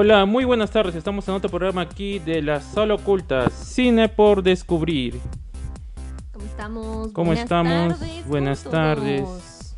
Hola, 0.00 0.26
muy 0.26 0.44
buenas 0.44 0.70
tardes. 0.70 0.94
Estamos 0.94 1.26
en 1.26 1.34
otro 1.34 1.50
programa 1.50 1.80
aquí 1.80 2.20
de 2.20 2.40
la 2.40 2.60
Sala 2.60 2.94
Oculta, 2.94 3.50
Cine 3.50 4.08
por 4.08 4.44
Descubrir. 4.44 5.18
¿Cómo 6.32 6.44
estamos? 6.46 7.08
¿Cómo 7.12 7.26
Buenas 7.26 7.42
estamos? 7.42 7.98
tardes, 7.98 8.26
Buenas 8.28 8.60
¿cómo 8.60 8.70
tardes. 8.76 9.74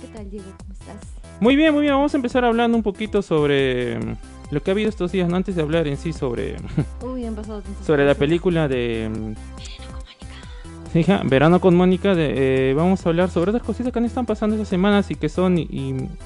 ¿Qué 0.00 0.06
tal, 0.14 0.30
Diego? 0.30 0.46
¿Cómo 0.58 0.72
estás? 0.74 0.96
Muy 1.40 1.56
bien, 1.56 1.72
muy 1.74 1.82
bien. 1.82 1.94
Vamos 1.94 2.14
a 2.14 2.18
empezar 2.18 2.44
hablando 2.44 2.76
un 2.76 2.84
poquito 2.84 3.20
sobre 3.20 3.98
mm, 3.98 4.16
lo 4.52 4.62
que 4.62 4.70
ha 4.70 4.74
habido 4.74 4.88
estos 4.88 5.10
días, 5.10 5.28
¿no? 5.28 5.34
antes 5.34 5.56
de 5.56 5.62
hablar 5.62 5.88
en 5.88 5.96
sí 5.96 6.12
sobre, 6.12 6.54
Uy, 7.02 7.24
han 7.26 7.34
pasado 7.34 7.64
sobre 7.84 8.06
la 8.06 8.14
película 8.14 8.68
de... 8.68 9.10
mm, 9.12 10.98
Hija, 10.98 11.22
Verano 11.24 11.60
con 11.60 11.74
Mónica. 11.74 12.14
de- 12.14 12.70
eh, 12.70 12.74
vamos 12.74 13.04
a 13.04 13.08
hablar 13.08 13.28
sobre 13.30 13.50
otras 13.50 13.64
cositas 13.66 13.92
que 13.92 13.98
han 13.98 14.04
estado 14.04 14.24
pasando 14.24 14.54
estas 14.54 14.68
semanas 14.68 15.10
y 15.10 15.16
que 15.16 15.28
son 15.28 15.58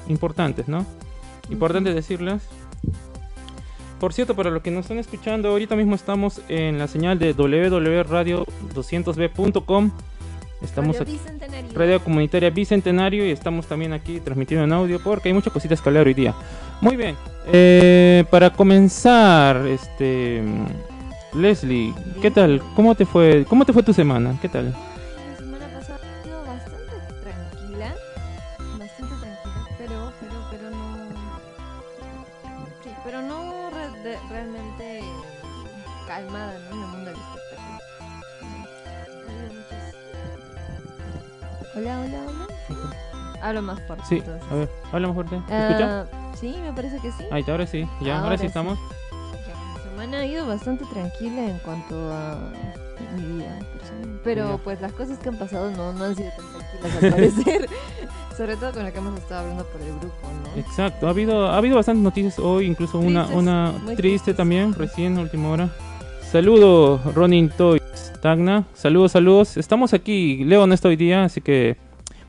importantes, 0.06 0.68
¿no? 0.68 0.84
Importante 1.48 1.94
decirlas. 1.94 2.42
Por 4.00 4.12
cierto, 4.14 4.34
para 4.34 4.50
los 4.50 4.62
que 4.62 4.70
nos 4.70 4.86
están 4.86 4.98
escuchando, 4.98 5.50
ahorita 5.50 5.76
mismo 5.76 5.94
estamos 5.94 6.40
en 6.48 6.78
la 6.78 6.88
señal 6.88 7.18
de 7.18 7.34
www.radio200b.com. 7.34 9.90
Estamos 10.62 10.98
Radio 10.98 11.12
Bicentenario. 11.12 11.70
Radio 11.74 12.02
Comunitaria 12.02 12.48
Bicentenario, 12.48 13.26
y 13.26 13.30
estamos 13.30 13.66
también 13.66 13.92
aquí 13.92 14.20
transmitiendo 14.20 14.64
en 14.64 14.72
audio 14.72 15.00
porque 15.00 15.28
hay 15.28 15.34
muchas 15.34 15.52
cositas 15.52 15.82
que 15.82 15.90
hablar 15.90 16.06
hoy 16.06 16.14
día. 16.14 16.34
Muy 16.80 16.96
bien, 16.96 17.14
eh, 17.52 18.24
para 18.30 18.48
comenzar, 18.50 19.66
este. 19.66 20.42
Leslie, 21.34 21.92
¿qué 22.22 22.30
tal? 22.30 22.62
¿Cómo 22.74 22.94
te 22.94 23.04
fue? 23.04 23.44
¿Cómo 23.48 23.66
te 23.66 23.74
fue 23.74 23.82
tu 23.82 23.92
semana? 23.92 24.38
¿Qué 24.40 24.48
tal? 24.48 24.74
Sí, 44.09 44.16
entonces. 44.16 44.43
a 44.50 44.55
ver, 44.55 44.69
habla 44.93 45.09
más 45.09 45.15
fuerte. 45.15 45.37
¿Me 45.49 45.69
escucha? 45.69 46.00
Ah, 46.03 46.06
sí, 46.38 46.56
me 46.62 46.72
parece 46.72 46.99
que 47.00 47.12
sí. 47.12 47.25
Ahí 47.31 47.41
está, 47.41 47.53
ahora 47.53 47.66
sí, 47.66 47.81
ya, 48.00 48.15
ahora, 48.15 48.22
Ahora 48.25 48.38
sí 48.38 48.47
estamos. 48.47 48.78
Ya, 48.78 49.75
La 49.77 49.91
semana 49.91 50.19
ha 50.19 50.27
ido 50.27 50.47
bastante 50.47 50.84
tranquila 50.87 51.44
en 51.47 51.59
cuanto 51.59 51.94
a 52.12 52.38
mi 53.16 53.22
vida 53.38 53.59
personal. 53.78 54.21
Pero 54.25 54.50
Ya. 54.50 54.56
pues 54.59 54.81
las 54.81 54.93
cosas 54.93 55.19
que 55.19 55.28
han 55.28 55.37
pasado 55.38 55.71
no, 55.71 55.93
no 55.93 56.05
han 56.05 56.16
sido 56.16 56.31
tan 56.37 56.47
tranquilas 56.81 57.05
al 57.05 57.11
parecer. 57.11 57.69
Sobre 58.37 58.56
todo 58.56 58.72
con 58.72 58.84
lo 58.84 58.93
que 58.93 58.99
hemos 58.99 59.19
estado 59.19 59.41
hablando 59.43 59.65
por 59.66 59.81
el 59.83 59.88
grupo, 59.99 60.15
¿no? 60.55 60.61
Exacto, 60.61 61.06
ha 61.06 61.11
habido, 61.11 61.49
ha 61.50 61.56
habido 61.59 61.77
bastantes 61.77 62.03
noticias 62.03 62.38
hoy, 62.38 62.67
incluso 62.67 62.99
una, 62.99 63.25
Tristes, 63.25 63.38
una 63.38 63.72
triste 63.84 63.97
tristes. 63.97 64.37
también, 64.37 64.72
recién, 64.75 65.19
última 65.19 65.50
hora. 65.50 65.69
Saludos, 66.31 67.00
Ronin 67.15 67.50
Toys, 67.50 67.82
Tagna, 68.22 68.65
saludos, 68.75 69.12
saludos. 69.12 69.56
Estamos 69.56 69.93
aquí, 69.93 70.44
Leo 70.44 70.67
no 70.67 70.72
está 70.75 70.88
hoy 70.88 70.97
día, 70.97 71.25
así 71.25 71.41
que 71.41 71.77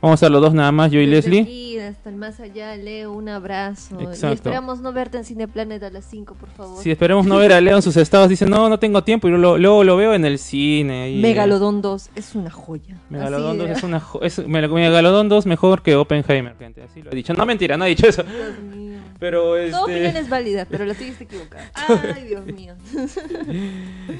vamos 0.02 0.18
a 0.20 0.26
ser 0.26 0.30
los 0.30 0.42
dos 0.42 0.52
nada 0.52 0.70
más, 0.72 0.90
yo 0.90 1.00
y 1.00 1.06
Desde 1.06 1.30
Leslie. 1.30 1.42
aquí 1.42 1.78
hasta 1.78 2.10
el 2.10 2.16
más 2.16 2.38
allá, 2.40 2.76
Leo, 2.76 3.12
un 3.12 3.28
abrazo. 3.28 3.98
Exacto. 4.00 4.28
Y 4.28 4.32
esperamos 4.34 4.80
no 4.80 4.92
verte 4.92 5.16
en 5.18 5.24
Cineplanet 5.24 5.82
a 5.82 5.90
las 5.90 6.04
5, 6.04 6.34
por 6.34 6.48
favor. 6.50 6.82
Si 6.82 6.90
esperemos 6.90 7.24
no 7.26 7.36
ver 7.38 7.52
a 7.54 7.60
Leo 7.60 7.76
en 7.76 7.82
sus 7.82 7.96
estados, 7.96 8.28
dice, 8.28 8.44
no, 8.46 8.68
no 8.68 8.78
tengo 8.78 9.02
tiempo, 9.04 9.28
y 9.28 9.30
lo- 9.32 9.56
luego 9.58 9.82
lo 9.84 9.96
veo 9.96 10.12
en 10.14 10.24
el 10.24 10.38
cine. 10.38 11.08
eh. 11.18 11.20
Megalodon 11.22 11.80
2 11.80 12.10
es 12.14 12.34
una 12.34 12.50
joya. 12.50 12.96
Megalodon 13.10 13.60
Así 13.60 13.68
2 13.68 13.78
es 13.78 13.82
una 13.84 14.00
jo- 14.00 14.20
es, 14.22 14.38
Meg- 14.46 14.70
Megalodon 14.72 15.28
2 15.28 15.46
mejor 15.46 15.82
que 15.82 15.96
Oppenheimer, 15.96 16.56
gente, 16.58 16.82
así 16.82 17.00
lo 17.02 17.10
he 17.12 17.14
dicho. 17.14 17.32
No, 17.34 17.46
mentira, 17.46 17.76
no 17.76 17.84
he 17.84 17.88
dicho 17.88 18.06
eso. 18.06 18.22
Dios 18.22 18.58
mío. 18.76 18.98
Pero 19.18 19.54
Toda 19.70 19.84
opinión 19.84 20.06
este, 20.06 20.18
es 20.20 20.28
válida, 20.28 20.66
pero 20.68 20.84
la 20.84 20.92
está 20.92 21.04
equivocada. 21.24 21.70
Ay, 22.16 22.24
Dios 22.24 22.44
mío. 22.46 22.74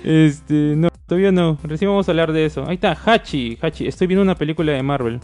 este, 0.04 0.54
no, 0.76 0.88
todavía 1.06 1.32
no. 1.32 1.58
Recién 1.64 1.90
vamos 1.90 2.08
a 2.08 2.12
hablar 2.12 2.32
de 2.32 2.44
eso. 2.46 2.64
Ahí 2.66 2.74
está, 2.76 2.96
Hachi, 3.04 3.58
Hachi. 3.60 3.86
Estoy 3.86 4.06
viendo 4.06 4.22
una 4.22 4.34
película 4.36 4.72
de 4.72 4.82
Marvel. 4.82 5.20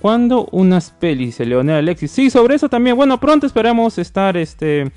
¿Cuándo 0.00 0.48
unas 0.50 0.90
pelis? 0.90 1.36
Se 1.36 1.46
Leonel 1.46 1.76
Alexis. 1.76 2.10
Sí, 2.10 2.30
sobre 2.30 2.54
eso 2.54 2.68
también. 2.68 2.96
Bueno, 2.96 3.20
pronto 3.20 3.46
esperamos 3.46 3.98
estar 3.98 4.36
este, 4.36 4.92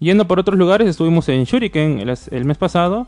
yendo 0.00 0.26
por 0.26 0.40
otros 0.40 0.58
lugares. 0.58 0.88
Estuvimos 0.88 1.28
en 1.28 1.44
Shuriken 1.44 2.00
el, 2.00 2.18
el 2.30 2.44
mes 2.44 2.58
pasado. 2.58 3.06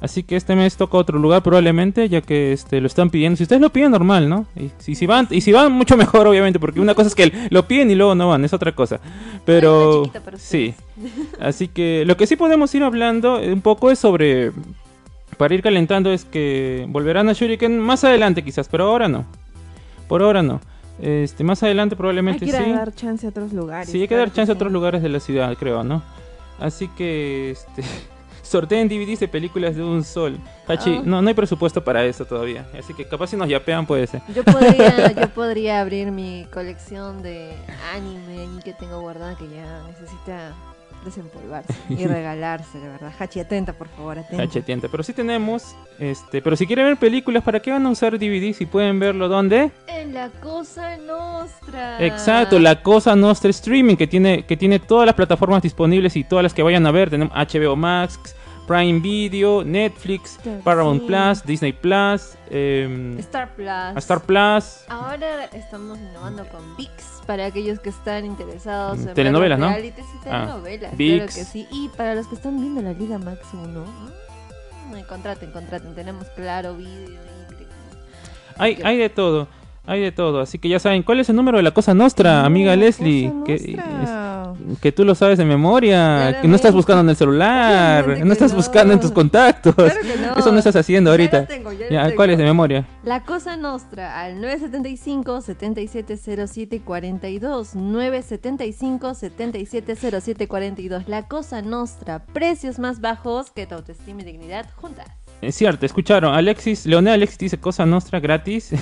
Así 0.00 0.22
que 0.22 0.36
este 0.36 0.54
mes 0.54 0.76
toca 0.76 0.98
otro 0.98 1.18
lugar 1.18 1.42
probablemente, 1.42 2.08
ya 2.08 2.20
que 2.20 2.52
este, 2.52 2.80
lo 2.80 2.86
están 2.86 3.10
pidiendo. 3.10 3.36
Si 3.36 3.44
ustedes 3.44 3.62
lo 3.62 3.70
piden, 3.70 3.92
normal, 3.92 4.28
¿no? 4.28 4.46
Y 4.54 4.70
si, 4.78 4.94
si 4.94 5.06
van, 5.06 5.26
y 5.30 5.40
si 5.40 5.52
van, 5.52 5.72
mucho 5.72 5.96
mejor, 5.96 6.26
obviamente, 6.26 6.60
porque 6.60 6.80
una 6.80 6.94
cosa 6.94 7.08
es 7.08 7.14
que 7.14 7.32
lo 7.50 7.66
piden 7.66 7.90
y 7.90 7.94
luego 7.94 8.14
no 8.14 8.28
van, 8.28 8.44
es 8.44 8.52
otra 8.52 8.72
cosa. 8.72 9.00
Pero 9.44 10.10
sí. 10.36 10.74
Así 11.40 11.68
que 11.68 12.04
lo 12.06 12.16
que 12.16 12.26
sí 12.26 12.36
podemos 12.36 12.74
ir 12.74 12.82
hablando 12.82 13.40
un 13.40 13.62
poco 13.62 13.90
es 13.90 13.98
sobre, 13.98 14.52
para 15.38 15.54
ir 15.54 15.62
calentando, 15.62 16.12
es 16.12 16.24
que 16.24 16.84
volverán 16.88 17.28
a 17.28 17.32
Shuriken 17.32 17.78
más 17.78 18.04
adelante 18.04 18.44
quizás, 18.44 18.68
pero 18.68 18.84
ahora 18.84 19.08
no. 19.08 19.24
Por 20.08 20.22
ahora 20.22 20.42
no. 20.42 20.60
Este, 21.00 21.44
más 21.44 21.62
adelante 21.62 21.94
Hay 21.94 21.96
probablemente 21.98 22.40
que 22.40 22.46
ir 22.46 22.56
a 22.56 22.64
sí. 22.64 22.72
dar 22.72 22.94
chance 22.94 23.26
a 23.26 23.30
otros 23.30 23.52
lugares. 23.52 23.88
Sí, 23.90 24.00
hay 24.00 24.08
que 24.08 24.16
dar 24.16 24.32
chance 24.32 24.50
a 24.50 24.54
otros 24.54 24.72
lugares 24.72 25.02
de 25.02 25.08
la 25.10 25.20
ciudad, 25.20 25.54
creo, 25.58 25.84
¿no? 25.84 26.02
Así 26.58 26.88
que, 26.88 27.50
este, 27.50 27.82
sorteen 28.42 28.88
DVDs 28.88 29.20
de 29.20 29.28
películas 29.28 29.76
de 29.76 29.82
un 29.84 30.02
sol. 30.04 30.38
Hachi, 30.66 30.96
Ah. 30.96 31.02
no, 31.04 31.20
no 31.20 31.28
hay 31.28 31.34
presupuesto 31.34 31.82
para 31.84 32.04
eso 32.04 32.24
todavía. 32.24 32.66
Así 32.78 32.94
que 32.94 33.04
capaz 33.04 33.26
si 33.28 33.36
nos 33.36 33.48
yapean 33.48 33.84
puede 33.86 34.06
ser. 34.06 34.22
Yo 34.34 34.42
podría, 34.44 35.12
yo 35.20 35.28
podría 35.30 35.80
abrir 35.82 36.10
mi 36.12 36.46
colección 36.52 37.22
de 37.22 37.52
anime 37.94 38.62
que 38.64 38.72
tengo 38.72 39.00
guardada 39.00 39.36
que 39.36 39.48
ya 39.48 39.82
necesita 39.88 40.54
desempolvarse 41.06 41.72
y 41.88 42.06
regalarse, 42.06 42.78
de 42.78 42.88
verdad. 42.88 43.12
Hachi, 43.18 43.40
atenta, 43.40 43.72
por 43.72 43.88
favor, 43.88 44.18
atenta. 44.18 44.42
Hachi, 44.42 44.58
atiende. 44.58 44.88
Pero 44.88 45.02
sí 45.02 45.12
tenemos, 45.12 45.74
este, 45.98 46.42
pero 46.42 46.56
si 46.56 46.66
quieren 46.66 46.86
ver 46.86 46.96
películas, 46.98 47.42
¿para 47.42 47.60
qué 47.60 47.70
van 47.70 47.86
a 47.86 47.90
usar 47.90 48.18
DVDs 48.18 48.56
si 48.56 48.66
pueden 48.66 48.98
verlo 48.98 49.28
dónde? 49.28 49.70
En 49.86 50.12
la 50.12 50.28
cosa 50.28 50.96
nostra. 50.98 52.04
Exacto, 52.04 52.58
la 52.58 52.82
cosa 52.82 53.16
Nostra 53.16 53.50
Streaming 53.50 53.96
que 53.96 54.06
tiene, 54.06 54.44
que 54.44 54.56
tiene 54.56 54.78
todas 54.78 55.06
las 55.06 55.14
plataformas 55.14 55.62
disponibles 55.62 56.16
y 56.16 56.24
todas 56.24 56.42
las 56.42 56.54
que 56.54 56.62
vayan 56.62 56.86
a 56.86 56.90
ver. 56.90 57.10
Tenemos 57.10 57.34
HBO 57.34 57.76
Max, 57.76 58.18
Prime 58.66 59.00
Video, 59.00 59.62
Netflix, 59.64 60.38
Claro, 60.42 60.60
Paramount. 60.64 61.06
Plus, 61.06 61.44
Disney 61.44 61.72
Plus, 61.72 62.36
em, 62.50 63.18
Star 63.20 63.54
Plus. 63.54 63.96
Star 63.98 64.20
Plus. 64.22 64.84
Ahora 64.88 65.44
estamos 65.52 65.98
innovando 65.98 66.44
con 66.48 66.76
VIX 66.76 66.90
para 67.26 67.46
aquellos 67.46 67.78
que 67.80 67.90
están 67.90 68.24
interesados 68.24 68.98
en 69.00 69.14
telenovelas, 69.14 69.58
¿no? 69.58 69.68
realities 69.68 70.04
y 70.06 70.18
Ah, 70.28 70.40
telenovelas, 70.40 70.80
claro 70.80 70.96
ViX. 70.96 71.34
que 71.34 71.44
sí. 71.44 71.66
Y 71.70 71.88
para 71.96 72.14
los 72.14 72.26
que 72.26 72.34
están 72.34 72.60
viendo 72.60 72.82
la 72.82 72.92
Liga 72.92 73.18
Max 73.18 73.40
1, 73.52 73.84
mm, 73.84 75.00
contraten, 75.08 75.50
contraten, 75.52 75.94
tenemos 75.94 76.26
claro 76.30 76.76
vídeo 76.76 77.08
y. 77.10 77.46
Hay, 78.58 78.80
hay 78.84 78.96
de 78.96 79.10
todo, 79.10 79.48
hay 79.86 80.00
de 80.00 80.12
todo. 80.12 80.40
Así 80.40 80.58
que 80.58 80.68
ya 80.68 80.78
saben, 80.78 81.02
¿cuál 81.02 81.20
es 81.20 81.28
el 81.28 81.36
número 81.36 81.56
de 81.58 81.62
la 81.62 81.70
cosa 81.72 81.94
Nostra, 81.94 82.44
amiga 82.44 82.70
La 82.70 82.76
Leslie? 82.76 83.32
Que, 83.44 83.52
Nostra. 83.76 84.02
es- 84.02 84.26
que 84.80 84.90
tú 84.90 85.04
lo 85.04 85.14
sabes 85.14 85.36
de 85.38 85.44
memoria, 85.44 86.38
que 86.40 86.48
no 86.48 86.56
estás 86.56 86.72
buscando 86.72 87.02
en 87.02 87.10
el 87.10 87.16
celular, 87.16 88.06
no 88.24 88.32
estás 88.32 88.50
no. 88.52 88.56
buscando 88.56 88.94
en 88.94 89.00
tus 89.00 89.12
contactos. 89.12 89.74
Claro 89.74 90.00
que 90.00 90.16
no. 90.16 90.34
Eso 90.36 90.50
no 90.50 90.58
estás 90.58 90.76
haciendo 90.76 91.10
Ya 91.10 91.12
ahorita. 91.12 91.40
lo 91.40 91.46
tengo, 91.46 91.72
ya 91.72 91.84
lo 91.86 91.90
Ya, 91.92 92.02
tengo. 92.04 92.16
¿Cuál 92.16 92.30
es 92.30 92.38
de 92.38 92.44
memoria? 92.44 92.86
La 93.04 93.22
Cosa 93.24 93.56
Nostra 93.56 94.18
al 94.20 94.40
975 94.40 95.40
7707 95.42 96.80
42 96.80 97.74
975 97.74 99.14
7707 99.14 100.48
42 100.48 101.08
La 101.08 101.28
Cosa 101.28 101.62
Nostra, 101.62 102.24
precios 102.32 102.78
más 102.78 103.00
bajos 103.00 103.50
que 103.50 103.66
tu 103.66 103.74
autoestima 103.74 104.22
y 104.22 104.24
dignidad 104.24 104.66
juntas. 104.76 105.06
Es 105.42 105.54
cierto, 105.54 105.84
escucharon. 105.86 106.34
Alexis, 106.34 106.86
Leonel 106.86 107.14
Alexis 107.14 107.38
dice 107.38 107.58
cosa 107.58 107.84
nuestra 107.86 108.20
gratis. 108.20 108.72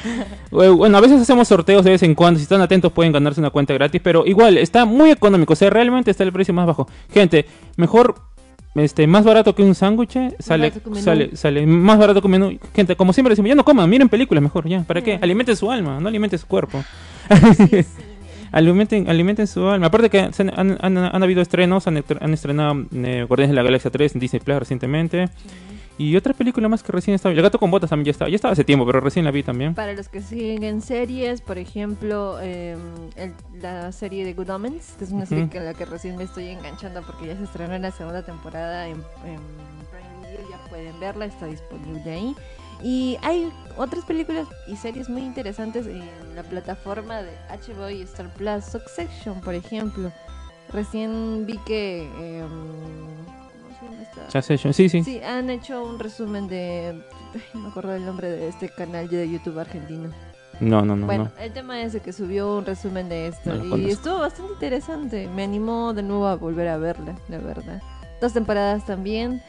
bueno, 0.50 0.96
a 0.96 1.00
veces 1.00 1.20
hacemos 1.20 1.48
sorteos 1.48 1.84
de 1.84 1.90
vez 1.90 2.02
en 2.02 2.14
cuando. 2.14 2.38
Si 2.38 2.44
están 2.44 2.60
atentos 2.60 2.92
pueden 2.92 3.12
ganarse 3.12 3.40
una 3.40 3.50
cuenta 3.50 3.74
gratis. 3.74 4.00
Pero 4.02 4.24
igual, 4.26 4.56
está 4.58 4.84
muy 4.84 5.10
económico. 5.10 5.52
O 5.52 5.56
sea, 5.56 5.68
realmente 5.68 6.10
está 6.10 6.22
el 6.24 6.32
precio 6.32 6.54
más 6.54 6.66
bajo. 6.66 6.88
Gente, 7.12 7.46
mejor 7.76 8.14
este, 8.76 9.06
más 9.06 9.24
barato 9.24 9.54
que 9.54 9.62
un 9.62 9.74
sándwich, 9.74 10.16
sale, 10.38 10.72
un 10.84 10.92
menú. 10.92 11.04
sale, 11.04 11.36
sale 11.36 11.66
más 11.66 11.98
barato 11.98 12.20
que 12.20 12.26
un 12.26 12.30
menú. 12.32 12.58
Gente, 12.74 12.94
como 12.94 13.12
siempre 13.12 13.32
decimos, 13.32 13.48
ya 13.48 13.54
no 13.54 13.64
coman, 13.64 13.88
miren 13.90 14.08
películas 14.08 14.42
mejor, 14.42 14.68
ya. 14.68 14.82
¿Para 14.84 15.02
qué? 15.02 15.18
Alimenten 15.20 15.56
su 15.56 15.70
alma, 15.70 15.98
no 15.98 16.08
alimenten 16.08 16.38
su 16.38 16.46
cuerpo. 16.46 16.82
Alimenten, 18.52 19.08
alimenten 19.10 19.46
su 19.46 19.66
alma. 19.68 19.86
Aparte 19.88 20.08
que 20.08 20.20
han, 20.20 20.32
han- 20.56 20.78
han- 20.80 20.96
han 20.98 21.22
habido 21.22 21.42
estrenos, 21.42 21.86
han, 21.86 22.02
han 22.20 22.32
estrenado 22.32 22.86
eh, 22.94 23.24
Guardianes 23.28 23.50
de 23.50 23.56
la 23.56 23.62
Galaxia 23.62 23.90
3 23.90 24.14
en 24.14 24.20
Disney 24.20 24.40
Plus 24.40 24.58
recientemente. 24.58 25.28
Y 25.98 26.14
otra 26.16 26.34
película 26.34 26.68
más 26.68 26.82
que 26.82 26.92
recién 26.92 27.14
estaba. 27.14 27.34
El 27.34 27.40
gato 27.40 27.58
con 27.58 27.70
botas 27.70 27.88
también 27.88 28.04
ya 28.06 28.10
estaba. 28.10 28.28
Ya 28.28 28.36
estaba 28.36 28.52
hace 28.52 28.64
tiempo, 28.64 28.84
pero 28.84 29.00
recién 29.00 29.24
la 29.24 29.30
vi 29.30 29.42
también. 29.42 29.74
Para 29.74 29.94
los 29.94 30.08
que 30.08 30.20
siguen 30.20 30.82
series, 30.82 31.40
por 31.40 31.56
ejemplo, 31.56 32.38
eh, 32.42 32.76
el- 33.16 33.32
la 33.62 33.90
serie 33.92 34.24
de 34.26 34.34
Good 34.34 34.50
Omens, 34.50 34.94
que 34.98 35.04
es 35.04 35.10
una 35.10 35.24
serie 35.24 35.48
en 35.50 35.64
la 35.64 35.72
que 35.72 35.86
recién 35.86 36.16
me 36.16 36.24
estoy 36.24 36.48
enganchando 36.48 37.00
porque 37.02 37.26
ya 37.28 37.36
se 37.36 37.44
estrenó 37.44 37.74
en 37.74 37.82
la 37.82 37.92
segunda 37.92 38.22
temporada 38.22 38.86
en, 38.88 38.96
en 39.24 39.40
Prime 39.90 40.30
Video, 40.30 40.50
ya 40.50 40.58
pueden 40.68 41.00
verla, 41.00 41.24
está 41.24 41.46
disponible 41.46 42.10
ahí. 42.10 42.34
Y 42.82 43.16
hay 43.22 43.50
otras 43.78 44.04
películas 44.04 44.46
y 44.66 44.76
series 44.76 45.08
muy 45.08 45.22
interesantes 45.22 45.86
en 45.86 46.02
la 46.34 46.42
plataforma 46.42 47.22
de 47.22 47.30
HBO 47.48 47.88
y 47.88 48.02
Star 48.02 48.28
Plus, 48.34 48.66
Succession, 48.66 49.40
por 49.40 49.54
ejemplo. 49.54 50.12
Recién 50.74 51.46
vi 51.46 51.56
que... 51.64 52.06
eh, 52.20 52.44
¿Cómo 54.14 54.14
se 54.14 54.20
llama 54.20 54.28
esta? 54.28 54.30
Succession, 54.40 54.72
Sí, 54.74 54.88
sí. 54.88 55.02
Sí, 55.04 55.22
han 55.22 55.50
hecho 55.50 55.82
un 55.84 55.98
resumen 55.98 56.48
de... 56.48 57.02
ay, 57.34 57.42
no 57.54 57.60
me 57.60 57.68
acuerdo 57.68 57.94
el 57.94 58.04
nombre 58.04 58.30
de 58.30 58.48
este 58.48 58.68
canal 58.68 59.08
de 59.08 59.30
YouTube 59.30 59.58
argentino. 59.58 60.10
No, 60.58 60.82
no, 60.86 60.96
no. 60.96 61.04
bueno, 61.04 61.30
no. 61.36 61.42
el 61.42 61.52
tema 61.52 61.82
es 61.82 61.92
de 61.92 62.00
que 62.00 62.12
subió 62.14 62.56
un 62.56 62.64
resumen 62.64 63.10
de 63.10 63.26
esto 63.28 63.52
No 63.52 63.64
y 63.64 63.68
conozco. 63.68 63.92
estuvo 63.92 64.18
bastante 64.20 64.52
interesante. 64.54 65.28
Me 65.28 65.44
animó 65.44 65.92
de 65.92 66.02
nuevo 66.02 66.26
a 66.26 66.36
volver 66.36 66.68
a 66.68 66.78
verla, 66.78 67.14
la 67.28 67.38
verdad. 67.38 67.82
Dos 68.22 68.32
temporadas 68.32 68.86
también. 68.86 69.42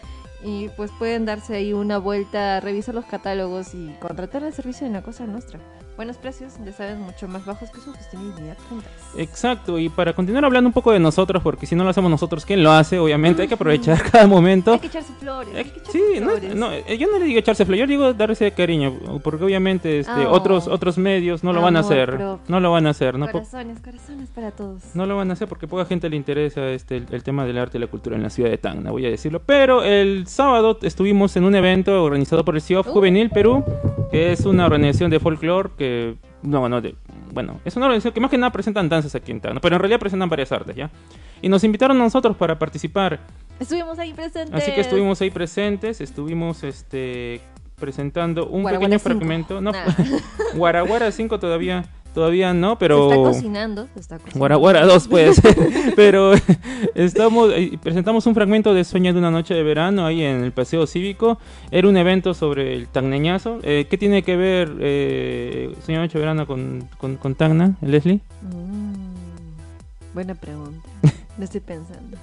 Y 0.43 0.67
pues 0.75 0.91
pueden 0.99 1.25
darse 1.25 1.55
ahí 1.55 1.73
una 1.73 1.97
vuelta, 1.97 2.59
revisar 2.59 2.93
los 2.93 3.05
catálogos 3.05 3.73
y 3.73 3.95
contratar 3.99 4.43
el 4.43 4.53
servicio 4.53 4.85
de 4.85 4.93
la 4.93 5.01
cosa 5.01 5.25
nuestra. 5.25 5.59
Buenos 5.97 6.17
precios, 6.17 6.53
ya 6.63 6.71
saben, 6.71 7.01
mucho 7.01 7.27
más 7.27 7.43
bajos 7.43 7.69
que 7.71 7.81
su 7.81 7.91
sostenibilidad 7.91 8.55
juntas. 8.69 8.91
Exacto, 9.17 9.79
y 9.79 9.89
para 9.89 10.13
continuar 10.13 10.45
hablando 10.45 10.67
un 10.69 10.73
poco 10.73 10.91
de 10.91 10.99
nosotros, 10.99 11.41
porque 11.41 11.65
si 11.65 11.75
no 11.75 11.83
lo 11.83 11.89
hacemos 11.89 12.11
nosotros, 12.11 12.45
¿quién 12.45 12.61
lo 12.63 12.71
hace? 12.71 12.99
Obviamente 12.99 13.41
hay 13.41 13.47
que 13.47 13.55
aprovechar 13.55 13.99
cada 14.11 14.27
momento. 14.27 14.73
Hay 14.73 14.79
que 14.79 14.87
echarse 14.87 15.11
flores. 15.19 15.55
Hay 15.55 15.63
que 15.65 15.79
echarse 15.79 15.91
Sí, 15.91 16.19
flores. 16.21 16.55
no, 16.55 16.71
eh, 16.71 16.97
yo 16.99 17.07
no 17.11 17.17
le 17.17 17.25
digo 17.25 17.39
echarse 17.39 17.65
flor, 17.65 17.79
yo 17.79 17.87
digo 17.87 18.13
darse 18.13 18.51
cariño, 18.51 18.93
porque 19.23 19.43
obviamente 19.43 19.99
este, 19.99 20.11
Ah. 20.11 20.29
otros 20.29 20.67
otros 20.67 20.97
medios 20.99 21.43
no 21.43 21.51
lo 21.51 21.61
van 21.61 21.75
a 21.75 21.79
hacer, 21.79 22.09
propio. 22.09 22.39
no 22.47 22.59
lo 22.59 22.71
van 22.71 22.85
a 22.85 22.91
hacer, 22.91 23.17
no, 23.17 23.27
corazones, 23.31 23.79
corazones 23.79 24.29
para 24.29 24.51
todos. 24.51 24.83
no 24.93 25.05
lo 25.07 25.17
van 25.17 25.31
a 25.31 25.33
hacer 25.33 25.47
porque 25.47 25.67
poca 25.67 25.85
gente 25.85 26.09
le 26.09 26.15
interesa 26.15 26.69
este 26.69 26.97
el, 26.97 27.07
el 27.11 27.23
tema 27.23 27.43
del 27.45 27.57
arte 27.57 27.77
y 27.79 27.81
la 27.81 27.87
cultura 27.87 28.15
en 28.15 28.21
la 28.23 28.29
ciudad 28.29 28.51
de 28.51 28.57
Tacna, 28.59 28.91
voy 28.91 29.05
a 29.05 29.09
decirlo. 29.09 29.41
Pero 29.43 29.83
el 29.83 30.27
sábado 30.27 30.77
estuvimos 30.83 31.35
en 31.37 31.43
un 31.43 31.55
evento 31.55 32.03
organizado 32.03 32.45
por 32.45 32.53
el 32.55 32.61
CIOF 32.61 32.87
Uh. 32.87 32.91
Juvenil 32.91 33.29
Perú, 33.31 33.63
que 34.11 34.31
es 34.31 34.45
una 34.45 34.65
organización 34.67 35.09
de 35.09 35.19
folclore 35.19 35.69
que 35.77 35.86
no, 36.43 36.69
no, 36.69 36.81
de, 36.81 36.95
bueno, 37.33 37.59
es 37.65 37.75
una 37.75 37.87
organización 37.87 38.13
que 38.13 38.19
más 38.19 38.31
que 38.31 38.37
nada 38.37 38.51
presentan 38.51 38.89
danzas 38.89 39.15
aquí 39.15 39.31
en 39.31 39.41
Tacna, 39.41 39.59
pero 39.59 39.75
en 39.75 39.81
realidad 39.81 39.99
presentan 39.99 40.29
varias 40.29 40.51
artes, 40.51 40.75
¿ya? 40.75 40.89
Y 41.41 41.49
nos 41.49 41.63
invitaron 41.63 41.97
a 41.97 42.03
nosotros 42.03 42.35
para 42.37 42.57
participar. 42.57 43.19
Estuvimos 43.59 43.99
ahí 43.99 44.13
presentes. 44.13 44.53
Así 44.53 44.71
que 44.71 44.81
estuvimos 44.81 45.21
ahí 45.21 45.29
presentes, 45.29 46.01
estuvimos 46.01 46.63
este 46.63 47.41
presentando 47.79 48.47
un 48.47 48.65
pequeño 48.65 48.97
fragmento. 48.99 49.61
No. 49.61 49.71
Guaraguara 50.55 51.11
5 51.11 51.39
todavía 51.39 51.85
todavía 52.17 52.51
no, 52.51 52.71
Se 52.71 52.77
pero 52.77 53.03
está 53.11 53.15
cocinando, 53.15 53.87
se 53.93 53.99
está 53.99 54.15
cocinando. 54.17 54.39
Guaraguara 54.39 54.85
2 54.87 55.07
puede 55.07 55.33
ser, 55.35 55.55
pero 55.95 56.31
estamos 56.95 57.51
eh, 57.53 57.77
presentamos 57.79 58.25
un 58.25 58.33
fragmento 58.33 58.73
de 58.73 58.83
Sueño 58.83 59.13
de 59.13 59.19
una 59.19 59.29
noche 59.29 59.53
de 59.53 59.61
verano 59.61 60.03
ahí 60.03 60.23
en 60.23 60.43
el 60.43 60.51
Paseo 60.51 60.87
Cívico. 60.87 61.37
Era 61.69 61.87
un 61.87 61.95
evento 61.95 62.33
sobre 62.33 62.73
el 62.73 62.87
tagneñazo. 62.87 63.59
Eh, 63.61 63.85
¿Qué 63.87 63.99
tiene 63.99 64.23
que 64.23 64.35
ver 64.35 64.73
eh, 64.79 65.75
Sueño 65.85 65.99
de 66.01 66.07
noche 66.07 66.17
de 66.17 66.21
verano 66.25 66.47
con, 66.47 66.89
con, 66.97 67.17
con 67.17 67.35
Tacna, 67.35 67.75
Leslie? 67.81 68.19
Mm, 68.41 70.13
buena 70.15 70.33
pregunta. 70.33 70.89
Lo 71.37 71.43
estoy 71.43 71.61
pensando. 71.61 72.17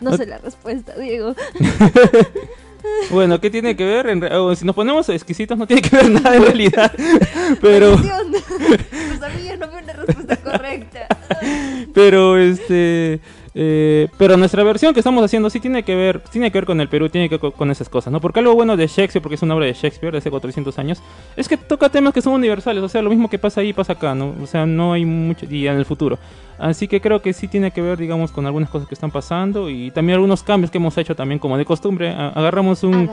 No 0.00 0.12
No- 0.12 0.16
sé 0.16 0.26
la 0.26 0.38
respuesta, 0.38 0.94
Diego. 0.96 1.34
Bueno, 3.10 3.40
¿qué 3.40 3.50
tiene 3.50 3.74
que 3.76 3.84
ver? 3.84 4.08
En 4.08 4.20
re- 4.20 4.34
o 4.36 4.54
si 4.54 4.64
nos 4.64 4.74
ponemos 4.74 5.08
exquisitos 5.08 5.56
no 5.56 5.66
tiene 5.66 5.82
que 5.82 5.96
ver 5.96 6.10
nada 6.10 6.36
en 6.36 6.42
realidad, 6.44 6.92
pero... 7.60 7.92
Maldición. 7.96 8.18
Pues 9.08 9.20
sabía, 9.20 9.56
no 9.56 9.68
veo 9.68 9.78
una 9.82 9.92
respuesta 9.92 10.36
correcta. 10.36 11.06
pero 11.94 12.38
este 12.38 13.20
eh, 13.54 14.08
pero 14.18 14.36
nuestra 14.36 14.62
versión 14.62 14.94
que 14.94 15.00
estamos 15.00 15.24
haciendo 15.24 15.50
sí 15.50 15.60
tiene 15.60 15.82
que 15.82 15.94
ver 15.94 16.20
tiene 16.20 16.50
que 16.50 16.58
ver 16.58 16.66
con 16.66 16.80
el 16.80 16.88
Perú 16.88 17.08
tiene 17.08 17.28
que 17.28 17.38
ver 17.38 17.52
con, 17.52 17.70
esas 17.70 17.88
cosas 17.88 18.12
no 18.12 18.20
porque 18.20 18.40
algo 18.40 18.54
bueno 18.54 18.76
de 18.76 18.86
Shakespeare 18.86 19.22
porque 19.22 19.36
es 19.36 19.42
una 19.42 19.54
obra 19.54 19.66
de 19.66 19.72
Shakespeare 19.72 20.12
de 20.12 20.18
hace 20.18 20.30
400 20.30 20.78
años 20.78 21.02
es 21.36 21.48
que 21.48 21.56
toca 21.56 21.88
temas 21.88 22.12
que 22.12 22.22
son 22.22 22.34
universales 22.34 22.82
o 22.82 22.88
sea 22.88 23.02
lo 23.02 23.10
mismo 23.10 23.28
que 23.28 23.38
pasa 23.38 23.60
ahí 23.60 23.72
pasa 23.72 23.94
acá 23.94 24.14
no 24.14 24.34
o 24.42 24.46
sea 24.46 24.66
no 24.66 24.92
hay 24.92 25.04
mucho 25.04 25.46
y 25.48 25.66
en 25.66 25.76
el 25.76 25.84
futuro 25.84 26.18
así 26.58 26.88
que 26.88 27.00
creo 27.00 27.22
que 27.22 27.32
sí 27.32 27.48
tiene 27.48 27.70
que 27.70 27.80
ver 27.80 27.98
digamos 27.98 28.32
con 28.32 28.46
algunas 28.46 28.68
cosas 28.70 28.88
que 28.88 28.94
están 28.94 29.10
pasando 29.10 29.70
y 29.70 29.90
también 29.90 30.14
algunos 30.14 30.42
cambios 30.42 30.70
que 30.70 30.78
hemos 30.78 30.96
hecho 30.98 31.14
también 31.14 31.38
como 31.38 31.56
de 31.56 31.64
costumbre 31.64 32.10
agarramos 32.10 32.82
un 32.82 33.10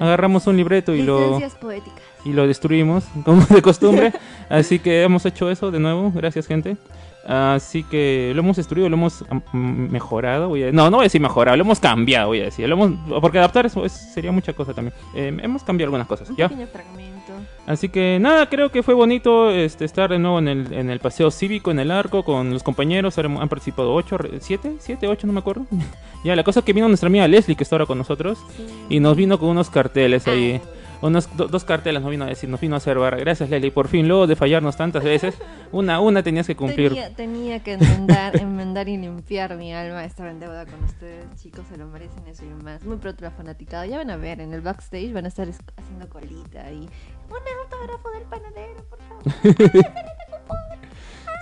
agarramos 0.00 0.46
un 0.46 0.56
libreto 0.56 0.94
y 0.94 1.02
lo 1.02 1.40
poéticas. 1.60 2.02
y 2.24 2.32
lo 2.32 2.46
destruimos, 2.46 3.04
como 3.24 3.44
de 3.46 3.62
costumbre. 3.62 4.12
Así 4.48 4.78
que 4.78 5.02
hemos 5.02 5.24
hecho 5.26 5.50
eso 5.50 5.70
de 5.70 5.80
nuevo, 5.80 6.12
gracias 6.14 6.46
gente. 6.46 6.76
Así 7.26 7.84
que 7.84 8.32
lo 8.34 8.40
hemos 8.42 8.56
destruido, 8.56 8.88
lo 8.88 8.96
hemos 8.96 9.24
mejorado. 9.52 10.48
Voy 10.48 10.64
a- 10.64 10.72
no, 10.72 10.90
no 10.90 10.98
voy 10.98 11.04
a 11.04 11.06
decir 11.06 11.20
mejorado, 11.20 11.56
lo 11.56 11.62
hemos 11.62 11.80
cambiado, 11.80 12.28
voy 12.28 12.40
a 12.40 12.44
decir. 12.44 12.68
Lo 12.68 12.74
hemos, 12.74 13.20
porque 13.20 13.38
adaptar 13.38 13.66
eso 13.66 13.84
es- 13.84 13.92
sería 14.12 14.30
mucha 14.32 14.52
cosa 14.52 14.74
también. 14.74 14.94
Eh, 15.14 15.36
hemos 15.42 15.62
cambiado 15.62 15.88
algunas 15.88 16.06
cosas, 16.06 16.28
Un 16.30 16.36
¿ya? 16.36 16.48
pequeño 16.48 16.66
fragmento. 16.66 17.14
Así 17.66 17.88
que 17.88 18.18
nada, 18.20 18.48
creo 18.50 18.70
que 18.70 18.82
fue 18.82 18.92
bonito 18.92 19.50
este, 19.50 19.86
estar 19.86 20.10
de 20.10 20.18
nuevo 20.18 20.38
en 20.38 20.48
el, 20.48 20.72
en 20.74 20.90
el 20.90 21.00
paseo 21.00 21.30
cívico, 21.30 21.70
en 21.70 21.78
el 21.78 21.90
arco, 21.90 22.22
con 22.22 22.52
los 22.52 22.62
compañeros. 22.62 23.16
Ahora 23.16 23.30
han 23.40 23.48
participado 23.48 23.94
8, 23.94 24.18
7, 24.40 24.74
7, 24.78 25.08
8, 25.08 25.26
no 25.26 25.32
me 25.32 25.38
acuerdo. 25.40 25.64
ya, 26.24 26.36
la 26.36 26.44
cosa 26.44 26.60
es 26.60 26.66
que 26.66 26.74
vino 26.74 26.86
nuestra 26.88 27.06
amiga 27.06 27.26
Leslie, 27.26 27.56
que 27.56 27.62
está 27.64 27.76
ahora 27.76 27.86
con 27.86 27.96
nosotros, 27.96 28.38
Sí. 28.56 28.66
y 28.90 29.00
nos 29.00 29.16
vino 29.16 29.38
con 29.38 29.48
unos 29.48 29.70
carteles 29.70 30.28
ahí. 30.28 30.52
Ay, 30.52 30.60
Unos, 31.06 31.36
do- 31.36 31.48
dos 31.48 31.64
carteles 31.64 32.00
nos 32.02 32.10
vino 32.10 32.24
a 32.24 32.28
decir, 32.28 32.48
nos 32.48 32.60
vino 32.60 32.74
a 32.74 32.78
hacer 32.78 32.98
barra. 32.98 33.18
Gracias, 33.18 33.50
Leslie. 33.50 33.70
Por 33.70 33.88
fin, 33.88 34.08
luego 34.08 34.26
de 34.26 34.36
fallarnos 34.36 34.76
tantas 34.76 35.04
veces, 35.04 35.36
una, 35.70 36.00
una 36.00 36.22
tenías 36.22 36.46
que 36.46 36.56
cumplir. 36.56 36.88
Tenía, 36.90 37.14
tenía 37.14 37.62
que 37.62 37.72
enmendar, 37.74 38.36
enmendar 38.40 38.88
y 38.88 38.96
limpiar 38.96 39.56
mi 39.56 39.74
alma. 39.74 40.04
Estaba 40.04 40.30
en 40.30 40.40
deuda 40.40 40.64
con 40.66 40.82
ustedes, 40.84 41.26
chicos. 41.40 41.66
Se 41.68 41.76
lo 41.76 41.86
merecen 41.88 42.26
eso 42.26 42.44
y 42.44 42.62
más. 42.64 42.82
Muy 42.84 42.96
pronto 42.96 43.22
la 43.24 43.30
fanaticada. 43.30 43.86
Ya 43.86 43.98
van 43.98 44.10
a 44.10 44.16
ver, 44.16 44.40
en 44.40 44.52
el 44.54 44.60
backstage 44.62 45.12
van 45.12 45.26
a 45.26 45.28
estar 45.28 45.48
es- 45.48 45.58
haciendo 45.76 46.08
colita 46.08 46.70
y. 46.72 46.88
Un 47.28 47.36
autógrafo 47.64 48.10
del 48.10 48.22
panadero, 48.24 48.84
por 48.88 48.98
favor. 49.02 49.84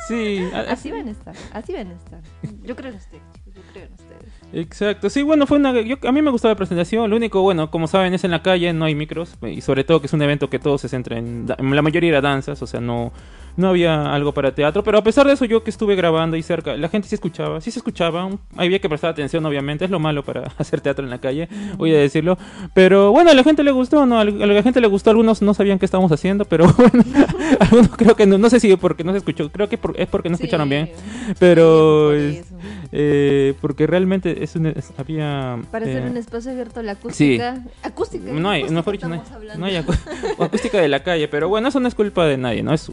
Sí, 0.08 0.50
Así 0.68 0.90
van 0.90 1.06
a 1.06 1.10
estar, 1.12 1.34
así 1.52 1.72
van 1.72 1.88
a 1.88 1.92
estar. 1.94 2.20
Yo 2.64 2.74
creo 2.74 2.90
en 2.90 2.96
ustedes, 2.96 3.22
Exacto, 4.54 5.08
sí, 5.08 5.22
bueno, 5.22 5.46
fue 5.46 5.56
una... 5.56 5.80
yo- 5.80 5.96
a 6.06 6.12
mí 6.12 6.20
me 6.20 6.30
gustó 6.30 6.46
la 6.48 6.54
presentación, 6.56 7.08
lo 7.08 7.16
único, 7.16 7.40
bueno, 7.40 7.70
como 7.70 7.86
saben, 7.88 8.12
es 8.12 8.22
en 8.24 8.30
la 8.32 8.42
calle, 8.42 8.70
no 8.74 8.84
hay 8.84 8.94
micros, 8.94 9.36
y 9.40 9.62
sobre 9.62 9.82
todo 9.82 10.00
que 10.02 10.08
es 10.08 10.12
un 10.12 10.20
evento 10.20 10.50
que 10.50 10.58
todo 10.58 10.76
se 10.76 10.90
centra 10.90 11.16
en... 11.16 11.46
La 11.58 11.80
mayoría 11.80 12.10
era 12.10 12.20
danzas, 12.20 12.60
o 12.60 12.66
sea, 12.66 12.78
no, 12.82 13.12
no 13.56 13.68
había 13.68 14.12
algo 14.14 14.32
para 14.32 14.54
teatro, 14.54 14.82
pero 14.82 14.98
a 14.98 15.02
pesar 15.04 15.26
de 15.26 15.34
eso, 15.34 15.44
yo 15.44 15.62
que 15.62 15.70
estuve 15.70 15.94
grabando 15.94 16.36
ahí 16.36 16.42
cerca, 16.42 16.76
la 16.76 16.88
gente 16.88 17.08
sí 17.08 17.14
escuchaba, 17.14 17.60
sí 17.60 17.70
se 17.70 17.78
escuchaba, 17.78 18.30
había 18.56 18.78
que 18.78 18.88
prestar 18.88 19.10
atención, 19.10 19.44
obviamente, 19.46 19.84
es 19.84 19.90
lo 19.90 19.98
malo 20.00 20.22
para 20.22 20.52
hacer 20.58 20.80
teatro 20.80 21.04
en 21.04 21.10
la 21.10 21.18
calle, 21.18 21.48
voy 21.76 21.94
a 21.94 21.98
decirlo, 21.98 22.38
pero 22.74 23.12
bueno, 23.12 23.30
a 23.30 23.34
la 23.34 23.44
gente 23.44 23.62
le 23.62 23.70
gustó, 23.70 24.06
¿no? 24.06 24.18
A 24.20 24.24
la 24.24 24.62
gente 24.62 24.80
le 24.80 24.86
gustó, 24.86 25.10
algunos 25.10 25.42
no 25.42 25.54
sabían 25.54 25.78
qué 25.78 25.84
estábamos 25.84 26.12
haciendo, 26.12 26.44
pero 26.44 26.66
bueno, 26.76 27.04
algunos 27.60 27.88
creo 27.96 28.16
que 28.16 28.26
no, 28.26 28.38
no 28.38 28.48
sé 28.50 28.60
si 28.60 28.74
porque 28.76 29.04
no 29.04 29.12
se 29.12 29.18
escuchó, 29.18 29.50
creo 29.50 29.68
que 29.68 29.78
por- 29.78 29.98
es 30.00 30.08
porque 30.08 30.28
no 30.28 30.34
escucharon 30.36 30.66
Sí, 30.68 30.70
bien, 30.74 30.86
sí, 30.86 31.34
pero... 31.38 32.06
por 32.08 32.14
es- 32.16 32.38
eso. 32.46 32.54
eh, 32.92 33.54
porque 33.60 33.86
realmente 33.86 34.42
es 34.44 34.56
un, 34.56 34.66
es- 34.66 34.92
había... 34.96 35.58
Para 35.70 35.84
hacer 35.86 36.02
eh, 36.04 36.10
un 36.10 36.16
espacio 36.16 36.50
abierto 36.52 36.80
a 36.80 36.82
la 36.82 36.92
acústica. 36.92 37.62
Acústica. 37.82 38.32
no 38.32 38.50
hay, 38.50 38.62
acústica 38.62 38.74
mejor 38.76 38.92
dicho, 38.92 39.08
no 39.08 39.14
hay, 39.14 39.58
no 39.58 39.66
hay 39.66 39.76
acústica 40.38 40.80
de 40.80 40.88
la 40.88 41.02
calle, 41.02 41.28
pero 41.28 41.48
bueno, 41.48 41.68
eso 41.68 41.80
no 41.80 41.88
es 41.88 41.94
culpa 41.94 42.24
de 42.26 42.36
nadie, 42.38 42.62
¿no? 42.62 42.72
Es, 42.72 42.90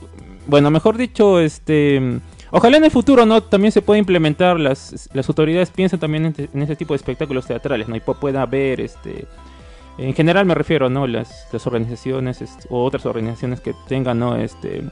bueno, 0.48 0.72
mejor 0.72 0.98
dicho, 0.98 1.40
este... 1.40 2.20
Ojalá 2.52 2.78
en 2.78 2.86
el 2.86 2.90
futuro, 2.92 3.28
¿no? 3.28 3.44
También 3.44 3.72
se 3.72 3.84
pueda 3.84 4.00
implementar, 4.00 4.60
las, 4.60 5.08
las 5.14 5.30
autoridades 5.30 5.70
piensen 5.70 6.00
también 6.00 6.26
en, 6.26 6.50
en 6.52 6.62
ese 6.64 6.76
tipo 6.76 6.94
de 6.94 6.98
espectáculos 6.98 7.46
teatrales, 7.46 7.88
¿no? 7.88 7.96
Y 7.96 8.00
pu- 8.00 8.18
pueda 8.18 8.42
haber, 8.42 8.82
este... 8.82 9.28
En 10.00 10.14
general 10.16 10.46
me 10.46 10.56
refiero, 10.56 10.90
¿no? 10.90 11.06
Las, 11.06 11.48
las 11.52 11.68
organizaciones 11.68 12.42
este, 12.42 12.66
o 12.70 12.84
otras 12.84 13.06
organizaciones 13.06 13.62
que 13.62 13.76
tengan, 13.88 14.18
¿no? 14.18 14.36
Este... 14.36 14.84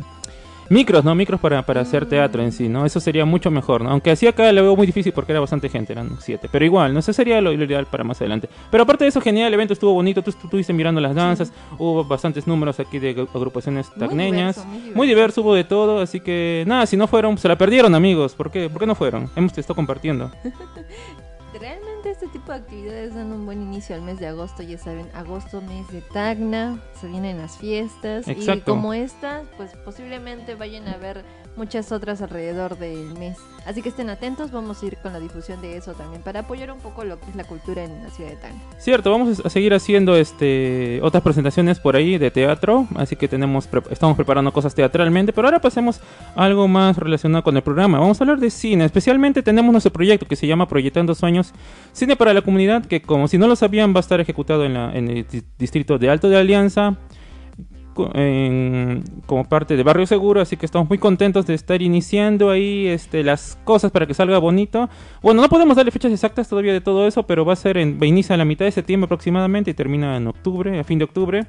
Micros, 0.70 1.04
¿no? 1.04 1.16
Micros 1.16 1.40
para, 1.40 1.66
para 1.66 1.82
hacer 1.82 2.06
teatro 2.08 2.42
en 2.44 2.52
sí, 2.52 2.68
¿no? 2.68 2.86
Eso 2.86 3.00
sería 3.00 3.26
mucho 3.26 3.50
mejor, 3.52 3.82
¿no? 3.84 3.90
Aunque 3.92 4.12
así 4.12 4.28
acá 4.28 4.52
lo 4.52 4.62
veo 4.64 4.76
muy 4.76 4.86
difícil 4.86 5.14
porque 5.14 5.32
era 5.32 5.40
bastante 5.40 5.70
gente, 5.70 5.94
eran 5.94 6.18
siete. 6.20 6.50
Pero 6.52 6.66
igual, 6.66 6.94
¿no? 6.94 7.00
Eso 7.00 7.14
sería 7.14 7.40
lo, 7.42 7.54
lo 7.54 7.64
ideal 7.64 7.86
para 7.86 8.04
más 8.04 8.20
adelante. 8.22 8.50
Pero 8.70 8.84
aparte 8.84 9.04
de 9.06 9.10
eso, 9.10 9.22
genial, 9.22 9.48
el 9.48 9.54
evento 9.54 9.74
estuvo 9.74 9.94
bonito, 9.94 10.22
tú 10.22 10.32
estu- 10.32 10.44
estuviste 10.46 10.74
mirando 10.74 11.00
las 11.02 11.16
danzas, 11.16 11.54
hubo 11.78 12.04
bastantes 12.04 12.48
números 12.48 12.80
aquí 12.80 13.00
de 13.00 13.16
agru- 13.16 13.30
agrupaciones 13.34 13.90
Muy 13.92 14.00
tacneñas. 14.08 14.56
diverso, 14.58 14.66
muy 14.68 14.96
Muy 14.96 15.08
diverso, 15.08 15.42
hubo 15.42 15.54
de 15.56 15.64
todo, 15.64 16.00
así 16.02 16.20
que 16.20 16.64
nada, 16.68 16.86
si 16.86 16.98
no 16.98 17.08
fueron, 17.08 17.38
se 17.38 17.48
la 17.48 17.58
perdieron 17.58 17.96
amigos. 17.96 18.34
¿Por 18.36 18.52
qué? 18.52 18.70
¿Por 18.70 18.80
qué 18.82 18.88
no 18.88 18.96
fueron? 18.96 19.30
Hemos 19.36 19.58
estado 19.58 19.76
compartiendo. 19.76 20.32
Este 22.08 22.28
tipo 22.30 22.52
de 22.52 22.60
actividades 22.60 23.14
dan 23.14 23.32
un 23.34 23.46
buen 23.46 23.62
inicio 23.62 23.94
al 23.94 24.02
mes 24.02 24.18
de 24.20 24.28
agosto, 24.28 24.64
ya 24.64 24.78
saben, 24.78 25.10
agosto 25.14 25.62
mes 25.62 25.88
de 25.90 26.02
Tacna, 26.02 26.82
se 27.00 27.08
vienen 27.08 27.38
las 27.38 27.58
fiestas 27.58 28.28
y 28.28 28.62
como 28.62 28.94
esta, 28.94 29.44
pues 29.58 29.76
posiblemente 29.84 30.56
vayan 30.56 30.88
a 30.88 30.98
ver 30.98 31.26
muchas 31.58 31.92
otras 31.92 32.22
alrededor 32.22 32.78
del 32.78 33.14
mes. 33.20 33.38
Así 33.66 33.82
que 33.82 33.90
estén 33.90 34.10
atentos, 34.10 34.52
vamos 34.52 34.82
a 34.82 34.86
ir 34.86 34.96
con 34.98 35.12
la 35.12 35.20
difusión 35.20 35.62
de 35.62 35.76
eso 35.76 35.92
también 35.94 36.22
para 36.22 36.42
apoyar 36.42 36.72
un 36.72 36.80
poco 36.80 37.04
lo 37.04 37.20
que 37.20 37.30
es 37.30 37.36
la 37.36 37.44
cultura 37.44 37.84
en 37.84 38.02
la 38.04 38.10
ciudad 38.10 38.30
de 38.30 38.36
Tacna. 38.38 38.60
Cierto, 38.78 39.12
vamos 39.12 39.42
a 39.44 39.50
seguir 39.50 39.74
haciendo 39.74 40.16
este 40.16 41.00
otras 41.02 41.22
presentaciones 41.22 41.80
por 41.80 41.96
ahí 41.98 42.18
de 42.18 42.32
teatro, 42.32 42.88
así 42.96 43.16
que 43.18 43.28
tenemos 43.28 43.68
estamos 43.90 44.16
preparando 44.16 44.54
cosas 44.54 44.74
teatralmente, 44.74 45.34
pero 45.34 45.48
ahora 45.48 45.60
pasemos 45.60 46.00
a 46.36 46.46
algo 46.46 46.68
más 46.70 46.98
relacionado 46.98 47.44
con 47.44 47.58
el 47.58 47.64
programa. 47.64 48.00
Vamos 48.00 48.22
a 48.22 48.24
hablar 48.24 48.40
de 48.40 48.50
cine, 48.50 48.86
especialmente 48.86 49.44
tenemos 49.44 49.72
nuestro 49.72 49.92
proyecto 49.92 50.26
que 50.28 50.36
se 50.38 50.48
llama 50.48 50.68
Proyectando 50.70 51.14
Sueños, 51.14 51.52
Cine 51.92 52.16
para 52.16 52.34
la 52.34 52.42
Comunidad, 52.42 52.86
que 52.86 53.02
como 53.02 53.28
si 53.28 53.38
no 53.38 53.48
lo 53.48 53.56
sabían 53.58 53.94
va 53.94 53.98
a 53.98 54.00
estar 54.02 54.22
ejecutado 54.22 54.64
en, 54.64 54.76
la- 54.76 54.94
en 54.96 55.10
el 55.10 55.28
di- 55.28 55.44
distrito 55.60 55.98
de 55.98 56.10
Alto 56.10 56.30
de 56.30 56.38
Alianza 56.38 56.96
como 59.26 59.46
parte 59.46 59.76
de 59.76 59.84
Barrio 59.84 60.06
Seguro, 60.06 60.42
así 60.42 60.56
que 60.58 60.66
estamos 60.66 60.88
muy 60.88 60.98
contentos 60.98 61.46
de 61.48 61.54
estar 61.54 61.82
iniciando 61.82 62.50
ahí 62.50 62.88
este, 62.88 63.24
las 63.24 63.58
cosas 63.64 63.92
para 63.92 64.06
que 64.06 64.14
salga 64.14 64.38
bonito. 64.38 64.90
Bueno, 65.22 65.42
no 65.42 65.50
podemos 65.50 65.76
darle 65.76 65.92
fechas 65.92 66.12
exactas 66.12 66.48
todavía 66.48 66.74
de 66.74 66.82
todo 66.82 67.08
eso, 67.08 67.24
pero 67.24 67.46
va 67.46 67.54
a 67.54 67.56
ser 67.56 67.78
en, 67.78 68.04
inicia 68.04 68.36
a 68.36 68.38
la 68.38 68.46
mitad 68.46 68.66
de 68.66 68.72
septiembre 68.72 69.06
aproximadamente 69.06 69.72
y 69.72 69.74
termina 69.74 70.18
en 70.18 70.28
octubre, 70.28 70.80
a 70.80 70.84
fin 70.84 71.00
de 71.00 71.06
octubre. 71.06 71.48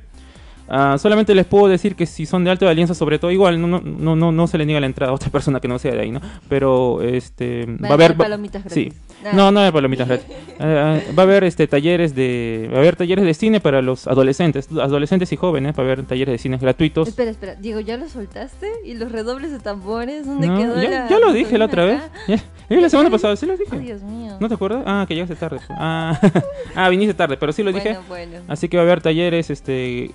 Ah, 0.69 0.97
solamente 0.99 1.35
les 1.35 1.47
puedo 1.47 1.69
decir 1.69 1.97
que 1.97 2.07
si 2.07 2.27
son 2.27 2.45
de 2.45 2.51
Alto 2.51 2.65
de 2.65 2.71
Alianza, 2.71 2.95
sobre 2.95 3.19
todo, 3.19 3.31
igual 3.31 3.61
no, 3.61 3.81
no, 3.81 4.17
no, 4.17 4.33
no, 4.33 4.47
se 4.47 4.59
le 4.59 4.67
niega 4.67 4.81
la 4.81 4.87
entrada 4.87 5.13
a 5.13 5.15
otra 5.15 5.31
persona 5.33 5.61
que 5.61 5.69
no 5.69 5.79
sea 5.79 5.93
de 5.93 6.01
ahí, 6.01 6.11
¿no? 6.11 6.21
Pero 6.49 7.03
este 7.03 7.67
va 7.83 7.91
a 7.91 7.93
haber 7.95 8.17
palomitas 8.17 8.63
sí. 8.69 8.93
Ah, 9.25 9.33
no, 9.33 9.51
no 9.51 9.61
hay 9.61 9.73
palomitas 9.73 10.09
gratis. 10.09 10.27
Eh, 10.61 11.15
va 11.17 11.23
a 11.23 11.27
haber 11.27 11.45
este 11.45 11.69
talleres 11.69 12.17
de 12.17 12.69
va 12.73 12.79
a 12.79 12.81
haber 12.81 12.97
talleres 12.97 13.25
de 13.25 13.33
cine 13.33 13.61
para 13.61 13.81
los 13.81 14.09
adolescentes, 14.09 14.69
adolescentes 14.73 15.33
y 15.33 15.37
jóvenes, 15.37 15.73
va 15.79 15.85
a 15.85 15.87
haber 15.87 16.05
talleres 16.05 16.33
de 16.33 16.39
cine 16.39 16.59
gratuitos. 16.59 17.07
Espera, 17.07 17.31
espera, 17.31 17.55
Diego, 17.55 17.79
¿ya 17.79 17.97
lo 17.97 18.09
soltaste? 18.09 18.67
¿Y 18.85 18.95
los 18.95 19.13
redobles 19.13 19.53
de 19.53 19.61
tambores? 19.61 20.27
¿Dónde 20.27 20.49
No, 20.49 20.59
quedó 20.59 20.83
ya, 20.83 20.91
la 20.91 21.09
ya 21.09 21.19
lo 21.21 21.33
dije 21.33 21.59
la 21.59 21.67
otra 21.67 21.85
vez. 21.85 22.01
acá? 22.01 22.13
Ya, 22.27 22.37
ya 22.71 22.81
la 22.81 22.89
semana 22.89 23.09
pasada 23.09 23.37
sí 23.37 23.47
lo 23.47 23.57
dije. 23.57 23.77
Oh, 23.77 23.79
Dios 23.79 24.03
mío. 24.03 24.33
¿No 24.41 24.49
te 24.49 24.55
acuerdas? 24.55 24.83
Ah, 24.85 25.05
que 25.07 25.15
llegaste 25.15 25.37
tarde. 25.37 25.61
Ah, 25.71 26.19
ah, 26.75 26.89
viniste 26.89 27.15
tarde, 27.15 27.37
pero 27.37 27.53
sí 27.53 27.63
lo 27.63 27.73
dije. 27.73 27.97
Bueno. 28.09 28.39
Así 28.49 28.69
que 28.69 28.79
va 28.79 28.83
a 28.83 28.87
haber 28.87 29.01
talleres 29.01 29.49
este 29.51 30.11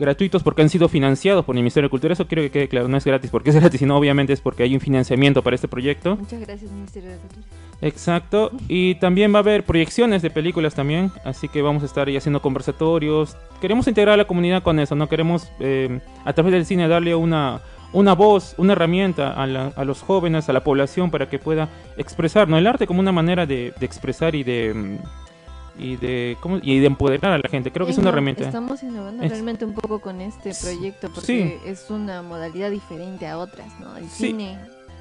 gratuitos 0.00 0.42
porque 0.42 0.62
han 0.62 0.68
sido 0.68 0.88
financiados 0.88 1.44
por 1.44 1.54
el 1.54 1.62
Ministerio 1.62 1.86
de 1.86 1.90
Cultura. 1.90 2.12
Eso 2.14 2.26
quiero 2.26 2.42
que 2.42 2.50
quede 2.50 2.68
claro, 2.68 2.88
no 2.88 2.96
es 2.96 3.04
gratis 3.04 3.30
porque 3.30 3.50
es 3.50 3.56
gratis, 3.56 3.78
sino 3.78 3.96
obviamente 3.96 4.32
es 4.32 4.40
porque 4.40 4.64
hay 4.64 4.74
un 4.74 4.80
financiamiento 4.80 5.42
para 5.42 5.54
este 5.54 5.68
proyecto. 5.68 6.16
Muchas 6.16 6.40
gracias, 6.40 6.70
Ministerio 6.72 7.10
de 7.10 7.16
Cultura. 7.18 7.42
Exacto. 7.82 8.50
Y 8.68 8.96
también 8.96 9.32
va 9.32 9.38
a 9.38 9.42
haber 9.42 9.64
proyecciones 9.64 10.20
de 10.22 10.30
películas 10.30 10.74
también. 10.74 11.10
Así 11.24 11.48
que 11.48 11.62
vamos 11.62 11.82
a 11.82 11.86
estar 11.86 12.08
ahí 12.08 12.16
haciendo 12.16 12.42
conversatorios. 12.42 13.36
Queremos 13.60 13.86
integrar 13.88 14.14
a 14.14 14.16
la 14.18 14.26
comunidad 14.26 14.62
con 14.62 14.78
eso. 14.80 14.94
No 14.94 15.08
queremos 15.08 15.50
eh, 15.60 16.00
a 16.24 16.32
través 16.32 16.52
del 16.52 16.66
cine 16.66 16.88
darle 16.88 17.14
una, 17.14 17.60
una 17.94 18.14
voz, 18.14 18.54
una 18.58 18.72
herramienta 18.74 19.32
a, 19.32 19.46
la- 19.46 19.72
a 19.76 19.84
los 19.84 20.02
jóvenes, 20.02 20.48
a 20.48 20.52
la 20.52 20.62
población 20.62 21.10
para 21.10 21.28
que 21.30 21.38
pueda 21.38 21.68
expresar 21.96 22.48
¿no? 22.48 22.58
el 22.58 22.66
arte 22.66 22.86
como 22.86 23.00
una 23.00 23.12
manera 23.12 23.46
de, 23.46 23.72
de 23.78 23.86
expresar 23.86 24.34
y 24.34 24.42
de... 24.44 24.98
Y 25.80 25.96
de, 25.96 26.36
¿cómo? 26.40 26.58
y 26.62 26.78
de 26.78 26.86
empoderar 26.86 27.32
a 27.32 27.38
la 27.38 27.48
gente. 27.48 27.72
Creo 27.72 27.86
que 27.86 27.92
es 27.92 27.98
una 27.98 28.10
herramienta. 28.10 28.44
Estamos 28.44 28.82
innovando 28.82 29.22
Es- 29.24 29.30
realmente 29.30 29.64
un 29.64 29.72
poco 29.72 30.00
con 30.00 30.20
este 30.20 30.52
proyecto 30.60 31.08
porque 31.10 31.58
sí. 31.64 31.68
es 31.70 31.88
una 31.90 32.20
modalidad 32.22 32.70
diferente 32.70 33.26
a 33.26 33.38
otras, 33.38 33.68
¿no? 33.80 33.96
El 33.96 34.08
Sí. 34.10 34.26
cine 34.28 34.58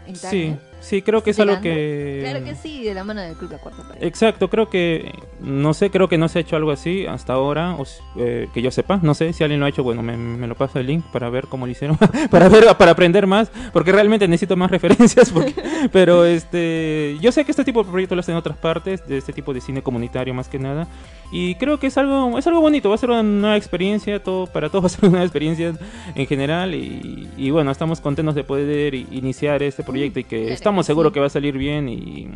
en 0.08 0.16
Sí. 0.16 0.56
Sí, 0.80 1.02
creo 1.02 1.24
que 1.24 1.32
es 1.32 1.40
algo 1.40 1.62
que... 1.62 2.20
Claro 2.22 2.44
que 2.44 2.56
sí, 2.56 2.84
de 2.84 2.94
la 2.94 3.04
mano 3.04 3.22
del 3.22 3.36
Club 3.36 3.52
La 3.52 3.58
Cuarta 3.58 3.84
Pared. 3.84 4.04
Exacto, 4.04 4.50
creo 4.50 4.70
que, 4.70 5.12
no 5.42 5.74
sé, 5.74 5.90
creo 5.90 6.08
que 6.08 6.18
no 6.18 6.28
se 6.28 6.40
ha 6.40 6.42
hecho 6.42 6.56
algo 6.56 6.72
así 6.72 7.06
hasta 7.06 7.34
ahora, 7.34 7.76
o 7.76 7.86
eh, 8.18 8.48
que 8.54 8.62
yo 8.62 8.72
sepa, 8.72 9.00
no 9.02 9.14
sé, 9.14 9.34
si 9.34 9.44
alguien 9.44 9.60
lo 9.60 9.66
ha 9.66 9.70
hecho, 9.70 9.84
bueno, 9.84 10.02
me, 10.04 10.18
me 10.18 10.48
lo 10.48 10.56
pasa 10.56 10.80
el 10.80 10.88
link 10.88 11.04
para 11.12 11.30
ver 11.30 11.48
cómo 11.48 11.66
lo 11.66 11.72
hicieron, 11.72 11.98
para 12.32 12.50
ver, 12.50 12.66
para 12.78 12.92
aprender 12.92 13.28
más, 13.28 13.52
porque 13.74 13.92
realmente 13.92 14.28
necesito 14.28 14.56
más 14.56 14.72
referencias, 14.80 15.32
porque- 15.32 15.56
pero 15.92 16.26
este, 16.26 17.18
yo 17.22 17.32
sé 17.32 17.46
que 17.46 17.52
este 17.52 17.64
tipo 17.64 17.84
de 17.84 17.90
proyectos 17.92 18.16
lo 18.16 18.20
hacen 18.22 18.34
en 18.34 18.40
otras 18.40 18.58
partes, 18.58 19.08
de 19.08 19.18
este 19.18 19.34
tipo 19.34 19.54
de 19.54 19.62
cine 19.62 19.82
comunitario 19.82 20.34
más 20.34 20.48
que 20.50 20.60
nada, 20.60 20.88
y 21.32 21.56
creo 21.56 21.80
que 21.80 21.88
es 21.88 21.98
algo, 21.98 22.38
es 22.40 22.48
algo 22.48 22.62
bonito, 22.62 22.90
va 22.90 22.96
a 22.96 22.98
ser 22.98 23.10
una 23.12 23.24
nueva 23.24 23.58
experiencia, 23.58 24.22
todo, 24.24 24.48
para 24.48 24.70
todos 24.70 24.84
va 24.84 24.88
a 24.88 24.90
ser 24.90 25.00
una 25.04 25.10
nueva 25.12 25.26
experiencia 25.26 25.74
en 26.16 26.28
general, 26.28 26.74
y, 26.76 27.30
y 27.38 27.52
bueno, 27.52 27.72
estamos 27.72 28.02
contentos 28.02 28.36
de 28.36 28.44
poder 28.44 28.94
iniciar 28.96 29.62
este 29.64 29.84
proyecto 29.84 30.20
y 30.20 30.24
que 30.24 30.52
Claro 30.52 30.69
estamos 30.70 30.86
seguros 30.86 31.10
sí. 31.10 31.14
que 31.16 31.20
va 31.20 31.26
a 31.26 31.30
salir 31.30 31.58
bien 31.58 31.90
y 31.90 32.30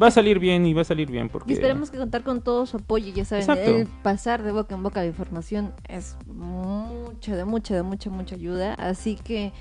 va 0.00 0.06
a 0.06 0.10
salir 0.10 0.38
bien 0.38 0.64
y 0.66 0.74
va 0.74 0.82
a 0.82 0.84
salir 0.84 1.10
bien 1.10 1.28
porque 1.28 1.52
Y 1.52 1.54
esperemos 1.54 1.90
que 1.90 1.98
contar 1.98 2.22
con 2.22 2.40
todo 2.40 2.66
su 2.66 2.78
apoyo, 2.78 3.12
ya 3.12 3.24
saben, 3.24 3.42
Exacto. 3.42 3.76
el 3.76 3.86
pasar 3.86 4.42
de 4.42 4.52
boca 4.52 4.74
en 4.74 4.82
boca 4.82 5.00
la 5.00 5.06
información 5.06 5.72
es 5.88 6.16
mucha, 6.26 7.36
de 7.36 7.44
mucha, 7.44 7.74
de 7.74 7.82
mucha, 7.82 8.10
mucha 8.10 8.34
ayuda, 8.36 8.74
así 8.74 9.16
que 9.16 9.52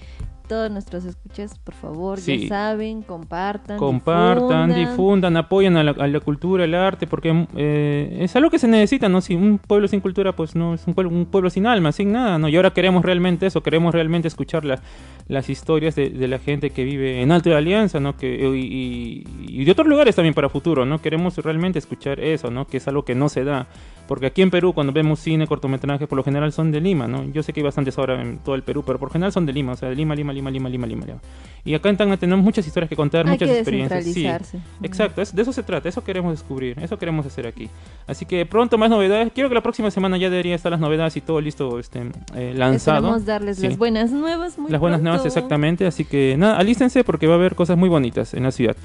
todos 0.50 0.70
nuestros 0.70 1.06
escuchas, 1.06 1.58
por 1.60 1.74
favor, 1.76 2.20
Sí. 2.20 2.42
ya 2.42 2.50
saben, 2.50 3.04
compartan, 3.04 3.78
compartan, 3.78 4.74
difundan, 4.76 5.38
apoyan 5.38 5.78
a 5.78 5.84
la, 5.84 5.92
a 5.92 6.08
la 6.08 6.20
cultura, 6.20 6.66
el 6.66 6.76
arte, 6.76 7.08
porque 7.08 7.46
eh, 7.56 8.18
es 8.20 8.36
algo 8.36 8.50
que 8.50 8.60
se 8.60 8.68
necesita, 8.68 9.08
¿no? 9.08 9.22
Si 9.22 9.36
un 9.36 9.60
pueblo 9.60 9.88
sin 9.88 10.02
cultura, 10.02 10.34
pues 10.36 10.56
no 10.56 10.74
es 10.74 10.86
un 10.88 10.94
pueblo, 10.94 11.12
un 11.16 11.26
pueblo 11.28 11.50
sin 11.50 11.66
alma, 11.68 11.92
sin 11.94 12.12
nada, 12.12 12.38
¿no? 12.38 12.50
Y 12.50 12.56
ahora 12.58 12.72
queremos 12.72 13.06
realmente 13.06 13.46
eso, 13.46 13.64
queremos 13.64 13.94
realmente 13.94 14.28
escuchar 14.28 14.66
la- 14.66 14.82
las 15.28 15.50
historias 15.50 15.96
de, 15.96 16.10
de 16.10 16.28
la 16.28 16.40
gente 16.40 16.72
que 16.72 16.84
vive 16.84 17.22
en 17.22 17.32
Alto 17.32 17.50
de 17.52 17.56
Alianza, 17.56 18.00
¿no? 18.00 18.18
Que, 18.18 18.28
y, 18.56 19.24
y- 19.48 19.62
y 19.62 19.64
de 19.64 19.72
otros 19.72 19.88
lugares 19.88 20.16
también 20.16 20.34
para 20.34 20.50
futuro, 20.50 20.86
¿no? 20.86 21.00
Queremos 21.00 21.38
realmente 21.38 21.78
escuchar 21.80 22.20
eso, 22.20 22.50
¿no? 22.50 22.66
Que 22.66 22.78
es 22.78 22.88
algo 22.88 23.04
que 23.06 23.14
no 23.16 23.30
se 23.30 23.44
da. 23.44 23.68
Porque 24.10 24.26
aquí 24.26 24.42
en 24.42 24.50
Perú, 24.50 24.74
cuando 24.74 24.92
vemos 24.92 25.20
cine, 25.20 25.46
cortometrajes, 25.46 26.08
por 26.08 26.18
lo 26.18 26.24
general 26.24 26.52
son 26.52 26.72
de 26.72 26.82
Lima, 26.82 27.08
¿no? 27.08 27.24
Yo 27.32 27.44
sé 27.44 27.54
que 27.54 27.60
hay 27.60 27.64
bastantes 27.64 27.96
ahora 28.00 28.20
en 28.20 28.40
todo 28.40 28.56
el 28.56 28.64
Perú, 28.64 28.84
pero 28.84 28.98
por 28.98 29.12
general 29.12 29.32
son 29.32 29.46
de 29.46 29.54
Lima, 29.54 29.74
o 29.74 29.76
sea, 29.76 29.88
de 29.88 29.96
Lima, 29.96 30.16
Lima, 30.16 30.34
Lima, 30.34 30.50
Lima, 30.50 30.68
Lima, 30.68 30.88
Lima. 30.88 31.06
Lima. 31.06 31.20
Y 31.64 31.76
acá 31.76 31.90
en 31.90 31.98
Tacna 31.98 32.18
tenemos 32.18 32.44
muchas 32.44 32.66
historias 32.66 32.90
que 32.90 32.96
contar, 32.96 33.28
Hay 33.28 33.34
muchas 33.34 33.48
que 33.48 33.60
experiencias. 33.60 34.04
Sí, 34.04 34.10
descentralizarse. 34.24 34.60
Exacto, 34.82 35.22
es- 35.22 35.36
de 35.36 35.42
eso 35.44 35.54
se 35.54 35.62
trata, 35.62 35.88
eso 35.88 36.04
queremos 36.04 36.32
descubrir, 36.32 36.80
eso 36.82 36.98
queremos 36.98 37.24
hacer 37.28 37.46
aquí. 37.46 37.70
Así 38.08 38.26
que 38.26 38.48
pronto 38.48 38.80
más 38.80 38.90
novedades. 38.90 39.32
Quiero 39.32 39.48
que 39.48 39.54
la 39.56 39.62
próxima 39.62 39.92
semana 39.92 40.18
ya 40.18 40.32
debería 40.32 40.56
estar 40.56 40.72
las 40.72 40.82
novedades 40.82 41.16
y 41.16 41.22
todo 41.22 41.40
listo, 41.40 41.78
este, 41.78 42.02
eh, 42.36 42.54
lanzado. 42.58 42.98
Esperamos 42.98 43.26
darles 43.26 43.58
Sí. 43.60 43.68
las 43.68 43.78
buenas 43.78 44.10
nuevas 44.12 44.58
muy 44.58 44.72
Las 44.72 44.82
buenas 44.82 45.02
nuevas, 45.04 45.22
pronto. 45.22 45.38
exactamente. 45.38 45.86
Así 45.86 46.04
que 46.04 46.36
nada, 46.36 46.58
alístense 46.58 47.04
porque 47.04 47.28
va 47.28 47.34
a 47.34 47.38
haber 47.38 47.54
cosas 47.54 47.78
muy 47.78 47.90
bonitas 47.90 48.34
en 48.34 48.42
la 48.42 48.52
ciudad. 48.52 48.76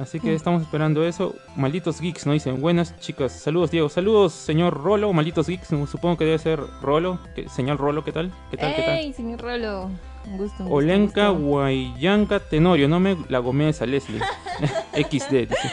Así 0.00 0.20
que 0.20 0.32
estamos 0.34 0.62
esperando 0.62 1.04
eso. 1.04 1.34
Malditos 1.56 2.00
geeks, 2.00 2.24
¿no? 2.26 2.32
Dicen, 2.32 2.60
buenas 2.60 2.98
chicas. 3.00 3.32
Saludos, 3.32 3.70
Diego. 3.70 3.88
Saludos, 3.88 4.32
señor 4.32 4.74
Rolo. 4.80 5.12
Malditos 5.12 5.48
geeks, 5.48 5.68
supongo 5.90 6.16
que 6.16 6.24
debe 6.24 6.38
ser 6.38 6.60
Rolo. 6.80 7.18
¿Qué- 7.34 7.48
señor 7.48 7.78
Rolo, 7.78 8.04
¿qué 8.04 8.12
tal? 8.12 8.32
¿Qué 8.50 8.56
tal? 8.56 8.74
¿Qué 8.76 8.82
tal? 8.82 8.98
¡Ey, 8.98 9.12
señor 9.12 9.40
Rolo! 9.40 9.90
Un 10.26 10.36
gusto, 10.38 10.64
un 10.64 10.72
Olenka 10.72 11.30
gusto. 11.30 11.44
Guayanca 11.46 12.38
Tenorio, 12.40 12.86
no 12.88 13.00
me 13.00 13.16
la 13.28 13.38
gomeza 13.38 13.86
Leslie. 13.86 14.20
XD, 14.92 15.48
dice. 15.48 15.72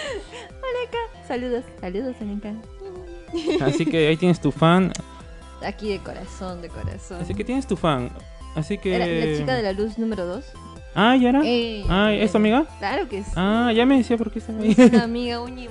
Saludos, 1.28 1.64
saludos, 1.82 2.16
Olenka. 2.22 2.54
Así 3.62 3.86
que 3.86 4.08
ahí 4.08 4.18
tienes 4.18 4.40
tu 4.40 4.52
fan. 4.52 4.92
Aquí 5.64 5.90
de 5.90 6.00
corazón, 6.00 6.62
de 6.62 6.70
corazón. 6.70 7.22
Así 7.22 7.34
que 7.34 7.44
tienes 7.44 7.66
tu 7.68 7.76
fan. 7.76 8.10
Así 8.56 8.78
que. 8.78 8.96
Era 8.96 9.06
la 9.08 9.38
chica 9.38 9.56
de 9.56 9.64
la 9.64 9.74
luz 9.74 9.98
número 9.98 10.26
2. 10.26 10.46
Ah, 10.96 11.16
ya 11.18 11.30
era. 11.30 11.42
Ey, 11.46 11.86
Ah, 11.90 12.14
¿es 12.14 12.32
tu 12.32 12.38
amiga? 12.38 12.66
Claro 12.80 13.08
que 13.10 13.24
sí. 13.24 13.32
Ah, 13.36 13.72
ya 13.76 13.86
me 13.86 13.98
decía 13.98 14.18
por 14.18 14.32
qué 14.32 14.40
estaba 14.40 14.60
ahí. 14.62 14.72
Es 14.78 14.92
una 14.92 15.04
amiga 15.04 15.42
uña 15.42 15.64
y. 15.64 15.70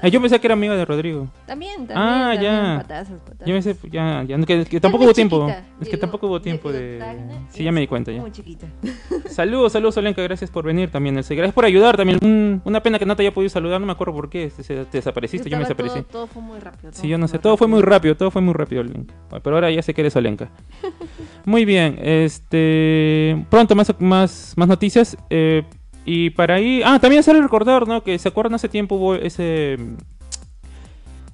Ah, 0.00 0.08
yo 0.08 0.20
pensé 0.20 0.40
que 0.40 0.46
era 0.46 0.54
amiga 0.54 0.76
de 0.76 0.84
Rodrigo. 0.84 1.28
También, 1.46 1.86
también. 1.86 1.98
Ah, 1.98 2.30
también, 2.34 2.42
ya. 2.52 2.76
Patazas, 2.82 3.20
patazas. 3.20 3.46
Ya 3.46 3.52
me 3.54 3.62
sé, 3.62 3.76
ya, 3.90 4.22
ya, 4.24 4.38
que, 4.46 4.64
que 4.64 4.80
tampoco 4.80 5.04
hubo 5.04 5.12
tiempo. 5.14 5.40
chiquita, 5.46 5.64
Es 5.80 5.88
que 5.88 5.96
tampoco 5.96 6.26
hubo 6.28 6.40
tiempo 6.40 6.70
de. 6.72 7.02
Sí, 7.50 7.64
ya 7.64 7.72
me 7.72 7.80
di 7.80 7.86
cuenta 7.86 8.12
ya. 8.12 8.20
Muy 8.20 8.30
chiquita. 8.30 8.66
Saludos, 9.28 9.72
saludos, 9.72 9.96
Olenka, 9.96 10.22
gracias 10.22 10.50
por 10.50 10.64
venir 10.64 10.90
también. 10.90 11.14
Gracias 11.16 11.52
por 11.52 11.64
ayudar 11.64 11.96
también. 11.96 12.18
Un- 12.22 12.62
una 12.64 12.82
pena 12.82 12.98
que 12.98 13.06
no 13.06 13.16
te 13.16 13.22
haya 13.22 13.32
podido 13.32 13.48
saludar, 13.50 13.80
no 13.80 13.86
me 13.86 13.92
acuerdo 13.92 14.14
por 14.14 14.28
qué. 14.30 14.50
Te, 14.56 14.62
te 14.62 14.98
desapareciste, 14.98 15.48
yo 15.50 15.56
me 15.56 15.64
desaparecí. 15.64 16.00
Todo, 16.02 16.04
todo 16.12 16.26
fue 16.28 16.42
muy 16.42 16.58
rápido. 16.60 16.92
Sí, 16.92 17.08
yo 17.08 17.18
no 17.18 17.28
sé, 17.28 17.38
todo 17.38 17.56
fue 17.56 17.66
muy 17.66 17.82
rápido, 17.82 18.16
todo 18.16 18.30
fue 18.30 18.42
muy 18.42 18.54
rápido, 18.54 18.82
Olenka. 18.82 19.14
Pero 19.42 19.56
ahora 19.56 19.70
ya 19.70 19.82
sé 19.82 19.94
que 19.94 20.00
eres 20.02 20.14
Olenka. 20.16 20.50
Muy 21.44 21.64
bien, 21.64 21.98
este 22.02 23.44
pronto 23.48 23.74
más 23.74 23.94
más 24.00 24.52
más 24.56 24.68
noticias 24.68 25.16
eh, 25.30 25.62
y 26.08 26.30
para 26.30 26.54
ahí, 26.54 26.80
ah, 26.84 26.98
también 26.98 27.20
hacer 27.20 27.36
recordar, 27.36 27.86
¿no? 27.86 28.02
Que 28.02 28.18
se 28.18 28.28
acuerdan 28.28 28.54
hace 28.54 28.70
tiempo 28.70 28.94
hubo 28.94 29.14
ese 29.14 29.76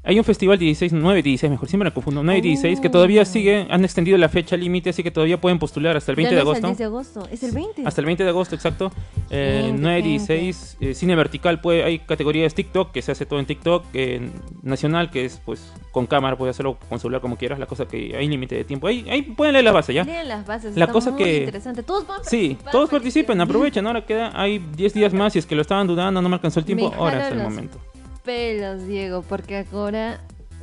Hay 0.06 0.18
un 0.18 0.24
festival 0.24 0.58
16, 0.58 0.92
9 0.92 1.22
16, 1.22 1.50
mejor, 1.50 1.66
siempre 1.66 1.88
me 1.88 1.94
confundo, 1.94 2.22
9 2.22 2.42
16, 2.42 2.78
que 2.80 2.90
todavía 2.90 3.22
Oh. 3.22 3.24
sigue, 3.24 3.66
han 3.70 3.84
extendido 3.84 4.18
la 4.18 4.28
fecha 4.28 4.54
límite, 4.54 4.90
así 4.90 5.02
que 5.02 5.10
todavía 5.10 5.40
pueden 5.40 5.58
postular 5.58 5.96
hasta 5.96 6.12
el 6.12 6.16
20 6.16 6.32
Ya 6.32 6.36
de 6.36 6.40
agosto. 6.42 6.66
el 6.66 6.72
10 6.72 6.78
de 6.78 6.84
agosto, 6.84 7.28
es 7.32 7.42
el 7.42 7.52
20. 7.52 7.82
Hasta 7.86 8.00
el 8.02 8.04
20 8.06 8.22
de 8.22 8.28
agosto, 8.28 8.54
exacto. 8.54 8.92
Eh, 9.30 9.62
Gente, 9.64 9.80
9 9.80 9.96
gente. 10.02 10.08
16, 10.10 10.76
eh, 10.80 10.94
cine 10.94 11.16
vertical, 11.16 11.60
puede, 11.62 11.84
hay 11.84 12.00
categorías 12.00 12.54
TikTok, 12.54 12.92
que 12.92 13.00
se 13.00 13.12
hace 13.12 13.24
todo 13.24 13.40
en 13.40 13.46
TikTok, 13.46 13.86
eh, 13.94 14.28
nacional, 14.62 15.10
que 15.10 15.24
es 15.24 15.40
pues 15.42 15.72
con 15.90 16.06
cámara, 16.06 16.36
puedes 16.36 16.54
hacerlo 16.54 16.76
con 16.88 16.98
celular 17.00 17.22
como 17.22 17.36
quieras, 17.38 17.58
la 17.58 17.64
cosa 17.66 17.86
que 17.88 18.14
hay 18.14 18.28
límite 18.28 18.56
de 18.56 18.64
tiempo. 18.64 18.88
Ahí, 18.88 19.06
ahí 19.08 19.22
pueden 19.22 19.54
leer 19.54 19.64
las 19.64 19.72
bases, 19.74 19.94
¿ya? 19.94 20.04
Lean 20.04 20.28
las 20.28 20.46
bases, 20.46 20.76
La 20.76 20.84
está 20.84 20.92
cosa 20.92 21.12
muy 21.12 21.22
que- 21.22 21.38
interesante. 21.38 21.82
Todos 21.82 22.06
van 22.06 22.20
Sí, 22.24 22.58
todos 22.70 22.90
participen, 22.90 23.40
aprovechen, 23.40 23.86
ahora 23.86 24.04
queda, 24.04 24.32
hay 24.38 24.58
10 24.76 24.92
días 24.92 25.14
más, 25.14 25.32
si 25.32 25.38
es 25.38 25.46
que 25.46 25.54
lo 25.54 25.62
estaban 25.62 25.86
dudando, 25.86 26.20
no 26.20 26.28
me 26.28 26.34
alcanzó 26.34 26.60
el 26.60 26.66
tiempo, 26.66 26.92
ahora 26.94 27.24
es 27.26 27.32
el 27.32 27.38
los 27.38 27.48
momento. 27.48 27.78
Pelos, 28.24 28.86
Diego, 28.86 29.22
porque 29.22 29.64
ahora 29.72 30.20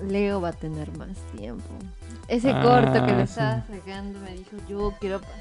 Leo 0.08 0.42
va 0.42 0.50
a 0.50 0.54
tener 0.54 0.96
más 0.98 1.18
tiempo. 1.38 1.64
Ese 2.28 2.52
Ah, 2.52 2.62
corto 2.64 3.06
que 3.06 3.12
lo 3.12 3.18
sí. 3.20 3.24
estaba 3.24 3.64
sacando 3.68 4.20
me 4.20 4.32
dijo, 4.32 4.58
yo 4.68 4.94
quiero 5.00 5.20
pasar. 5.22 5.36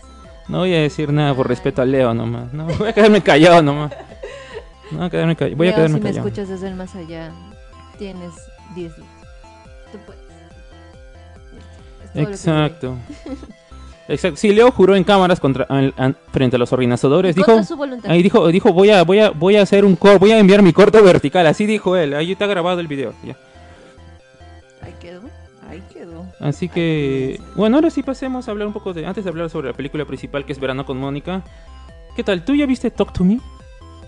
No 0.48 0.58
voy 0.58 0.74
a 0.74 0.80
decir 0.80 1.12
nada 1.12 1.34
por 1.34 1.46
respeto 1.48 1.80
a 1.82 1.84
Leo 1.84 2.12
nomás, 2.14 2.52
no, 2.52 2.64
voy 2.66 2.88
a 2.88 2.92
quedarme 2.92 3.22
callado 3.22 3.62
nomás. 3.62 3.92
No, 4.90 4.98
voy 4.98 5.06
a 5.06 5.10
quedarme 5.10 5.36
callado, 5.36 5.56
voy 5.56 5.68
a 5.68 5.74
quedarme 5.74 5.98
si 5.98 6.04
me 6.04 6.10
escuchas 6.10 6.48
desde 6.48 6.68
el 6.68 6.74
más 6.74 6.94
allá, 6.96 7.30
tienes 7.98 8.32
10 8.74 8.96
días. 8.96 9.08
Tú 9.92 9.98
puedes. 10.06 10.20
Exacto. 12.14 12.96
Exacto. 14.09 14.37
Sí, 14.37 14.52
Leo 14.52 14.71
juró 14.73 14.97
en 14.97 15.04
cámaras 15.04 15.38
contra, 15.38 15.66
an- 15.69 16.16
frente 16.33 16.57
a 16.57 16.59
los 16.59 16.73
ordenadores. 16.73 17.37
Dijo, 17.37 17.62
su 17.62 17.76
voluntad. 17.76 18.11
ahí 18.11 18.23
dijo, 18.23 18.49
dijo, 18.49 18.73
voy 18.73 18.90
a, 18.90 19.04
voy 19.04 19.21
a, 19.21 19.30
voy 19.30 19.57
a 19.57 19.62
hacer 19.62 19.85
un 19.85 19.95
cor, 19.97 20.19
voy 20.19 20.33
a 20.33 20.38
enviar 20.38 20.62
mi 20.62 20.73
corto 20.73 21.02
vertical. 21.02 21.47
Así 21.47 21.64
dijo 21.66 21.97
él. 21.97 22.14
Ahí 22.14 22.33
está 22.33 22.47
grabado 22.47 22.80
el 22.80 22.88
video. 22.88 23.12
ya. 23.25 23.37
Ahí 24.83 24.95
quedó. 25.00 25.21
Ahí 25.69 25.83
quedó. 25.92 26.26
Así 26.40 26.69
que, 26.69 27.40
bueno, 27.54 27.76
ahora 27.76 27.90
sí 27.90 28.02
pasemos 28.02 28.49
a 28.49 28.50
hablar 28.50 28.66
un 28.66 28.73
poco 28.73 28.92
de, 28.92 29.07
antes 29.07 29.23
de 29.25 29.30
hablar 29.30 29.49
sobre 29.50 29.69
la 29.69 29.75
película 29.76 30.04
principal 30.04 30.45
que 30.45 30.52
es 30.52 30.59
Verano 30.59 30.85
con 30.85 30.97
Mónica. 30.99 31.42
¿Qué 32.16 32.25
tal? 32.25 32.45
¿Tú 32.45 32.54
ya 32.57 32.66
viste 32.66 32.90
Talk 32.90 33.12
to 33.12 33.23
Me? 33.23 33.38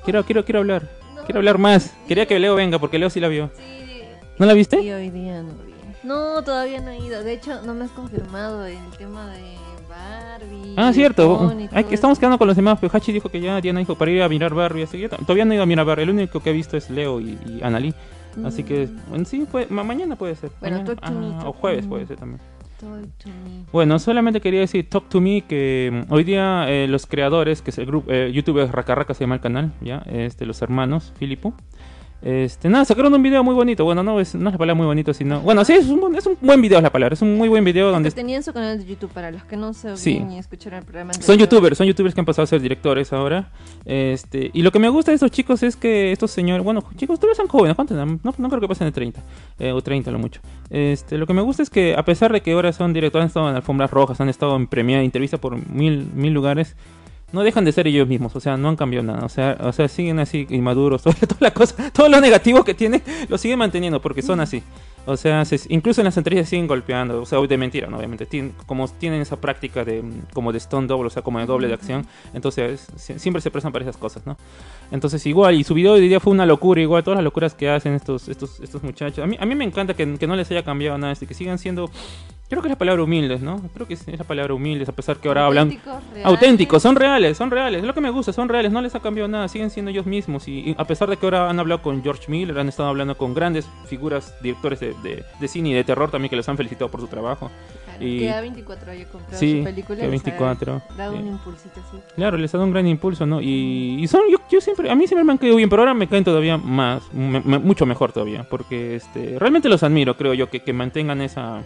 Quiero, 0.04 0.24
quiero, 0.24 0.44
quiero 0.44 0.58
hablar. 0.60 0.82
No. 1.14 1.22
Quiero 1.22 1.38
hablar 1.38 1.58
más. 1.58 1.94
Quería 2.08 2.26
que 2.26 2.38
Leo 2.40 2.56
venga 2.56 2.80
porque 2.80 2.98
Leo 2.98 3.10
sí 3.10 3.20
la 3.20 3.28
vio. 3.28 3.50
Sí, 3.56 4.02
¿No 4.38 4.46
la 4.46 4.54
viste? 4.54 4.80
y 4.80 4.90
hoy 4.90 5.10
día 5.10 5.42
no 5.42 5.52
vi. 5.64 5.72
No, 6.02 6.42
todavía 6.42 6.80
no 6.80 6.90
he 6.90 6.98
ido. 6.98 7.22
De 7.22 7.32
hecho, 7.34 7.62
no 7.62 7.74
me 7.74 7.84
has 7.84 7.92
confirmado 7.92 8.66
el 8.66 8.76
tema 8.98 9.28
de 9.30 9.40
Barbie. 9.92 10.74
Ah, 10.76 10.92
cierto. 10.92 11.52
Ay, 11.72 11.86
estamos 11.90 12.18
quedando 12.18 12.38
con 12.38 12.46
los 12.48 12.56
demás, 12.56 12.78
pero 12.80 12.90
Hachi 12.96 13.12
dijo 13.12 13.28
que 13.28 13.40
ya 13.40 13.60
Diana 13.60 13.80
dijo 13.80 13.94
para 13.96 14.10
ir 14.10 14.22
a 14.22 14.28
mirar 14.28 14.54
Barbie. 14.54 14.82
Así 14.84 14.98
que 14.98 15.08
todavía 15.08 15.44
no 15.44 15.52
he 15.52 15.56
ido 15.56 15.62
a 15.62 15.66
mirar 15.66 15.84
Barbie. 15.86 16.04
El 16.04 16.10
único 16.10 16.40
que 16.40 16.50
he 16.50 16.52
visto 16.52 16.76
es 16.76 16.88
Leo 16.90 17.20
y, 17.20 17.38
y 17.46 17.60
Annalie. 17.62 17.94
Así 18.44 18.62
que, 18.64 18.86
Mm, 18.86 19.10
bueno, 19.10 19.24
sí, 19.26 19.46
puede- 19.50 19.66
ma- 19.68 19.84
mañana 19.84 20.16
puede 20.16 20.34
ser. 20.34 20.50
Bueno, 20.60 20.78
Mañana- 20.78 20.94
Talk 21.00 21.06
to 21.12 21.20
Me, 21.20 21.26
ah, 21.26 21.38
Talk 21.38 21.48
o 21.48 21.52
to 21.52 21.58
jueves 21.58 21.82
Me. 21.84 21.88
puede 21.90 22.06
ser 22.06 22.16
también. 22.16 22.40
Talk 22.80 23.18
to 23.18 23.28
me. 23.28 23.64
Bueno, 23.70 23.98
solamente 23.98 24.40
quería 24.40 24.60
decir 24.60 24.88
Talk 24.88 25.08
to 25.10 25.20
Me 25.20 25.42
que 25.42 26.04
mm, 26.08 26.12
hoy 26.12 26.24
día 26.24 26.64
eh, 26.68 26.86
los 26.88 27.06
creadores, 27.06 27.60
que 27.60 27.70
es 27.70 27.76
el 27.78 27.84
grupo, 27.86 28.10
eh, 28.10 28.30
YouTube 28.32 28.66
Raka 28.72 29.12
se 29.12 29.20
llama 29.24 29.34
el 29.34 29.40
canal, 29.42 29.72
ya, 29.82 29.98
este, 30.06 30.46
los 30.46 30.62
hermanos, 30.62 31.12
Filipo. 31.18 31.52
Este, 32.22 32.68
nada, 32.68 32.84
sacaron 32.84 33.12
un 33.12 33.22
video 33.22 33.42
muy 33.42 33.54
bonito. 33.54 33.84
Bueno, 33.84 34.02
no 34.04 34.20
es, 34.20 34.34
no 34.36 34.48
es 34.48 34.52
la 34.52 34.58
palabra 34.58 34.76
muy 34.76 34.86
bonito, 34.86 35.12
sino. 35.12 35.40
Bueno, 35.40 35.64
sí, 35.64 35.72
es 35.72 35.88
un, 35.88 36.00
buen- 36.00 36.14
es 36.14 36.24
un 36.24 36.36
buen 36.40 36.62
video, 36.62 36.78
es 36.78 36.82
la 36.84 36.90
palabra. 36.90 37.14
Es 37.14 37.22
un 37.22 37.36
muy 37.36 37.48
buen 37.48 37.64
video 37.64 37.90
donde 37.90 38.10
tenían 38.12 38.42
su 38.44 38.52
canal 38.52 38.78
de 38.78 38.84
YouTube 38.86 39.10
para 39.10 39.30
los 39.32 39.42
que 39.44 39.56
no 39.56 39.72
se 39.72 39.96
Sí. 39.96 40.24
y 40.30 40.38
escucharon 40.38 40.78
el 40.78 40.84
programa. 40.84 41.12
Son 41.14 41.20
anterior. 41.22 41.48
youtubers, 41.50 41.78
son 41.78 41.86
youtubers 41.88 42.14
que 42.14 42.20
han 42.20 42.24
pasado 42.24 42.44
a 42.44 42.46
ser 42.46 42.60
directores 42.60 43.12
ahora. 43.12 43.50
Este, 43.84 44.50
y 44.54 44.62
lo 44.62 44.70
que 44.70 44.78
me 44.78 44.88
gusta 44.88 45.10
de 45.10 45.16
estos 45.16 45.30
chicos 45.32 45.62
es 45.64 45.74
que 45.76 46.12
estos 46.12 46.30
señores, 46.30 46.64
bueno, 46.64 46.84
chicos, 46.96 47.18
todavía 47.18 47.34
son 47.36 47.48
jóvenes, 47.48 47.74
¿cuántos? 47.74 47.96
No, 47.96 48.18
no 48.38 48.48
creo 48.48 48.60
que 48.60 48.68
pasen 48.68 48.86
de 48.86 48.92
30, 48.92 49.20
eh, 49.58 49.72
o 49.72 49.80
30 49.82 50.10
lo 50.12 50.18
mucho. 50.20 50.40
Este, 50.70 51.18
lo 51.18 51.26
que 51.26 51.34
me 51.34 51.42
gusta 51.42 51.62
es 51.62 51.70
que 51.70 51.94
a 51.96 52.04
pesar 52.04 52.32
de 52.32 52.40
que 52.40 52.52
ahora 52.52 52.72
son 52.72 52.92
directores, 52.92 53.22
han 53.24 53.28
estado 53.28 53.50
en 53.50 53.56
alfombras 53.56 53.90
rojas, 53.90 54.20
han 54.20 54.28
estado 54.28 54.54
en 54.54 54.68
premia, 54.68 55.02
entrevista 55.02 55.38
por 55.38 55.56
mil, 55.68 56.06
mil 56.14 56.32
lugares, 56.32 56.76
no 57.32 57.42
dejan 57.42 57.64
de 57.64 57.72
ser 57.72 57.86
ellos 57.86 58.06
mismos, 58.08 58.34
o 58.36 58.40
sea, 58.40 58.56
no 58.56 58.68
han 58.68 58.76
cambiado 58.76 59.06
nada, 59.06 59.24
o 59.24 59.28
sea, 59.28 59.56
o 59.60 59.72
sea 59.72 59.88
siguen 59.88 60.18
así 60.18 60.46
inmaduros, 60.50 61.02
toda, 61.04 61.14
toda 61.16 61.36
la 61.40 61.52
cosa, 61.52 61.90
todo 61.92 62.08
lo 62.08 62.20
negativo 62.20 62.64
que 62.64 62.74
tienen, 62.74 63.02
lo 63.28 63.38
siguen 63.38 63.58
manteniendo 63.58 64.00
porque 64.00 64.22
son 64.22 64.40
así. 64.40 64.62
O 65.04 65.16
sea, 65.16 65.44
se- 65.44 65.58
incluso 65.70 66.00
en 66.00 66.04
las 66.04 66.16
entrevistas 66.16 66.48
siguen 66.48 66.68
golpeando, 66.68 67.20
o 67.22 67.26
sea, 67.26 67.40
de 67.40 67.58
mentira, 67.58 67.88
¿no? 67.88 67.96
obviamente. 67.96 68.28
Como 68.66 68.86
tienen 68.86 69.20
esa 69.20 69.34
práctica 69.40 69.84
de 69.84 70.00
mm, 70.00 70.12
como 70.32 70.52
de 70.52 70.58
stone 70.58 70.86
double, 70.86 71.08
o 71.08 71.10
sea, 71.10 71.22
como 71.22 71.40
de 71.40 71.46
doble 71.46 71.66
de 71.66 71.74
acción, 71.74 72.06
entonces 72.32 72.86
si- 72.94 73.18
siempre 73.18 73.40
se 73.42 73.50
prestan 73.50 73.72
para 73.72 73.84
esas 73.84 73.96
cosas, 73.96 74.24
¿no? 74.26 74.36
Entonces 74.92 75.26
igual, 75.26 75.56
y 75.56 75.64
su 75.64 75.74
video 75.74 75.94
de 75.94 76.02
hoy 76.02 76.08
día 76.08 76.20
fue 76.20 76.32
una 76.32 76.46
locura, 76.46 76.80
igual 76.80 77.02
todas 77.02 77.16
las 77.16 77.24
locuras 77.24 77.54
que 77.54 77.68
hacen 77.68 77.94
estos 77.94 78.28
estos 78.28 78.60
estos 78.60 78.84
muchachos. 78.84 79.24
A 79.24 79.26
mí, 79.26 79.36
a 79.40 79.44
mí 79.44 79.56
me 79.56 79.64
encanta 79.64 79.94
que, 79.94 80.16
que 80.18 80.26
no 80.28 80.36
les 80.36 80.48
haya 80.52 80.62
cambiado 80.62 80.96
nada, 80.98 81.12
este, 81.12 81.26
que 81.26 81.34
sigan 81.34 81.58
siendo, 81.58 81.90
creo 82.52 82.60
que 82.62 82.68
es 82.68 82.72
la 82.72 82.78
palabra 82.78 83.02
humildes, 83.02 83.40
¿no? 83.40 83.62
Creo 83.72 83.88
que 83.88 83.94
es, 83.94 84.06
la 84.06 84.24
palabra 84.24 84.52
humildes, 84.52 84.86
a 84.88 84.92
pesar 84.92 85.16
que 85.16 85.26
ahora 85.28 85.46
hablan 85.46 85.68
Auténticos, 85.68 86.02
reales. 86.12 86.26
auténticos, 86.26 86.82
son 86.82 86.96
reales, 86.96 87.36
son 87.38 87.50
reales, 87.50 87.80
es 87.80 87.86
lo 87.86 87.94
que 87.94 88.02
me 88.02 88.10
gusta, 88.10 88.32
son 88.34 88.48
reales, 88.50 88.70
no 88.70 88.82
les 88.82 88.94
ha 88.94 89.00
cambiado 89.00 89.26
nada, 89.26 89.48
siguen 89.48 89.70
siendo 89.70 89.90
ellos 89.90 90.04
mismos 90.04 90.46
y, 90.48 90.58
y 90.70 90.74
a 90.76 90.84
pesar 90.84 91.08
de 91.08 91.16
que 91.16 91.24
ahora 91.24 91.48
han 91.48 91.58
hablado 91.58 91.80
con 91.80 92.02
George 92.02 92.24
Miller, 92.30 92.58
han 92.58 92.68
estado 92.68 92.90
hablando 92.90 93.16
con 93.16 93.32
grandes 93.32 93.66
figuras, 93.86 94.34
directores 94.42 94.80
de, 94.80 94.94
de- 95.02 95.24
de 95.40 95.48
cine 95.48 95.70
y 95.70 95.72
de 95.72 95.82
terror 95.84 96.10
también 96.10 96.28
que 96.28 96.36
los 96.36 96.46
han 96.48 96.56
felicitado 96.58 96.90
por 96.90 97.00
su 97.00 97.06
trabajo. 97.06 97.50
Claro, 97.86 98.04
y- 98.06 98.18
Que 98.18 98.30
A24 98.30 98.88
haya 98.88 99.04
comprado 99.06 99.38
Sí, 99.38 99.58
su 99.58 99.64
película. 99.64 99.98
que 100.00 100.06
y 100.06 100.10
les 100.10 100.26
haya 100.26 100.38
A24, 100.38 100.82
Dado 100.96 101.12
sí. 101.14 101.18
un 101.18 101.26
impulsito 101.28 101.80
así. 101.80 101.96
Claro, 102.16 102.36
les 102.36 102.54
ha 102.54 102.58
dado 102.58 102.66
un 102.66 102.72
gran 102.72 102.86
impulso, 102.86 103.24
¿no? 103.24 103.40
Y, 103.40 103.96
y 103.98 104.06
son, 104.08 104.20
yo, 104.30 104.36
yo 104.50 104.60
siempre, 104.60 104.90
a 104.90 104.94
mí 104.94 105.06
siempre 105.06 105.24
me 105.24 105.32
han 105.32 105.38
caído 105.38 105.56
bien, 105.56 105.70
pero 105.70 105.82
ahora 105.82 105.94
me 105.94 106.06
caen 106.06 106.24
todavía 106.24 106.58
más, 106.58 107.02
me- 107.14 107.40
me- 107.40 107.58
mucho 107.58 107.86
mejor 107.86 108.12
todavía, 108.12 108.44
porque 108.48 108.96
este, 108.96 109.38
realmente 109.38 109.68
los 109.70 109.82
admiro, 109.82 110.18
creo 110.18 110.34
yo, 110.34 110.50
que, 110.50 110.60
que 110.60 110.72
mantengan 110.74 111.20
esa, 111.22 111.62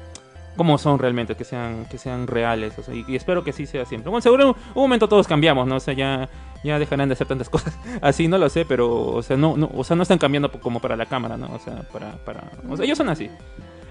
como 0.57 0.79
son 0.79 0.99
realmente, 0.99 1.35
que 1.35 1.45
sean, 1.45 1.87
que 1.87 1.99
sean 1.99 2.27
reales, 2.27 2.79
o 2.79 2.83
sea, 2.83 2.95
y, 2.95 3.05
y 3.07 3.16
espero 3.16 3.45
que 3.45 3.51
así 3.51 3.66
sea 3.66 3.85
siempre. 3.85 4.11
Bueno, 4.11 4.23
seguro 4.23 4.42
en 4.42 4.49
un 4.51 4.83
momento 4.83 5.09
todos 5.09 5.27
cambiamos, 5.27 5.66
¿no? 5.66 5.77
O 5.77 5.81
sea, 5.81 5.95
ya, 5.95 6.29
ya 6.64 6.79
dejarán 6.79 7.09
de 7.09 7.14
hacer 7.14 7.27
tantas 7.27 7.49
cosas, 7.51 7.79
así 8.01 8.29
no 8.29 8.38
lo 8.38 8.49
sé, 8.49 8.64
pero, 8.64 8.92
o 8.92 9.23
sea, 9.23 9.37
no, 9.37 9.57
no, 9.57 9.71
o 9.75 9.85
sea, 9.85 9.97
no 9.97 10.03
están 10.03 10.19
cambiando 10.19 10.51
como 10.51 10.81
para 10.81 10.97
la 10.97 11.07
cámara, 11.07 11.37
¿no? 11.37 11.49
O 11.55 11.59
sea, 11.59 11.83
para, 11.92 12.12
para, 12.25 12.51
o 12.69 12.77
sea, 12.77 12.85
ellos 12.85 12.99
son 12.99 13.09
así. 13.09 13.31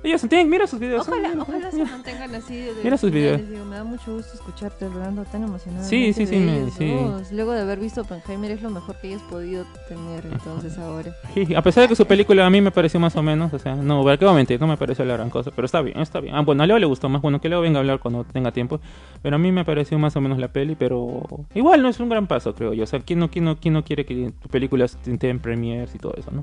Ellos 0.04 0.22
tienen, 0.30 0.50
mira 0.50 0.68
sus 0.68 0.80
videos. 0.80 1.08
Ojalá, 1.08 1.30
mira, 1.30 1.42
ojalá 1.42 1.72
se 1.72 1.84
mantengan 1.84 2.36
así. 2.36 2.56
de- 2.56 2.74
Mira 2.84 2.96
sus 2.98 3.10
videos. 3.10 3.40
les 3.42 3.50
digo, 3.50 3.66
me 3.66 3.76
da 3.78 3.84
mucho 3.84 4.14
gusto 4.14 4.34
escucharte 4.36 4.86
hablando 4.86 5.24
tan 5.26 5.44
emocionado. 5.44 5.84
Sí, 5.84 6.14
sí, 6.14 6.28
sí, 6.28 6.48
sí. 6.78 6.96
Luego 7.32 7.54
de 7.54 7.62
haber 7.62 7.80
visto 7.80 8.02
Oppenheimer 8.02 8.52
es 8.52 8.62
lo 8.62 8.70
mejor 8.70 8.96
que 9.02 9.08
hayas 9.08 9.22
podido 9.24 9.66
tener 9.88 10.26
entonces 10.32 10.78
ahora. 10.78 11.16
Sí, 11.34 11.56
a 11.56 11.62
pesar 11.64 11.84
de 11.84 11.88
que 11.90 11.96
su 11.96 12.06
película 12.06 12.46
a 12.46 12.50
mí 12.52 12.62
me 12.62 12.70
pareció 12.70 13.00
más 13.00 13.16
o 13.16 13.24
menos, 13.24 13.52
o 13.54 13.58
sea, 13.58 13.76
no, 13.76 14.04
¿para 14.04 14.18
qué 14.18 14.26
mentir? 14.28 14.60
No 14.62 14.68
me 14.68 14.78
pareció 14.78 15.04
la 15.06 15.14
gran 15.16 15.32
cosa, 15.32 15.50
pero 15.56 15.66
está 15.66 15.82
bien, 15.82 16.00
está 16.00 16.20
bien. 16.20 16.36
Ah, 16.36 16.42
bueno, 16.42 16.62
a 16.62 16.68
Leo 16.68 16.78
le 16.78 16.86
gustó 16.86 17.10
más, 17.10 17.22
bueno, 17.22 17.42
que 17.42 17.50
Leo 17.50 17.62
venga 17.62 17.80
a 17.80 17.82
hablar 17.82 18.00
cuando 18.00 18.24
tenga 18.26 18.52
tiempo, 18.52 18.80
pero 19.24 19.38
a 19.38 19.40
mí 19.40 19.52
me 19.52 19.66
pareció 19.66 19.98
más 19.98 20.16
o 20.16 20.22
menos 20.22 20.38
la 20.38 20.50
peli, 20.50 20.76
pero 20.76 21.24
igual 21.56 21.82
no 21.82 21.90
es 21.90 22.00
un 22.00 22.10
gran 22.10 22.28
paso, 22.28 22.54
creo 22.54 22.74
yo. 22.74 22.84
O 22.84 22.88
sea, 22.88 23.00
¿quién 23.00 23.18
no, 23.20 23.32
quién 23.32 23.46
no, 23.46 23.58
quién 23.58 23.74
no 23.74 23.84
quiere 23.84 24.06
que 24.06 24.32
tus 24.40 24.52
películas 24.52 24.98
tengan 25.04 25.40
premiers 25.40 25.96
y 25.96 25.98
todo 25.98 26.14
eso, 26.16 26.30
no? 26.32 26.42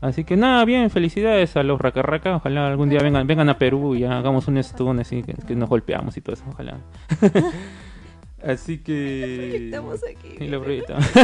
Así 0.00 0.24
que 0.24 0.36
nada, 0.36 0.64
bien, 0.64 0.90
felicidades 0.90 1.56
a 1.56 1.62
los 1.62 1.80
Racarraca, 1.80 2.36
ojalá 2.36 2.68
algún 2.68 2.88
día 2.90 3.00
vengan, 3.00 3.26
vengan 3.26 3.48
a 3.48 3.58
Perú 3.58 3.94
y 3.94 4.04
hagamos 4.04 4.46
un 4.46 4.58
stone 4.58 5.00
así, 5.00 5.22
que, 5.22 5.34
que 5.34 5.56
nos 5.56 5.68
golpeamos 5.68 6.16
y 6.16 6.20
todo 6.20 6.34
eso, 6.34 6.44
ojalá. 6.48 6.78
así 8.44 8.78
que... 8.78 9.66
Estamos 9.66 10.00
aquí. 10.08 10.36
Y 10.44 10.48
lo 10.48 10.62
proyectamos. 10.62 11.06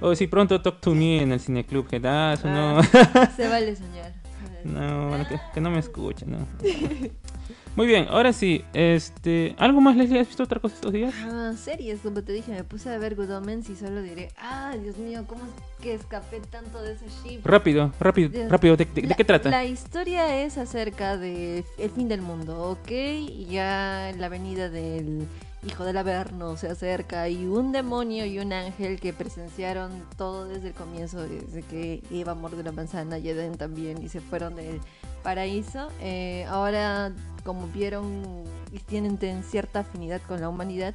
O 0.00 0.14
si 0.14 0.26
pronto 0.26 0.60
Talk 0.60 0.80
to 0.80 0.94
Me 0.94 1.22
en 1.22 1.32
el 1.32 1.40
cineclub, 1.40 1.86
que 1.86 2.00
da, 2.00 2.34
eso 2.34 2.48
no. 2.48 2.82
Se 3.36 3.48
vale 3.48 3.74
soñar. 3.74 4.12
No, 4.64 5.08
bueno, 5.08 5.26
que, 5.28 5.38
que 5.52 5.60
no 5.60 5.70
me 5.70 5.78
escuchen, 5.78 6.32
no. 6.32 6.46
Muy 7.76 7.88
bien, 7.88 8.06
ahora 8.08 8.32
sí, 8.32 8.64
este, 8.72 9.56
¿algo 9.58 9.80
más 9.80 9.96
Leslie? 9.96 10.20
¿Has 10.20 10.28
visto 10.28 10.44
otra 10.44 10.60
cosa 10.60 10.76
estos 10.76 10.92
días? 10.92 11.12
Ah, 11.24 11.52
series, 11.58 11.98
como 12.00 12.22
te 12.22 12.32
dije, 12.32 12.52
me 12.52 12.62
puse 12.62 12.88
a 12.88 12.98
ver 12.98 13.16
Good 13.16 13.30
Omens 13.32 13.68
y 13.68 13.74
solo 13.74 14.00
diré, 14.00 14.28
ah, 14.38 14.76
Dios 14.80 14.96
mío, 14.96 15.24
¿cómo 15.26 15.42
es 15.44 15.50
que 15.82 15.94
escapé 15.94 16.38
tanto 16.38 16.80
de 16.80 16.92
ese 16.92 17.06
ship? 17.24 17.40
Rápido, 17.44 17.90
rápido, 17.98 18.28
Dios. 18.28 18.48
rápido, 18.48 18.76
¿de, 18.76 18.84
de- 18.84 19.14
qué 19.16 19.24
trata? 19.24 19.50
La 19.50 19.64
historia 19.64 20.44
es 20.44 20.56
acerca 20.56 21.16
de 21.16 21.64
el 21.76 21.90
fin 21.90 22.06
del 22.06 22.22
mundo, 22.22 22.62
¿ok? 22.70 22.90
Y 22.92 23.46
ya 23.50 24.12
la 24.18 24.28
venida 24.28 24.68
del 24.70 25.26
hijo 25.66 25.84
del 25.84 25.96
Averno 25.96 26.56
se 26.56 26.68
acerca 26.68 27.28
y 27.28 27.44
un 27.46 27.72
demonio 27.72 28.24
y 28.24 28.38
un 28.38 28.52
ángel 28.52 29.00
que 29.00 29.12
presenciaron 29.12 29.90
todo 30.16 30.44
desde 30.46 30.68
el 30.68 30.74
comienzo, 30.74 31.26
desde 31.26 31.62
que 31.62 32.02
Eva 32.12 32.34
mordió 32.34 32.62
la 32.62 32.70
manzana 32.70 33.18
y 33.18 33.30
Edén 33.30 33.56
también 33.56 34.00
y 34.00 34.08
se 34.10 34.20
fueron 34.20 34.54
del 34.56 34.78
paraíso. 35.24 35.88
eh, 36.00 36.46
ahora, 36.48 37.10
como 37.42 37.66
vieron 37.66 38.22
y 38.72 38.78
tienen 38.78 39.18
cierta 39.42 39.80
afinidad 39.80 40.20
con 40.28 40.40
la 40.40 40.48
humanidad, 40.48 40.94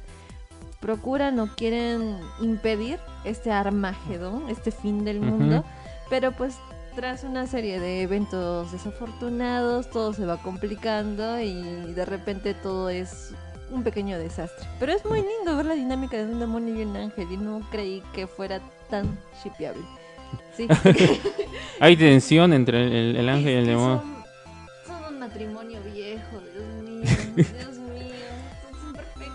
procuran 0.80 1.38
o 1.40 1.48
quieren 1.54 2.16
impedir 2.40 2.98
este 3.24 3.50
Armagedón, 3.50 4.48
este 4.48 4.70
fin 4.70 5.04
del 5.04 5.20
mundo, 5.20 5.64
pero 6.08 6.32
pues 6.32 6.56
tras 6.94 7.22
una 7.22 7.46
serie 7.46 7.78
de 7.78 8.02
eventos 8.02 8.72
desafortunados, 8.72 9.90
todo 9.90 10.12
se 10.12 10.24
va 10.24 10.38
complicando 10.38 11.38
y 11.40 11.92
de 11.92 12.04
repente 12.04 12.54
todo 12.54 12.88
es 12.88 13.34
un 13.70 13.84
pequeño 13.84 14.18
desastre. 14.18 14.66
Pero 14.80 14.92
es 14.92 15.04
muy 15.04 15.20
lindo 15.20 15.56
ver 15.56 15.66
la 15.66 15.74
dinámica 15.74 16.16
de 16.16 16.24
un 16.24 16.40
demonio 16.40 16.74
y 16.76 16.82
un 16.82 16.96
ángel 16.96 17.28
y 17.30 17.36
no 17.36 17.60
creí 17.70 18.02
que 18.12 18.26
fuera 18.26 18.60
tan 18.88 19.18
shipeable. 19.42 19.82
Sí. 20.56 20.66
Hay 21.80 21.96
tensión 21.96 22.52
entre 22.52 22.84
el, 22.84 23.16
el 23.16 23.28
ángel 23.28 23.52
y 23.52 23.56
el 23.56 23.66
demonio. 23.66 24.19
Matrimonio 25.30 25.78
viejo, 25.94 26.40
Dios 26.52 26.82
mío, 26.82 27.02
Dios 27.36 27.78
mío. 27.78 28.14
Son 28.82 28.92
perfectos. 28.92 29.32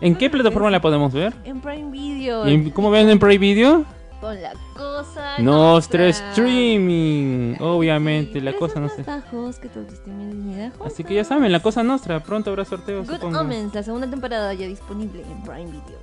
¿En 0.00 0.14
qué 0.16 0.30
plataforma 0.30 0.70
la 0.70 0.80
podemos 0.80 1.12
ver? 1.12 1.34
En 1.44 1.60
Prime 1.60 1.90
Video. 1.90 2.48
¿Y 2.48 2.70
¿Cómo 2.70 2.90
ven 2.90 3.08
en 3.10 3.18
Prime 3.18 3.38
Video? 3.38 3.84
Con 4.20 4.40
la 4.40 4.52
cosa. 4.76 5.38
Nostra 5.38 6.04
nostra. 6.04 6.08
Streaming. 6.08 7.56
Obviamente, 7.58 8.40
la 8.40 8.52
cosa 8.52 8.74
son 8.74 8.82
no 8.82 8.88
más 8.88 8.96
sé. 8.96 9.02
bajos 9.02 9.58
que 9.58 9.68
tu 9.68 9.80
autoestima 9.80 10.22
y 10.22 10.26
dignidad, 10.26 10.72
Así 10.84 11.02
que 11.04 11.14
ya 11.14 11.24
saben, 11.24 11.50
la 11.50 11.60
cosa 11.60 11.82
nuestra. 11.82 12.22
Pronto 12.22 12.50
habrá 12.50 12.64
sorteos, 12.64 13.06
Good 13.08 13.16
supongo. 13.16 13.40
Omens, 13.40 13.74
la 13.74 13.82
segunda 13.82 14.08
temporada 14.08 14.52
ya 14.54 14.66
disponible 14.66 15.22
en 15.22 15.42
Prime 15.42 15.70
Video. 15.70 15.98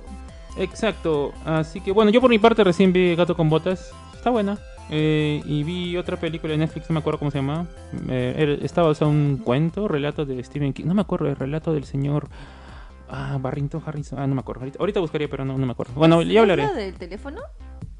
Exacto. 0.58 1.32
Así 1.44 1.80
que 1.80 1.92
bueno, 1.92 2.10
yo 2.10 2.20
por 2.20 2.28
mi 2.30 2.38
parte 2.38 2.64
recién 2.64 2.92
vi 2.92 3.14
Gato 3.16 3.34
con 3.36 3.48
Botas. 3.48 3.92
Está 4.14 4.30
buena. 4.30 4.58
Eh, 4.90 5.42
y 5.44 5.64
vi 5.64 5.96
otra 5.96 6.16
película 6.18 6.52
de 6.52 6.58
Netflix, 6.58 6.88
no 6.88 6.94
me 6.94 7.00
acuerdo 7.00 7.18
cómo 7.18 7.30
se 7.30 7.38
llama. 7.38 7.66
Eh, 8.08 8.58
estaba 8.62 8.88
basado 8.88 9.10
en 9.10 9.16
un 9.18 9.36
cuento, 9.38 9.86
relato 9.88 10.24
de 10.24 10.42
Stephen 10.42 10.72
King. 10.72 10.86
No 10.86 10.94
me 10.94 11.02
acuerdo, 11.02 11.26
el 11.28 11.36
relato 11.36 11.72
del 11.72 11.84
señor. 11.84 12.28
Ah, 13.10 13.38
Barrington 13.40 13.82
Harrison. 13.84 14.18
Ah, 14.18 14.26
no 14.26 14.34
me 14.34 14.40
acuerdo. 14.40 14.60
Ahorita, 14.62 14.78
ahorita 14.80 15.00
buscaría, 15.00 15.28
pero 15.28 15.44
no, 15.44 15.56
no 15.56 15.64
me 15.66 15.72
acuerdo. 15.72 15.92
Bueno, 15.94 16.20
ya 16.22 16.32
¿Es 16.32 16.38
hablaré. 16.40 16.62
la 16.64 16.72
del 16.74 16.94
teléfono 16.94 17.40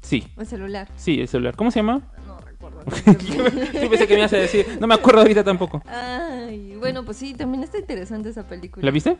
Sí, 0.01 0.27
o 0.37 0.41
el 0.41 0.47
celular? 0.47 0.87
sí, 0.95 1.19
el 1.21 1.27
celular. 1.27 1.55
¿Cómo 1.55 1.71
se 1.71 1.79
llama? 1.79 2.01
No 2.27 2.39
recuerdo. 2.39 2.81
Yo 3.81 3.89
pensé 3.89 4.07
que 4.07 4.13
me 4.13 4.19
ibas 4.19 4.33
a 4.33 4.37
decir. 4.37 4.65
No 4.79 4.87
me 4.87 4.93
acuerdo 4.95 5.21
ahorita 5.21 5.43
tampoco. 5.43 5.81
Ay, 5.87 6.75
bueno, 6.79 7.03
pues 7.03 7.17
sí, 7.17 7.33
también 7.33 7.63
está 7.63 7.77
interesante 7.79 8.29
esa 8.29 8.47
película. 8.47 8.85
¿La 8.85 8.91
viste? 8.91 9.17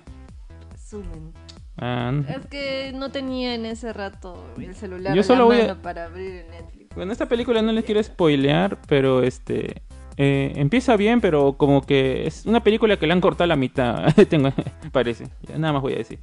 Ah, 1.77 2.11
Es 2.27 2.45
que 2.47 2.91
no 2.95 3.09
tenía 3.11 3.55
en 3.55 3.65
ese 3.65 3.93
rato 3.93 4.43
el 4.57 4.75
celular 4.75 5.15
Yo 5.15 5.23
solo 5.23 5.39
la 5.39 5.45
voy 5.45 5.61
a- 5.69 5.81
para 5.81 6.05
abrir 6.05 6.45
Netflix. 6.51 6.78
Bueno, 6.95 7.11
esta 7.11 7.27
película 7.27 7.61
no 7.61 7.71
les 7.71 7.85
quiero 7.85 8.01
spoilear, 8.01 8.77
pero 8.87 9.23
este 9.23 9.81
eh, 10.17 10.51
empieza 10.55 10.97
bien, 10.97 11.21
pero 11.21 11.53
como 11.53 11.81
que 11.81 12.27
es 12.27 12.45
una 12.45 12.61
película 12.61 12.97
que 12.97 13.07
le 13.07 13.13
han 13.13 13.21
cortado 13.21 13.47
la 13.47 13.55
mitad, 13.55 14.13
tengo, 14.29 14.51
parece. 14.91 15.27
Ya, 15.47 15.57
nada 15.57 15.73
más 15.73 15.81
voy 15.81 15.93
a 15.93 15.97
decir. 15.97 16.19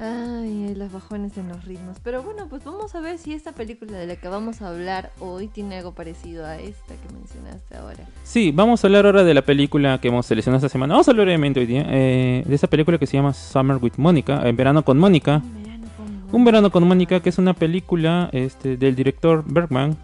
Ay, 0.00 0.74
los 0.76 0.92
bajones 0.92 1.36
en 1.38 1.48
los 1.48 1.64
ritmos. 1.64 1.96
Pero 2.04 2.22
bueno, 2.22 2.46
pues 2.48 2.62
vamos 2.62 2.94
a 2.94 3.00
ver 3.00 3.18
si 3.18 3.32
esta 3.32 3.52
película 3.52 3.98
de 3.98 4.06
la 4.06 4.14
que 4.14 4.28
vamos 4.28 4.62
a 4.62 4.68
hablar 4.68 5.10
hoy 5.18 5.48
tiene 5.48 5.78
algo 5.78 5.92
parecido 5.92 6.46
a 6.46 6.56
esta 6.56 6.94
que 6.94 7.12
mencionaste 7.12 7.76
ahora. 7.76 8.04
Sí, 8.22 8.52
vamos 8.54 8.84
a 8.84 8.86
hablar 8.86 9.06
ahora 9.06 9.24
de 9.24 9.34
la 9.34 9.42
película 9.42 9.98
que 9.98 10.08
hemos 10.08 10.26
seleccionado 10.26 10.58
esta 10.58 10.68
semana. 10.68 10.94
Vamos 10.94 11.08
a 11.08 11.10
hablar 11.10 11.26
brevemente 11.26 11.58
hoy 11.58 11.66
día 11.66 11.84
eh, 11.88 12.44
de 12.46 12.54
esa 12.54 12.68
película 12.68 12.98
que 12.98 13.08
se 13.08 13.16
llama 13.16 13.32
Summer 13.32 13.78
with 13.78 13.94
Mónica, 13.96 14.46
en 14.46 14.56
verano 14.56 14.84
con 14.84 14.98
Mónica. 14.98 15.42
Un 15.42 15.64
verano 15.64 15.88
con 15.96 16.34
Un 16.36 16.44
verano 16.44 16.70
con 16.70 16.86
Mónica, 16.86 17.20
que 17.20 17.30
es 17.30 17.38
una 17.38 17.54
película 17.54 18.28
este, 18.32 18.76
del 18.76 18.94
director 18.94 19.42
Bergman. 19.46 19.96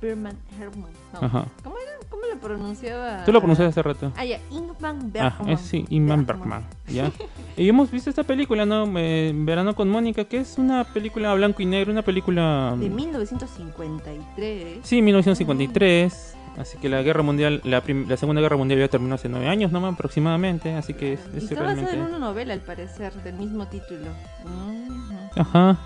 Bergman 0.00 0.36
Herman. 0.60 0.90
No. 1.12 1.20
Ajá. 1.26 1.44
¿Cómo 1.64 1.76
era? 1.76 1.88
¿Cómo 2.10 2.22
lo 2.32 2.40
pronunciaba? 2.40 3.24
Tú 3.24 3.32
lo 3.32 3.40
pronunciaste 3.40 3.70
hace 3.70 3.82
rato. 3.82 4.12
Ah, 4.16 4.24
ya, 4.24 4.38
Ingman 4.50 4.96
Ah, 5.18 5.34
Bergman. 5.36 5.48
es, 5.50 5.60
sí, 5.60 5.84
Ingmar 5.90 6.24
Bergman, 6.24 6.64
¿ya? 6.88 7.10
y 7.56 7.68
hemos 7.68 7.90
visto 7.90 8.08
esta 8.10 8.22
película, 8.24 8.64
¿no? 8.66 8.86
Eh, 8.98 9.32
Verano 9.34 9.74
con 9.74 9.88
Mónica, 9.90 10.24
que 10.24 10.38
es 10.38 10.56
una 10.58 10.84
película 10.84 11.34
blanco 11.34 11.60
y 11.62 11.66
negro, 11.66 11.92
una 11.92 12.02
película... 12.02 12.74
De 12.78 12.88
1953. 12.88 14.78
Sí, 14.82 15.02
1953. 15.02 16.34
Así 16.58 16.76
que 16.78 16.88
la 16.88 17.02
guerra 17.02 17.22
mundial, 17.22 17.60
la, 17.64 17.82
la 17.86 18.16
segunda 18.16 18.40
guerra 18.42 18.56
mundial 18.56 18.80
ya 18.80 18.88
terminó 18.88 19.14
hace 19.14 19.28
nueve 19.28 19.46
años 19.48 19.70
nomás 19.70 19.94
aproximadamente. 19.94 20.74
Así 20.74 20.92
que 20.92 21.12
es, 21.12 21.20
Y 21.32 21.36
es 21.38 21.44
está 21.52 21.62
basada 21.62 21.92
en 21.92 22.00
una 22.00 22.18
novela, 22.18 22.52
al 22.52 22.60
parecer, 22.60 23.12
del 23.22 23.36
mismo 23.36 23.66
título. 23.68 24.06
Ujú. 24.44 25.40
Ajá. 25.40 25.78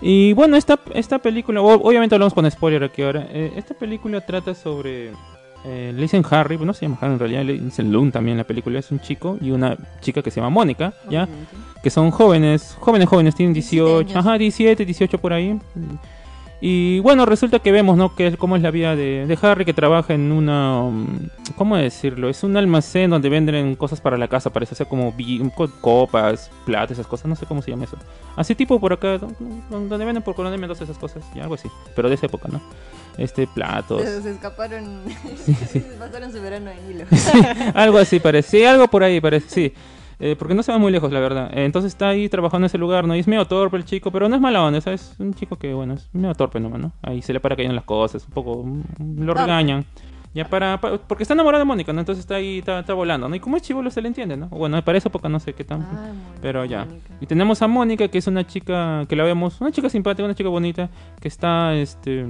Y 0.00 0.32
bueno, 0.32 0.56
esta, 0.56 0.78
esta 0.94 1.18
película, 1.18 1.60
obviamente 1.60 2.14
hablamos 2.14 2.34
con 2.34 2.48
spoiler 2.50 2.84
aquí 2.84 3.02
ahora. 3.02 3.26
Eh, 3.30 3.52
esta 3.56 3.74
película 3.74 4.20
trata 4.20 4.54
sobre. 4.54 5.12
Eh, 5.64 5.92
le 5.92 6.02
dicen 6.02 6.24
Harry, 6.30 6.56
no 6.56 6.72
se 6.72 6.82
llama 6.86 6.98
Harry 7.00 7.14
en 7.14 7.18
realidad, 7.18 7.44
le 7.44 7.54
dicen 7.58 7.90
Loon 7.92 8.12
también 8.12 8.34
en 8.34 8.38
la 8.38 8.44
película. 8.44 8.78
Es 8.78 8.92
un 8.92 9.00
chico 9.00 9.38
y 9.40 9.50
una 9.50 9.76
chica 10.00 10.22
que 10.22 10.30
se 10.30 10.40
llama 10.40 10.50
Mónica, 10.50 10.92
¿ya? 11.10 11.24
Obviamente. 11.24 11.56
Que 11.82 11.90
son 11.90 12.10
jóvenes, 12.12 12.76
jóvenes, 12.78 13.08
jóvenes, 13.08 13.34
tienen 13.34 13.52
17 13.54 13.82
18, 13.84 14.10
años. 14.10 14.26
ajá, 14.26 14.38
17, 14.38 14.84
18 14.84 15.18
por 15.18 15.32
ahí. 15.32 15.58
Y 16.60 16.98
bueno, 17.00 17.24
resulta 17.24 17.60
que 17.60 17.70
vemos, 17.70 17.96
¿no? 17.96 18.16
Que 18.16 18.26
es, 18.26 18.36
cómo 18.36 18.56
es 18.56 18.62
la 18.62 18.72
vida 18.72 18.96
de, 18.96 19.26
de 19.28 19.38
Harry 19.42 19.64
que 19.64 19.72
trabaja 19.72 20.12
en 20.14 20.32
una... 20.32 20.82
um, 20.82 21.06
¿Cómo 21.56 21.76
decirlo? 21.76 22.28
Es 22.28 22.42
un 22.42 22.56
almacén 22.56 23.10
donde 23.10 23.28
venden 23.28 23.76
cosas 23.76 24.00
para 24.00 24.18
la 24.18 24.26
casa, 24.26 24.50
parece 24.50 24.74
ser 24.74 24.88
como 24.88 25.12
vi- 25.12 25.40
co- 25.54 25.70
copas, 25.80 26.50
platos, 26.66 26.92
esas 26.98 27.06
cosas, 27.06 27.26
no 27.26 27.36
sé 27.36 27.46
cómo 27.46 27.62
se 27.62 27.70
llama 27.70 27.84
eso. 27.84 27.96
Así 28.34 28.56
tipo 28.56 28.80
por 28.80 28.92
acá, 28.92 29.18
do- 29.18 29.28
do- 29.38 29.80
donde 29.88 30.04
venden 30.04 30.22
por 30.24 30.34
Coronel 30.34 30.58
Mendoza 30.58 30.82
esas 30.82 30.98
cosas, 30.98 31.22
y 31.32 31.38
algo 31.38 31.54
así. 31.54 31.68
Pero 31.94 32.08
de 32.08 32.16
esa 32.16 32.26
época, 32.26 32.48
¿no? 32.50 32.60
Este, 33.16 33.46
platos. 33.46 34.02
Se, 34.02 34.22
se 34.22 34.30
escaparon. 34.32 35.02
Sí, 35.44 35.54
sí. 35.54 35.84
Pasaron 35.98 36.32
su 36.32 36.40
verano 36.42 36.70
en 36.72 36.90
hilo. 36.90 37.04
algo 37.74 37.98
así 37.98 38.18
parece. 38.18 38.58
Sí, 38.58 38.64
algo 38.64 38.88
por 38.88 39.04
ahí 39.04 39.20
parece, 39.20 39.48
sí. 39.48 39.72
Eh, 40.20 40.34
porque 40.36 40.54
no 40.54 40.62
se 40.64 40.72
va 40.72 40.78
muy 40.78 40.90
lejos, 40.90 41.12
la 41.12 41.20
verdad. 41.20 41.50
Eh, 41.56 41.64
entonces 41.64 41.92
está 41.92 42.08
ahí 42.08 42.28
trabajando 42.28 42.64
en 42.64 42.66
ese 42.66 42.78
lugar, 42.78 43.06
¿no? 43.06 43.14
Y 43.14 43.20
es 43.20 43.28
medio 43.28 43.44
torpe 43.46 43.76
el 43.76 43.84
chico, 43.84 44.10
pero 44.10 44.28
no 44.28 44.34
es 44.34 44.40
mala 44.40 44.62
onda, 44.64 44.80
¿sabes? 44.80 45.12
Es 45.12 45.20
un 45.20 45.32
chico 45.34 45.56
que, 45.56 45.72
bueno, 45.74 45.94
es 45.94 46.08
medio 46.12 46.34
torpe 46.34 46.58
nomás, 46.58 46.80
¿no? 46.80 46.92
Ahí 47.02 47.22
se 47.22 47.32
le 47.32 47.38
para 47.40 47.54
cayendo 47.54 47.74
las 47.76 47.84
cosas, 47.84 48.24
un 48.26 48.32
poco... 48.32 48.64
mm, 48.64 49.20
Lo 49.20 49.26
Torpe. 49.34 49.42
regañan. 49.42 49.84
Ya 50.34 50.44
para, 50.48 50.78
pa- 50.80 50.98
Porque 50.98 51.22
está 51.22 51.34
enamorado 51.34 51.60
de 51.60 51.64
Mónica, 51.64 51.92
¿no? 51.92 52.00
Entonces 52.00 52.22
está 52.24 52.34
ahí, 52.36 52.58
está, 52.58 52.80
está 52.80 52.94
volando, 52.94 53.28
¿no? 53.28 53.34
Y 53.36 53.40
como 53.40 53.56
es 53.56 53.62
chivolo 53.62 53.90
se 53.90 54.02
le 54.02 54.08
entiende, 54.08 54.36
¿no? 54.36 54.48
Bueno, 54.48 54.82
para 54.84 54.98
esa 54.98 55.08
época 55.08 55.28
no 55.28 55.38
sé 55.40 55.52
qué 55.54 55.64
tan... 55.64 55.82
Ay, 55.82 56.12
Pero 56.42 56.64
ya. 56.64 56.84
Mónica. 56.84 57.14
Y 57.20 57.26
tenemos 57.26 57.62
a 57.62 57.68
Mónica, 57.68 58.08
que 58.08 58.18
es 58.18 58.26
una 58.26 58.46
chica 58.46 59.04
que 59.08 59.16
la 59.16 59.22
vemos, 59.24 59.60
una 59.60 59.70
chica 59.72 59.88
simpática, 59.88 60.24
una 60.24 60.34
chica 60.34 60.48
bonita, 60.50 60.90
que 61.20 61.28
está, 61.28 61.74
este, 61.76 62.26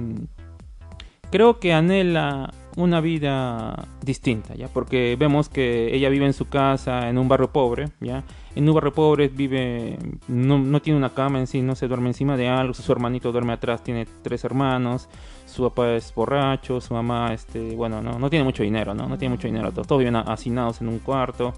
creo 1.31 1.59
que 1.59 1.73
anhela 1.73 2.51
una 2.75 3.01
vida 3.01 3.87
distinta, 4.01 4.55
¿ya? 4.55 4.67
Porque 4.67 5.15
vemos 5.17 5.49
que 5.49 5.93
ella 5.95 6.09
vive 6.09 6.25
en 6.25 6.33
su 6.33 6.47
casa, 6.47 7.09
en 7.09 7.17
un 7.17 7.27
barrio 7.27 7.51
pobre, 7.51 7.89
¿ya? 7.99 8.23
En 8.55 8.67
un 8.67 8.75
barrio 8.75 8.93
pobre 8.93 9.27
vive, 9.27 9.97
no, 10.27 10.59
no 10.59 10.81
tiene 10.81 10.97
una 10.97 11.09
cama 11.09 11.39
en 11.39 11.47
sí, 11.47 11.61
no 11.61 11.75
se 11.75 11.87
duerme 11.87 12.09
encima 12.09 12.37
de 12.37 12.47
algo, 12.47 12.73
su 12.73 12.91
hermanito 12.91 13.31
duerme 13.31 13.53
atrás, 13.53 13.83
tiene 13.83 14.07
tres 14.21 14.43
hermanos, 14.43 15.09
su 15.45 15.63
papá 15.63 15.93
es 15.93 16.13
borracho, 16.13 16.79
su 16.79 16.93
mamá, 16.93 17.33
este, 17.33 17.75
bueno, 17.75 18.01
no, 18.01 18.19
no 18.19 18.29
tiene 18.29 18.45
mucho 18.45 18.63
dinero, 18.63 18.93
¿no? 18.93 19.07
No 19.07 19.17
tiene 19.17 19.35
mucho 19.35 19.47
dinero, 19.47 19.71
todos, 19.71 19.87
todos 19.87 19.99
viven 19.99 20.15
hacinados 20.15 20.81
en 20.81 20.89
un 20.89 20.99
cuarto. 20.99 21.53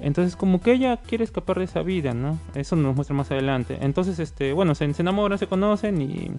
Entonces 0.00 0.36
como 0.36 0.60
que 0.60 0.72
ella 0.72 0.98
quiere 0.98 1.24
escapar 1.24 1.58
de 1.58 1.64
esa 1.64 1.82
vida, 1.82 2.12
¿no? 2.12 2.38
Eso 2.54 2.76
nos 2.76 2.94
muestra 2.94 3.16
más 3.16 3.30
adelante. 3.30 3.78
Entonces, 3.80 4.18
este, 4.18 4.52
bueno, 4.52 4.74
se, 4.74 4.92
se 4.92 5.02
enamoran, 5.02 5.38
se 5.38 5.46
conocen 5.46 6.02
y, 6.02 6.30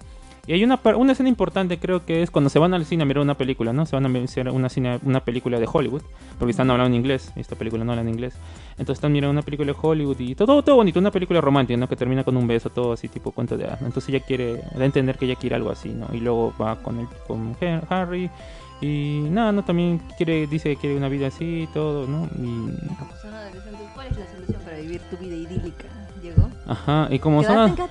y 0.48 0.54
hay 0.54 0.64
una, 0.64 0.80
una 0.96 1.12
escena 1.12 1.28
importante 1.28 1.78
creo 1.78 2.06
que 2.06 2.22
es 2.22 2.30
cuando 2.30 2.48
se 2.48 2.58
van 2.58 2.72
al 2.72 2.86
cine 2.86 3.02
a 3.02 3.06
mirar 3.06 3.22
una 3.22 3.36
película, 3.36 3.74
¿no? 3.74 3.84
Se 3.84 3.94
van 3.94 4.06
a 4.06 4.08
ver 4.08 4.26
una, 4.50 4.70
cine, 4.70 4.98
una 5.04 5.20
película 5.22 5.60
de 5.60 5.68
Hollywood, 5.70 6.00
porque 6.38 6.52
están 6.52 6.70
hablando 6.70 6.96
en 6.96 7.02
inglés, 7.02 7.30
y 7.36 7.40
esta 7.40 7.54
película 7.54 7.84
no 7.84 7.92
habla 7.92 8.00
en 8.00 8.08
inglés. 8.08 8.32
Entonces 8.70 8.94
están 8.94 9.12
mirando 9.12 9.32
una 9.32 9.42
película 9.42 9.70
de 9.70 9.78
Hollywood 9.78 10.18
y 10.18 10.34
todo, 10.34 10.62
todo 10.62 10.76
bonito, 10.76 11.00
una 11.00 11.10
película 11.10 11.42
romántica, 11.42 11.76
¿no? 11.76 11.86
Que 11.86 11.96
termina 11.96 12.24
con 12.24 12.34
un 12.34 12.46
beso, 12.46 12.70
todo 12.70 12.94
así 12.94 13.08
tipo 13.08 13.30
cuento 13.30 13.58
de 13.58 13.66
hadas, 13.66 13.82
¿no? 13.82 13.88
Entonces 13.88 14.08
ella 14.08 14.24
quiere, 14.24 14.56
da 14.74 14.80
a 14.80 14.84
entender 14.86 15.18
que 15.18 15.26
ella 15.26 15.36
quiere 15.36 15.54
algo 15.54 15.70
así, 15.70 15.90
¿no? 15.90 16.08
Y 16.14 16.20
luego 16.20 16.54
va 16.58 16.76
con, 16.76 16.98
el, 16.98 17.08
con 17.26 17.54
Harry 17.90 18.30
y 18.80 19.26
nada, 19.30 19.52
¿no? 19.52 19.64
También 19.64 20.00
quiere, 20.16 20.46
dice 20.46 20.70
que 20.70 20.76
quiere 20.76 20.96
una 20.96 21.10
vida 21.10 21.26
así 21.26 21.64
y 21.64 21.66
todo, 21.66 22.06
¿no? 22.06 22.24
Y. 22.38 22.74
¿Cuál 23.94 24.06
es 24.06 24.16
la 24.16 24.26
solución 24.32 24.62
para 24.64 24.78
vivir 24.78 25.02
tu 25.10 25.16
vida 25.18 25.34
idílica? 25.34 25.84
¿Llegó? 26.22 26.48
Ajá, 26.66 27.08
y 27.10 27.18
como 27.18 27.42
¿Quedarte, 27.42 27.82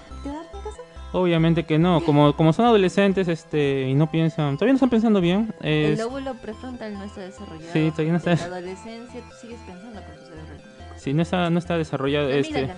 obviamente 1.14 1.64
que 1.66 1.78
no, 1.80 2.02
como, 2.02 2.36
como 2.36 2.54
son 2.54 2.66
adolescentes, 2.66 3.28
este, 3.28 3.88
y 3.90 3.94
no 3.96 4.10
piensan, 4.12 4.56
todavía 4.56 4.74
no 4.74 4.78
están 4.78 4.90
pensando 4.90 5.22
bien, 5.22 5.54
El 5.62 5.94
es, 5.94 6.00
lóbulo 6.00 6.34
prefrontal 6.36 6.94
no 6.94 7.04
está 7.04 7.22
desarrollado. 7.22 7.72
Sí, 7.74 7.92
todavía 7.92 8.12
no 8.14 8.18
está- 8.18 8.32
En 8.34 8.40
la 8.40 8.46
adolescencia 8.46 9.22
tú 9.22 9.36
sigues 9.42 9.60
pensando 9.66 10.02
con 10.02 10.16
tu 10.16 10.22
cerebro. 10.26 10.56
si 10.98 11.14
no 11.14 11.22
está, 11.22 11.50
no 11.50 11.60
está 11.60 11.78
desarrollado, 11.78 12.30
La 12.30 12.36
este, 12.36 12.70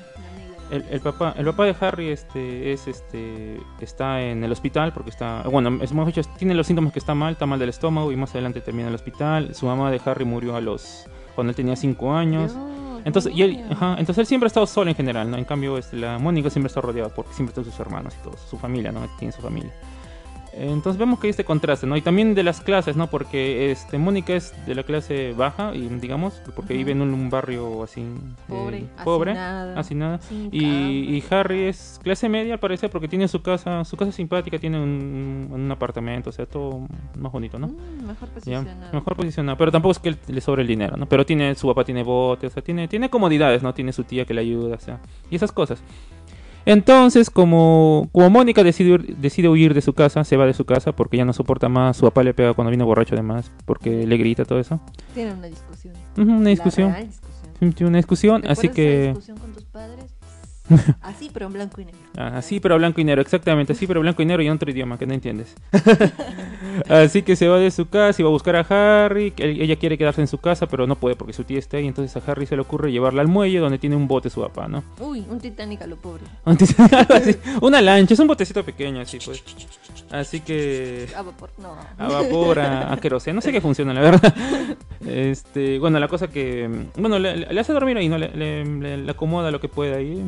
el, 0.72 0.86
el 0.92 1.00
papá, 1.02 1.34
el 1.36 1.46
papá 1.46 1.66
de 1.66 1.76
Harry, 1.82 2.10
este, 2.10 2.72
es, 2.72 2.88
este, 2.88 3.60
está 3.82 4.22
en 4.22 4.44
el 4.44 4.52
hospital 4.52 4.94
porque 4.94 5.10
está, 5.10 5.42
bueno, 5.44 5.80
es 5.82 5.92
mejor 5.94 6.14
dicho, 6.14 6.22
tiene 6.38 6.54
los 6.54 6.68
síntomas 6.68 6.94
que 6.94 7.00
está 7.00 7.16
mal, 7.16 7.34
está 7.34 7.48
mal 7.48 7.58
del 7.58 7.70
estómago 7.70 8.12
y 8.12 8.16
más 8.16 8.30
adelante 8.32 8.62
termina 8.62 8.84
en 8.84 8.90
el 8.90 8.96
hospital. 8.96 9.56
Su 9.56 9.66
mamá 9.66 9.90
de 9.90 10.00
Harry 10.06 10.26
murió 10.26 10.56
a 10.56 10.62
los, 10.62 11.08
cuando 11.34 11.50
él 11.50 11.56
tenía 11.56 11.76
5 11.76 12.14
años. 12.14 12.54
Dios, 12.54 12.66
Entonces, 13.10 13.34
y 13.36 13.42
él, 13.42 13.66
ajá, 13.72 13.96
entonces 13.98 14.20
él 14.20 14.26
siempre 14.28 14.46
ha 14.46 14.50
estado 14.50 14.68
solo 14.68 14.92
en 14.92 14.96
general, 14.96 15.30
¿no? 15.32 15.38
En 15.38 15.46
cambio, 15.46 15.78
este, 15.78 15.98
la 15.98 16.20
Mónica 16.20 16.50
siempre 16.52 16.68
está 16.68 16.80
rodeada 16.80 17.10
porque 17.10 17.34
siempre 17.34 17.52
están 17.52 17.66
sus 17.66 17.80
hermanos 17.80 18.14
y 18.20 18.24
todo, 18.24 18.38
su 18.38 18.58
familia, 18.58 18.92
¿no? 18.92 19.02
Tiene 19.18 19.32
su 19.32 19.42
familia. 19.42 19.72
Entonces 20.54 20.98
vemos 21.00 21.20
que 21.20 21.28
hay 21.28 21.32
este 21.32 21.44
contraste, 21.46 21.86
¿no? 21.88 21.96
Y 21.96 22.02
también 22.02 22.36
de 22.36 22.44
las 22.44 22.62
clases, 22.62 22.96
¿no? 22.96 23.08
Porque 23.08 23.72
este, 23.72 23.98
Mónica 23.98 24.34
es 24.34 24.54
de 24.66 24.76
la 24.76 24.84
clase 24.84 25.34
baja, 25.38 25.74
y 25.76 25.88
digamos, 25.88 26.42
porque 26.56 26.74
vive 26.74 26.92
en 26.92 27.02
un, 27.02 27.14
un 27.14 27.30
barrio 27.30 27.84
así... 27.84 28.02
eh, 28.02 28.06
Pobre, 28.48 28.86
pobre, 29.04 29.32
hacinada, 29.32 29.80
así 29.80 29.96
nada. 29.96 30.20
Y. 30.52 31.24
Harry 31.30 31.64
es 31.66 32.00
clase 32.04 32.28
media 32.30 32.54
al 32.54 32.60
parecer 32.60 32.90
porque 32.90 33.08
tiene 33.08 33.28
su 33.28 33.42
casa, 33.42 33.84
su 33.86 33.96
casa 33.98 34.12
simpática, 34.12 34.58
tiene 34.58 34.82
un, 34.82 35.50
un 35.52 35.72
apartamento, 35.72 36.30
o 36.30 36.34
sea, 36.34 36.46
todo 36.46 36.88
más 37.18 37.32
bonito, 37.32 37.60
¿no? 37.60 37.68
Mm, 37.68 38.08
mejor 38.08 38.30
Ya, 38.30 38.34
posicionado. 38.36 38.94
mejor 38.94 39.16
posicionado, 39.16 39.58
pero 39.58 39.72
tampoco 39.72 39.92
es 39.92 40.00
que 40.00 40.16
le 40.32 40.42
sobre 40.42 40.64
el 40.64 40.68
dinero, 40.68 40.98
¿no? 40.98 41.06
Pero 41.08 41.26
tiene, 41.26 41.54
su 41.56 41.68
papá 41.68 41.84
tiene 41.84 42.04
botes, 42.04 42.52
o 42.52 42.54
sea, 42.54 42.64
tiene, 42.64 42.88
tiene 42.88 43.10
comodidades, 43.10 43.62
¿no? 43.62 43.74
Tiene 43.74 43.94
su 43.94 44.04
tía 44.06 44.26
que 44.26 44.34
le 44.34 44.42
ayuda, 44.42 44.76
o 44.76 44.80
sea, 44.80 45.00
y 45.30 45.36
esas 45.36 45.52
cosas. 45.52 45.82
Entonces, 46.70 47.32
como, 47.32 48.10
como 48.12 48.30
Mónica 48.30 48.64
decide, 48.64 49.00
decide 49.18 49.50
huir 49.50 49.74
de 49.74 49.82
su 49.82 49.94
casa, 49.94 50.24
se 50.24 50.38
va 50.38 50.46
de 50.46 50.54
su 50.54 50.66
casa 50.66 50.92
porque 50.92 51.18
ya 51.18 51.26
no 51.26 51.34
soporta 51.34 51.68
más, 51.68 51.98
su 51.98 52.06
papá 52.06 52.22
le 52.22 52.36
pega 52.36 52.54
cuando 52.54 52.70
viene 52.70 52.84
borracho 52.84 53.16
además, 53.16 53.52
porque 53.66 54.06
le 54.06 54.18
grita 54.18 54.46
todo 54.46 54.60
eso. 54.60 54.80
Tienen 55.16 55.38
una 55.38 55.48
discusión. 55.48 55.96
Ujú, 56.16 56.30
una 56.30 56.44
La 56.44 56.50
discusión. 56.52 56.92
real 56.92 57.08
una 57.82 57.98
discusión, 57.98 58.36
¿Recuerdas 58.44 58.60
así 58.60 58.70
que... 58.70 59.08
discusión 59.08 59.38
con 59.40 59.52
tus 59.52 59.66
padres? 59.66 60.19
Así, 61.02 61.30
pero 61.34 61.48
en 61.48 61.54
blanco 61.54 61.82
y 61.82 61.86
negro. 61.86 62.00
Ah, 62.18 62.38
Así 62.38 62.60
pero 62.60 62.78
blanco 62.78 63.02
y 63.02 63.04
negro, 63.04 63.22
exactamente, 63.22 63.74
así 63.74 63.88
pero 63.88 64.02
blanco 64.02 64.22
y 64.22 64.26
negro 64.26 64.44
y 64.44 64.48
en 64.48 64.54
otro 64.54 64.70
idioma 64.72 64.98
que 64.98 65.06
no 65.06 65.14
entiendes. 65.14 65.56
así 66.90 67.22
que 67.24 67.36
se 67.36 67.48
va 67.48 67.58
de 67.60 67.72
su 67.72 67.88
casa 67.90 68.22
y 68.22 68.24
va 68.24 68.30
a 68.30 68.32
buscar 68.32 68.56
a 68.56 69.06
Harry, 69.06 69.34
ella 69.38 69.76
quiere 69.76 69.98
quedarse 69.98 70.22
en 70.22 70.28
su 70.28 70.38
casa 70.38 70.68
pero 70.68 70.88
no 70.88 70.96
puede 70.96 71.16
porque 71.16 71.34
su 71.34 71.44
tía 71.44 71.60
está 71.60 71.78
ahí, 71.78 71.88
entonces 71.88 72.16
a 72.16 72.32
Harry 72.32 72.46
se 72.46 72.56
le 72.56 72.62
ocurre 72.62 72.92
llevarla 72.92 73.22
al 73.22 73.28
muelle 73.28 73.60
donde 73.60 73.78
tiene 73.78 73.96
un 73.96 74.08
bote 74.08 74.30
su 74.30 74.42
papá, 74.42 74.68
¿no? 74.68 74.84
Uy, 75.00 75.26
un 75.30 75.40
Titanic 75.40 75.82
a 75.82 75.88
lo 75.88 75.96
pobre. 75.98 76.24
Así, 76.46 77.36
una 77.62 77.82
lancha, 77.82 78.14
es 78.14 78.20
un 78.20 78.28
botecito 78.28 78.64
pequeño 78.64 79.02
así 79.02 79.20
pues. 79.24 79.44
Así 80.12 80.40
que 80.40 81.08
A 81.16 81.22
vapor, 81.22 81.52
no. 81.60 81.76
a 81.98 82.08
vapor, 82.08 82.60
a, 82.60 82.92
a 82.94 82.98
queroseno, 82.98 83.36
no 83.36 83.42
sé 83.42 83.52
qué 83.52 83.62
funciona 83.62 83.94
la 83.94 84.02
verdad. 84.02 84.34
Este, 85.06 85.78
bueno, 85.80 86.00
la 86.00 86.08
cosa 86.08 86.28
que, 86.30 86.70
bueno, 86.98 87.20
le, 87.20 87.36
le 87.38 87.60
hace 87.60 87.74
dormir 87.74 87.98
ahí, 87.98 88.10
¿no? 88.10 88.18
Le, 88.18 88.30
le- 88.66 89.10
acomoda 89.12 89.52
lo 89.52 89.60
que 89.60 89.68
puede 89.68 89.96
ahí. 89.96 90.28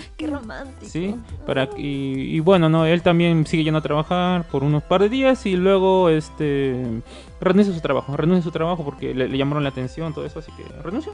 Qué 0.16 0.26
romántico. 0.26 0.90
Sí, 0.90 1.14
para 1.46 1.68
y, 1.76 2.36
y 2.36 2.40
bueno, 2.40 2.68
no, 2.68 2.86
él 2.86 3.02
también 3.02 3.46
sigue 3.46 3.64
yendo 3.64 3.78
a 3.78 3.82
trabajar 3.82 4.44
por 4.48 4.64
unos 4.64 4.82
par 4.82 5.02
de 5.02 5.08
días 5.08 5.46
y 5.46 5.56
luego 5.56 6.08
este 6.08 7.02
renuncia 7.40 7.72
a 7.72 7.76
su 7.76 7.82
trabajo, 7.82 8.16
renuncia 8.16 8.40
a 8.40 8.44
su 8.44 8.50
trabajo 8.50 8.84
porque 8.84 9.14
le, 9.14 9.28
le 9.28 9.38
llamaron 9.38 9.62
la 9.62 9.70
atención, 9.70 10.12
todo 10.12 10.24
eso, 10.24 10.38
así 10.38 10.52
que 10.52 10.64
renunció, 10.82 11.12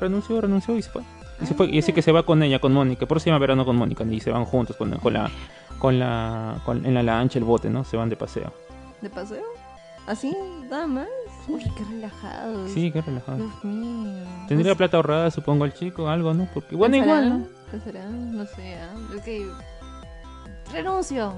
renunció, 0.00 0.40
renunció 0.40 0.76
y 0.76 0.82
se 0.82 0.90
fue. 0.90 1.02
Y 1.40 1.46
se 1.46 1.54
fue, 1.54 1.68
y 1.68 1.78
así 1.78 1.92
que 1.92 2.02
se 2.02 2.10
va 2.10 2.24
con 2.24 2.42
ella, 2.42 2.58
con 2.58 2.72
Mónica, 2.72 3.06
por 3.06 3.18
eso 3.18 3.24
se 3.24 3.30
llama 3.30 3.38
verano 3.38 3.64
con 3.64 3.76
Mónica, 3.76 4.04
y 4.04 4.20
se 4.20 4.30
van 4.30 4.44
juntos 4.44 4.76
con, 4.76 4.90
con 4.98 5.12
la 5.12 5.30
con 5.78 5.98
la 5.98 6.60
con, 6.64 6.84
en 6.84 6.94
la 6.94 7.02
lancha, 7.02 7.38
el 7.38 7.44
bote, 7.44 7.70
¿no? 7.70 7.84
Se 7.84 7.96
van 7.96 8.08
de 8.08 8.16
paseo. 8.16 8.52
¿De 9.00 9.08
paseo? 9.08 9.44
¿Así? 10.08 10.34
¿Nada 10.70 10.86
más? 10.86 11.06
Uy, 11.48 11.62
qué 11.76 11.84
relajado. 11.84 12.66
Sí, 12.68 12.90
qué 12.90 13.02
relajado. 13.02 13.38
Dios 13.38 13.64
mío. 13.64 14.24
Tendría 14.48 14.72
sé, 14.72 14.76
plata 14.76 14.96
ahorrada, 14.96 15.30
supongo, 15.30 15.66
el 15.66 15.74
chico, 15.74 16.08
algo, 16.08 16.32
¿no? 16.32 16.48
Porque 16.52 16.74
bueno, 16.74 16.96
igual, 16.96 17.28
¿no? 17.28 17.57
¿Pensará? 17.70 18.06
No 18.08 18.44
sé. 18.46 18.76
¿ah? 18.76 18.96
Es 19.16 19.22
que. 19.22 19.46
Renuncio. 20.72 21.32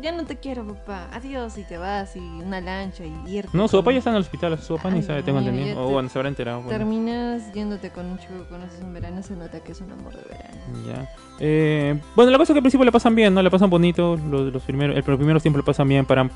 Ya 0.00 0.12
no 0.12 0.24
te 0.24 0.36
quiero, 0.36 0.64
papá. 0.66 1.08
Adiós. 1.12 1.58
Y 1.58 1.64
te 1.64 1.76
vas. 1.78 2.14
Y 2.14 2.20
una 2.20 2.60
lancha. 2.60 3.04
Y 3.04 3.36
irte. 3.38 3.50
No, 3.56 3.66
su 3.66 3.78
papá 3.78 3.90
ya 3.92 3.98
está 3.98 4.10
en 4.10 4.16
el 4.16 4.22
hospital, 4.22 4.56
su 4.60 4.76
papá 4.76 4.90
ni 4.90 5.02
sabe, 5.02 5.22
tengo 5.24 5.38
entendido. 5.40 5.82
O 5.82 5.86
te- 5.86 5.92
bueno, 5.92 6.08
se 6.08 6.18
habrá 6.18 6.28
enterado. 6.28 6.58
bueno. 6.62 6.70
Terminas 6.78 7.52
yéndote 7.52 7.90
con 7.90 8.06
un 8.06 8.18
chico 8.18 8.34
que 8.38 8.44
conoces 8.48 8.80
en 8.80 8.92
verano. 8.92 9.22
Se 9.22 9.34
nota 9.34 9.58
que 9.60 9.72
es 9.72 9.80
un 9.80 9.90
amor 9.90 10.14
de 10.14 10.22
verano. 10.28 10.86
Ya. 10.86 11.10
Eh, 11.40 11.98
bueno, 12.14 12.30
la 12.30 12.38
cosa 12.38 12.52
es 12.52 12.54
que 12.54 12.58
al 12.58 12.62
principio 12.62 12.84
le 12.84 12.92
pasan 12.92 13.14
bien, 13.16 13.34
¿no? 13.34 13.42
Le 13.42 13.50
pasan 13.50 13.70
bonito. 13.70 14.16
Los, 14.16 14.52
los 14.52 14.62
primeros, 14.62 14.96
el- 14.96 15.04
los 15.04 15.16
primeros 15.16 15.42
tiempos 15.42 15.62
le 15.62 15.66
pasan 15.66 15.88
bien 15.88 16.04
para 16.06 16.24
mm, 16.24 16.30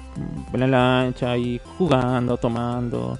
en 0.54 0.60
la 0.60 0.66
lancha 0.66 1.36
y 1.36 1.60
jugando, 1.78 2.36
tomando, 2.38 3.18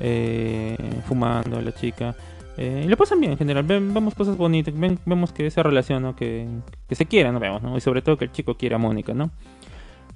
eh, 0.00 0.76
fumando 1.06 1.60
la 1.62 1.72
chica. 1.72 2.14
Eh, 2.58 2.82
y 2.84 2.88
le 2.88 2.96
pasan 2.96 3.20
bien 3.20 3.32
en 3.32 3.38
general. 3.38 3.62
Ven- 3.64 3.94
vemos 3.94 4.14
cosas 4.14 4.36
bonitas. 4.36 4.74
ven- 4.78 4.98
vemos 5.06 5.32
que 5.32 5.46
esa 5.46 5.62
relación, 5.62 6.02
¿no? 6.02 6.16
Que, 6.16 6.46
que 6.88 6.94
se 6.96 7.06
quiera, 7.06 7.30
¿no? 7.32 7.38
Vemos, 7.40 7.62
¿no? 7.62 7.76
Y 7.76 7.80
sobre 7.80 8.02
todo 8.02 8.16
que 8.18 8.24
el 8.26 8.32
chico 8.32 8.56
quiere 8.56 8.74
a 8.74 8.78
Mónica, 8.78 9.14
¿no? 9.14 9.30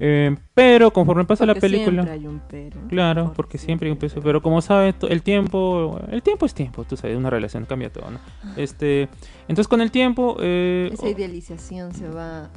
Eh, 0.01 0.35
pero 0.55 0.93
conforme 0.93 1.25
pasa 1.25 1.47
la 1.47 1.55
película. 1.55 2.03
Siempre 2.03 2.11
hay 2.13 2.27
un 2.27 2.41
pero. 2.51 2.81
Claro, 2.89 3.33
porque 3.37 3.59
siempre 3.59 3.87
hay 3.87 3.93
un 3.93 3.99
peso. 3.99 4.21
Pero 4.21 4.43
como 4.43 4.61
sabes, 4.61 4.97
el 5.09 5.23
tiempo, 5.23 6.01
el 6.11 6.23
tiempo 6.23 6.45
es 6.47 6.55
tiempo, 6.55 6.83
tú 6.85 6.97
sabes, 6.97 7.17
una 7.17 7.31
relación 7.31 7.65
cambia 7.67 7.93
todo, 7.93 8.11
¿no? 8.11 8.19
Este, 8.57 9.09
entonces 9.43 9.69
con 9.69 9.81
el 9.81 9.93
tiempo, 9.93 10.37
eh, 10.41 10.91
Esa 10.93 11.09
idealización 11.09 11.95
se 11.95 12.09
va 12.09 12.51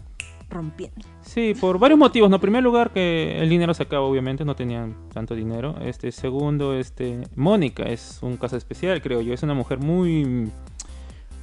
rompiendo. 0.50 0.96
sí, 1.22 1.54
por 1.60 1.80
varios 1.80 2.00
motivos. 2.00 2.30
No, 2.30 2.36
en 2.38 2.42
primer 2.42 2.64
lugar 2.64 2.92
que 2.92 3.38
el 3.42 3.50
dinero 3.50 3.74
se 3.74 3.84
acaba, 3.84 4.04
obviamente, 4.06 4.46
no 4.46 4.56
tenían 4.56 4.96
tanto 5.14 5.36
dinero. 5.36 5.76
Este, 5.82 6.12
segundo, 6.12 6.74
este, 6.74 7.22
Mónica 7.36 7.84
es 7.84 8.20
un 8.22 8.38
caso 8.38 8.56
especial, 8.58 9.02
creo 9.02 9.22
yo. 9.22 9.34
Es 9.34 9.44
una 9.44 9.54
mujer 9.54 9.80
muy 9.80 10.50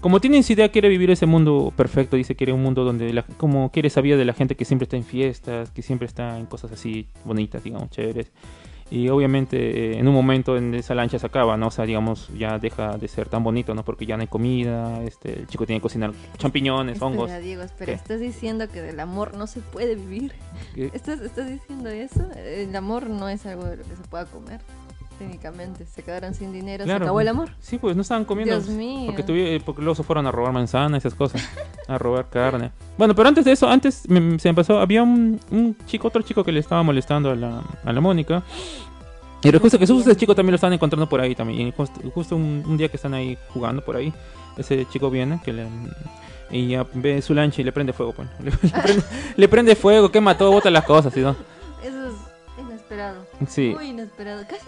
como 0.01 0.21
tiene 0.21 0.39
idea, 0.49 0.69
quiere 0.69 0.89
vivir 0.89 1.13
ese 1.13 1.27
mundo 1.27 1.73
perfecto, 1.77 2.17
dice, 2.17 2.35
quiere 2.35 2.53
un 2.53 2.61
mundo 2.61 2.83
donde, 2.83 3.13
la- 3.13 3.23
como 3.23 3.71
quiere 3.71 3.87
vida 4.01 4.17
de 4.17 4.25
la 4.25 4.33
gente 4.33 4.57
que 4.57 4.65
siempre 4.65 4.83
está 4.85 4.97
en 4.97 5.05
fiestas, 5.05 5.71
que 5.71 5.81
siempre 5.81 6.07
está 6.07 6.41
en 6.41 6.47
cosas 6.47 6.73
así 6.73 7.07
bonitas, 7.25 7.63
digamos, 7.63 7.89
chéveres. 7.91 8.33
Y 8.93 9.09
obviamente 9.09 9.57
eh, 9.57 9.99
en 9.99 10.07
un 10.07 10.13
momento 10.13 10.59
en 10.59 10.75
esa 10.75 10.95
lancha 10.95 11.19
se 11.19 11.25
acaba, 11.25 11.57
¿no? 11.57 11.69
O 11.69 11.71
sea, 11.71 11.87
digamos, 11.87 12.29
ya 12.37 12.59
deja 12.59 12.99
de 12.99 13.09
ser 13.09 13.27
tan 13.27 13.43
bonito, 13.43 13.75
¿no? 13.75 13.87
Porque 13.87 14.05
ya 14.05 14.19
no 14.19 14.21
hay 14.21 14.27
comida, 14.27 15.03
este, 15.05 15.33
el 15.33 15.47
chico 15.47 15.65
tiene 15.65 15.81
que 15.81 15.85
cocinar 15.85 16.13
champiñones, 16.37 17.01
hongos. 17.01 17.31
Espera, 17.31 17.43
Diego, 17.43 17.63
espera. 17.63 17.87
¿Qué? 17.87 17.93
¿Estás 17.95 18.21
diciendo 18.21 18.69
que 18.69 18.83
del 18.83 19.01
amor 19.01 19.35
no 19.35 19.47
se 19.47 19.61
puede 19.61 19.95
vivir? 19.95 20.35
¿Estás, 20.77 21.23
¿Estás 21.23 21.49
diciendo 21.49 21.89
eso? 21.89 22.31
El 22.37 22.77
amor 22.77 23.09
no 23.09 23.31
es 23.31 23.47
algo 23.47 23.65
de 23.65 23.79
lo 23.79 23.83
que 23.83 23.97
se 23.97 24.03
pueda 24.11 24.27
comer. 24.27 24.61
Técnicamente, 25.19 25.87
se 25.87 26.03
quedaron 26.03 26.35
sin 26.35 26.53
dinero, 26.53 26.85
Claro. 26.85 26.99
se 27.01 27.05
acabó 27.05 27.21
el 27.21 27.29
amor. 27.29 27.51
Sí, 27.61 27.79
pues 27.79 27.95
no 27.95 28.03
estaban 28.03 28.25
comiendo. 28.25 28.55
Dios 28.55 28.69
mío. 28.69 29.07
Porque, 29.07 29.25
tuvi- 29.25 29.57
eh, 29.57 29.63
porque 29.65 29.81
luego 29.83 29.95
se 29.95 30.03
fueron 30.03 30.27
a 30.27 30.33
robar 30.33 30.53
manzana, 30.53 30.97
esas 30.99 31.15
cosas. 31.15 31.43
a 31.89 31.99
robar 31.99 32.29
carne. 32.29 32.71
Bueno, 32.99 33.15
pero 33.15 33.29
antes 33.29 33.45
de 33.45 33.53
eso, 33.53 33.69
antes 33.69 34.09
me- 34.09 34.39
se 34.39 34.49
me 34.49 34.55
pasó, 34.55 34.79
había 34.81 35.03
un, 35.03 35.39
un 35.51 35.77
chico, 35.87 36.09
otro 36.09 36.23
chico 36.23 36.43
que 36.45 36.53
le 36.53 36.61
estaba 36.61 36.83
molestando 36.83 37.31
a 37.31 37.37
la, 37.37 37.63
a 37.85 37.93
la 37.93 38.01
Mónica. 38.01 38.43
Y 39.45 39.51
resulta 39.51 39.77
que 39.79 39.87
justo 39.87 40.09
ese 40.11 40.19
chico 40.19 40.35
también 40.35 40.53
lo 40.53 40.57
estaban 40.57 40.73
encontrando 40.75 41.09
por 41.09 41.21
ahí 41.21 41.35
también. 41.35 41.69
Y 41.69 41.73
justo, 41.73 42.01
justo 42.15 42.37
un, 42.37 42.63
un 42.67 42.77
día 42.77 42.89
que 42.89 42.97
están 42.97 43.13
ahí 43.15 43.37
jugando 43.49 43.85
por 43.85 43.97
ahí, 43.97 44.13
ese 44.57 44.87
chico 44.91 45.11
viene 45.11 45.41
que 45.45 45.53
le, 45.53 45.67
y 46.51 46.69
ya 46.69 46.87
ve 46.95 47.21
su 47.23 47.35
lancha 47.35 47.61
y 47.61 47.65
le 47.65 47.73
prende 47.73 47.93
fuego. 47.93 48.13
pues. 48.13 48.29
Le, 48.41 48.51
le 48.63 48.83
prende, 48.83 49.03
le 49.37 49.49
prende 49.49 49.75
fuego, 49.77 50.11
quema 50.13 50.37
todo, 50.39 50.53
bota 50.53 50.71
las 50.71 50.85
cosas. 50.85 51.13
¿sí, 51.13 51.21
no? 51.21 51.31
Eso 51.83 52.07
es 52.07 52.15
inesperado. 52.65 53.22
Sí. 53.49 53.73
Muy 53.75 53.89
inesperado. 53.89 54.43
Casi 54.49 54.67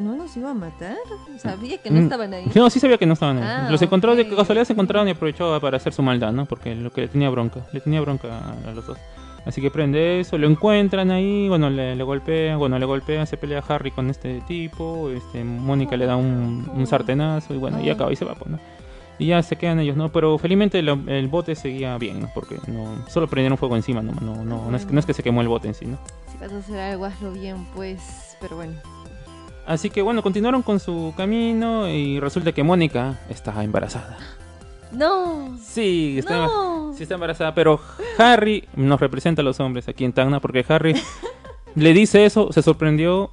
no, 0.00 0.16
los 0.16 0.36
iba 0.36 0.50
a 0.50 0.54
matar. 0.54 0.96
Sabía 1.38 1.78
que 1.78 1.90
no 1.90 2.00
Mm. 2.00 2.04
estaban 2.04 2.34
ahí. 2.34 2.44
No, 2.54 2.70
sí 2.70 2.80
sabía 2.80 2.98
que 2.98 3.06
no 3.06 3.14
estaban 3.14 3.38
ahí. 3.38 3.44
Ah, 3.44 3.68
Los 3.70 3.80
encontró 3.82 4.14
de 4.16 4.28
casualidad, 4.28 4.64
se 4.64 4.72
encontraron 4.72 5.08
y 5.08 5.12
aprovechó 5.12 5.60
para 5.60 5.76
hacer 5.76 5.92
su 5.92 6.02
maldad, 6.02 6.32
¿no? 6.32 6.46
Porque 6.46 6.74
lo 6.74 6.90
que 6.92 7.02
le 7.02 7.08
tenía 7.08 7.30
bronca, 7.30 7.60
le 7.72 7.80
tenía 7.80 8.00
bronca 8.00 8.28
a, 8.66 8.72
los 8.72 8.86
dos. 8.86 8.98
Así 9.46 9.60
que 9.60 9.70
prende 9.70 10.20
eso, 10.20 10.38
lo 10.38 10.46
encuentran 10.48 11.10
ahí, 11.10 11.48
bueno, 11.50 11.68
le, 11.68 11.94
le 11.94 12.02
golpean, 12.02 12.58
bueno, 12.58 12.78
le 12.78 12.86
golpean, 12.86 13.26
se 13.26 13.36
pelea 13.36 13.62
Harry 13.68 13.90
con 13.90 14.08
este 14.08 14.40
tipo, 14.48 15.10
este, 15.10 15.44
Mónica 15.44 15.98
le 15.98 16.06
da 16.06 16.16
un, 16.16 16.66
un 16.74 16.86
sartenazo 16.86 17.52
y 17.54 17.58
bueno, 17.58 17.78
y 17.82 17.90
acaba 17.90 18.10
y 18.10 18.16
se 18.16 18.24
va, 18.24 18.34
pues, 18.36 18.50
¿no? 18.50 18.58
Y 19.18 19.26
ya 19.26 19.42
se 19.42 19.56
quedan 19.56 19.78
ellos, 19.78 19.96
¿no? 19.96 20.10
Pero 20.10 20.38
felizmente 20.38 20.78
el 20.80 21.28
bote 21.28 21.54
seguía 21.54 21.96
bien, 21.98 22.20
¿no? 22.20 22.30
Porque 22.34 22.58
no, 22.66 23.04
solo 23.08 23.28
prendieron 23.28 23.56
fuego 23.58 23.76
encima, 23.76 24.02
no, 24.02 24.12
no, 24.20 24.44
no, 24.44 24.70
no, 24.70 24.76
es, 24.76 24.90
no 24.90 24.98
es 24.98 25.06
que 25.06 25.14
se 25.14 25.22
quemó 25.22 25.40
el 25.40 25.48
bote 25.48 25.68
en 25.68 25.74
sí, 25.74 25.86
¿no? 25.86 25.98
Si 26.30 26.38
vas 26.38 26.52
a 26.52 26.58
hacer 26.58 26.80
algo, 26.80 27.04
hazlo 27.04 27.32
bien, 27.32 27.66
pues. 27.74 28.36
Pero 28.40 28.56
bueno. 28.56 28.74
Así 29.66 29.88
que 29.88 30.02
bueno, 30.02 30.22
continuaron 30.22 30.62
con 30.62 30.78
su 30.78 31.14
camino 31.16 31.88
y 31.88 32.20
resulta 32.20 32.52
que 32.52 32.62
Mónica 32.62 33.18
está 33.30 33.62
embarazada. 33.64 34.18
¡No! 34.92 35.56
Sí, 35.58 36.16
está, 36.18 36.46
¡No! 36.46 36.92
sí 36.94 37.02
está 37.04 37.14
embarazada, 37.14 37.54
pero 37.54 37.80
Harry 38.18 38.68
nos 38.76 39.00
representa 39.00 39.42
a 39.42 39.44
los 39.44 39.58
hombres 39.60 39.88
aquí 39.88 40.04
en 40.04 40.12
Tacna 40.12 40.40
porque 40.40 40.64
Harry 40.68 40.94
le 41.74 41.92
dice 41.92 42.24
eso, 42.26 42.52
se 42.52 42.62
sorprendió, 42.62 43.30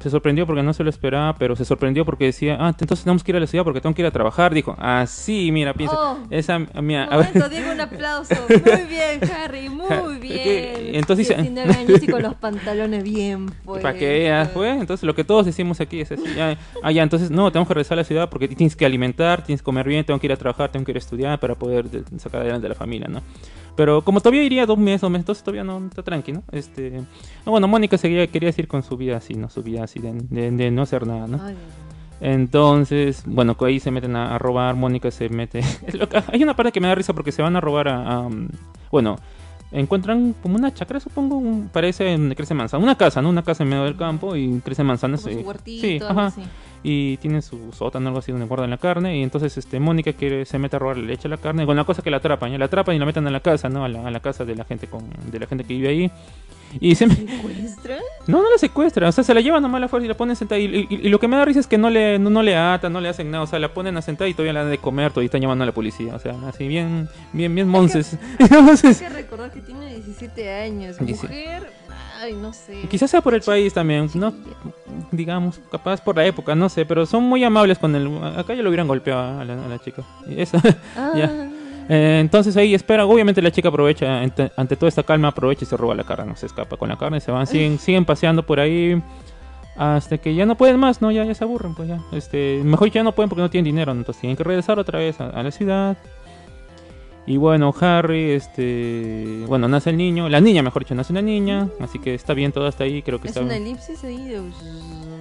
se 0.00 0.10
sorprendió 0.10 0.46
porque 0.46 0.62
no 0.62 0.72
se 0.72 0.82
lo 0.82 0.90
esperaba, 0.90 1.34
pero 1.36 1.54
se 1.56 1.64
sorprendió 1.64 2.04
porque 2.04 2.24
decía, 2.26 2.56
ah, 2.58 2.68
entonces 2.78 3.04
tenemos 3.04 3.22
que 3.22 3.32
ir 3.32 3.36
a 3.36 3.40
la 3.40 3.46
ciudad 3.46 3.64
porque 3.64 3.80
tengo 3.80 3.94
que 3.94 4.02
ir 4.02 4.06
a 4.06 4.10
trabajar. 4.10 4.52
Dijo, 4.54 4.74
ah, 4.78 5.04
sí, 5.06 5.50
mira, 5.52 5.74
piensa, 5.74 5.96
Oh. 5.98 6.18
esa, 6.30 6.58
mira, 6.58 7.04
a 7.04 7.16
Momento, 7.18 7.38
ver, 7.40 7.50
Diego, 7.50 7.72
un 7.72 7.80
aplauso. 7.80 8.34
Muy 8.48 8.82
bien, 8.88 9.20
Harry, 9.32 9.68
muy 9.68 10.16
bien. 10.18 10.94
entonces 10.94 11.28
dice- 11.28 11.40
19 11.42 11.74
años 11.74 12.02
y 12.02 12.06
con 12.06 12.22
los 12.22 12.34
pantalones 12.34 13.04
bien 13.04 13.46
pues. 13.64 13.82
para 13.82 13.98
que 13.98 14.06
veas, 14.08 14.50
fue. 14.50 14.70
Entonces 14.70 15.04
lo 15.04 15.14
que 15.14 15.24
todos 15.24 15.46
decimos 15.46 15.80
aquí 15.80 16.00
es 16.00 16.12
así, 16.12 16.24
ya, 16.36 16.56
ah, 16.82 16.90
ya, 16.92 17.02
entonces 17.02 17.30
no, 17.30 17.50
tenemos 17.52 17.68
que 17.68 17.74
regresar 17.74 17.98
a 17.98 18.00
la 18.00 18.04
ciudad 18.04 18.28
porque 18.30 18.48
tienes 18.48 18.74
que 18.76 18.86
alimentar, 18.86 19.44
tienes 19.44 19.60
que 19.60 19.64
comer 19.64 19.86
bien, 19.86 20.04
tengo 20.04 20.18
que 20.18 20.26
ir 20.26 20.32
a 20.32 20.36
trabajar, 20.36 20.70
tengo 20.72 20.84
que 20.84 20.92
ir 20.92 20.96
a 20.96 21.00
estudiar 21.00 21.38
para 21.40 21.54
poder 21.54 21.90
de- 21.90 22.18
sacar 22.18 22.40
adelante 22.42 22.66
a 22.66 22.70
la 22.70 22.74
familia, 22.74 23.08
¿no? 23.08 23.22
Pero 23.76 24.02
como 24.02 24.20
todavía 24.20 24.42
iría 24.42 24.66
dos 24.66 24.78
meses, 24.78 25.00
dos 25.02 25.10
meses, 25.10 25.22
entonces 25.22 25.44
todavía 25.44 25.64
no 25.64 25.78
está 25.86 26.02
tranquilo, 26.02 26.42
¿no? 26.46 26.58
Este, 26.58 26.90
no, 27.46 27.52
bueno, 27.52 27.66
Mónica 27.68 27.96
seguía, 27.98 28.26
quería 28.26 28.52
seguir 28.52 28.68
con 28.68 28.82
su 28.82 28.96
vida 28.96 29.16
así, 29.16 29.34
¿no? 29.34 29.48
Su 29.48 29.62
vida 29.62 29.84
así 29.84 29.98
de, 30.00 30.12
de- 30.28 30.50
de 30.50 30.70
no 30.70 30.82
hacer 30.82 31.06
nada, 31.06 31.26
¿no? 31.26 31.40
Ay, 31.42 31.54
Entonces, 32.20 33.22
bueno, 33.26 33.56
que 33.56 33.64
ahí 33.66 33.80
se 33.80 33.90
meten 33.90 34.16
a, 34.16 34.34
a 34.34 34.38
robar, 34.38 34.74
Mónica 34.76 35.10
se 35.10 35.28
mete... 35.28 35.60
Hay 36.32 36.42
una 36.42 36.54
parte 36.54 36.72
que 36.72 36.80
me 36.80 36.88
da 36.88 36.94
risa 36.94 37.12
porque 37.14 37.32
se 37.32 37.42
van 37.42 37.56
a 37.56 37.60
robar 37.60 37.88
a... 37.88 38.02
a, 38.06 38.20
um, 38.20 38.48
bueno, 38.90 39.16
encuentran 39.72 40.34
como 40.42 40.56
una 40.56 40.72
chacra, 40.74 41.00
supongo, 41.00 41.36
un- 41.36 41.68
parece 41.72 42.10
donde 42.12 42.34
crece 42.36 42.54
manzana. 42.54 42.82
Una 42.82 42.96
casa, 42.96 43.22
¿no? 43.22 43.28
Una 43.30 43.42
casa 43.42 43.62
en 43.62 43.70
medio 43.70 43.84
del 43.84 43.96
campo 43.96 44.36
y 44.36 44.60
crece 44.64 44.82
manzanas. 44.84 45.22
como 45.22 45.34
y- 45.38 45.40
su 45.42 45.46
huertito, 45.48 45.80
sí, 45.86 45.98
ajá. 46.06 46.26
así. 46.26 46.42
Y 46.82 47.18
tiene 47.18 47.42
su 47.42 47.72
sótano, 47.72 48.08
algo 48.08 48.20
así, 48.20 48.32
donde 48.32 48.46
guardan 48.46 48.70
la 48.70 48.78
carne. 48.78 49.18
Y 49.18 49.22
entonces 49.22 49.56
este 49.58 49.78
Mónica 49.80 50.12
quiere, 50.14 50.44
se 50.46 50.58
mete 50.58 50.76
a 50.76 50.78
robar, 50.78 50.96
le 50.96 51.12
echa 51.12 51.28
la 51.28 51.36
carne. 51.36 51.66
Con 51.66 51.76
la 51.76 51.84
cosa 51.84 52.02
que 52.02 52.10
la 52.10 52.16
atrapan, 52.18 52.52
ya 52.52 52.58
la 52.58 52.64
atrapan 52.66 52.96
y 52.96 52.98
la 52.98 53.04
meten 53.06 53.26
a 53.26 53.30
la 53.30 53.40
casa, 53.40 53.68
¿no? 53.68 53.84
A 53.84 53.88
la, 53.88 54.06
a 54.06 54.10
la 54.10 54.20
casa 54.20 54.44
de 54.44 54.54
la 54.56 54.64
gente 54.64 54.86
con 54.86 55.04
de 55.30 55.38
la 55.38 55.46
gente 55.46 55.64
que 55.64 55.74
vive 55.74 55.88
ahí. 55.88 56.10
Y 56.80 56.94
se 56.94 57.04
me- 57.08 57.16
¿Secuestran? 57.16 57.98
No, 58.28 58.42
no 58.42 58.48
la 58.50 58.56
secuestra, 58.56 59.08
o 59.08 59.12
sea, 59.12 59.24
se 59.24 59.34
la 59.34 59.40
llevan 59.40 59.60
nomás 59.60 59.78
a 59.78 59.80
la 59.80 59.88
fuerza 59.88 60.04
y 60.04 60.08
la 60.08 60.16
ponen 60.16 60.36
sentada. 60.36 60.60
Y, 60.60 60.86
y- 60.88 61.00
y 61.02 61.08
lo 61.08 61.18
que 61.18 61.26
me 61.26 61.36
da 61.36 61.44
risa 61.44 61.58
es 61.58 61.66
que 61.66 61.76
no 61.76 61.90
le, 61.90 62.16
no, 62.20 62.30
no 62.30 62.42
le 62.44 62.56
atan, 62.56 62.92
no 62.92 63.00
le 63.00 63.08
hacen 63.08 63.28
nada, 63.28 63.42
o 63.42 63.46
sea, 63.48 63.58
la 63.58 63.74
ponen 63.74 63.96
a 63.96 64.02
sentar 64.02 64.28
y 64.28 64.34
todavía 64.34 64.52
la 64.52 64.60
dan 64.62 64.70
de 64.70 64.78
comer, 64.78 65.10
todavía 65.10 65.26
están 65.26 65.40
llamando 65.40 65.64
a 65.64 65.66
la 65.66 65.72
policía, 65.74 66.14
o 66.14 66.18
sea, 66.20 66.36
así 66.46 66.68
bien, 66.68 67.08
bien, 67.32 67.52
bien 67.54 67.66
monces. 67.68 68.16
Hay 68.38 68.46
Entonces, 68.50 69.00
que 69.00 69.08
recordar 69.08 69.50
que 69.50 69.60
tiene 69.62 69.94
17 69.96 70.48
años. 70.62 71.00
Mujer, 71.00 71.72
ay, 72.20 72.34
no 72.34 72.52
sé. 72.52 72.86
quizás 72.90 73.10
sea 73.10 73.20
por 73.20 73.34
el 73.34 73.40
país 73.42 73.72
también, 73.74 74.08
no, 74.14 74.32
digamos, 75.10 75.60
capaz 75.70 76.00
por 76.02 76.16
la 76.16 76.24
época, 76.26 76.54
no 76.54 76.68
sé, 76.68 76.84
pero 76.86 77.06
son 77.06 77.24
muy 77.24 77.42
amables 77.44 77.78
con 77.78 77.94
el... 77.94 78.08
Acá 78.36 78.54
ya 78.54 78.62
lo 78.62 78.68
hubieran 78.70 78.86
golpeado 78.88 79.40
a 79.40 79.44
la, 79.44 79.64
a 79.64 79.68
la 79.68 79.78
chica. 79.78 80.02
Y 80.28 80.40
eso- 80.40 80.58
Ah, 80.96 81.12
ya. 81.16 81.30
Eh, 81.92 82.18
entonces 82.20 82.56
ahí 82.56 82.72
espera, 82.74 83.04
obviamente 83.04 83.42
la 83.42 83.50
chica 83.50 83.68
aprovecha, 83.68 84.20
ante, 84.20 84.52
ante 84.56 84.76
toda 84.76 84.88
esta 84.88 85.02
calma 85.02 85.28
aprovecha 85.28 85.64
y 85.64 85.66
se 85.66 85.76
roba 85.76 85.94
la 85.96 86.04
carne, 86.04 86.26
no 86.26 86.36
se 86.36 86.46
escapa 86.46 86.76
con 86.76 86.88
la 86.88 86.96
carne, 86.96 87.20
se 87.20 87.32
van, 87.32 87.46
siguen, 87.48 87.78
siguen 87.80 88.04
paseando 88.04 88.44
por 88.46 88.60
ahí 88.60 89.02
hasta 89.76 90.18
que 90.18 90.34
ya 90.34 90.46
no 90.46 90.56
pueden 90.56 90.78
más, 90.78 91.00
¿no? 91.02 91.10
Ya, 91.10 91.24
ya 91.24 91.34
se 91.34 91.42
aburren, 91.42 91.74
pues 91.74 91.88
ya. 91.88 91.98
Este, 92.12 92.60
mejor 92.64 92.90
ya 92.90 93.02
no 93.02 93.12
pueden 93.12 93.28
porque 93.28 93.42
no 93.42 93.50
tienen 93.50 93.64
dinero, 93.64 93.90
entonces 93.92 94.20
tienen 94.20 94.36
que 94.36 94.44
regresar 94.44 94.78
otra 94.78 94.98
vez 94.98 95.20
a, 95.20 95.30
a 95.30 95.42
la 95.42 95.50
ciudad. 95.50 95.96
Y 97.26 97.36
bueno, 97.36 97.72
Harry, 97.80 98.30
este, 98.32 99.44
bueno, 99.46 99.68
nace 99.68 99.90
el 99.90 99.96
niño, 99.96 100.28
la 100.28 100.40
niña, 100.40 100.62
mejor 100.62 100.82
dicho, 100.82 100.94
nace 100.94 101.12
una 101.12 101.22
niña, 101.22 101.68
así 101.78 101.98
que 101.98 102.14
está 102.14 102.34
bien 102.34 102.50
todo 102.50 102.66
hasta 102.66 102.84
ahí, 102.84 103.02
creo 103.02 103.20
que 103.20 103.28
es 103.28 103.32
está 103.36 103.44
una 103.44 103.54
bien. 103.54 103.66
elipsis 103.68 104.02
ahí 104.04 104.28
de 104.28 104.42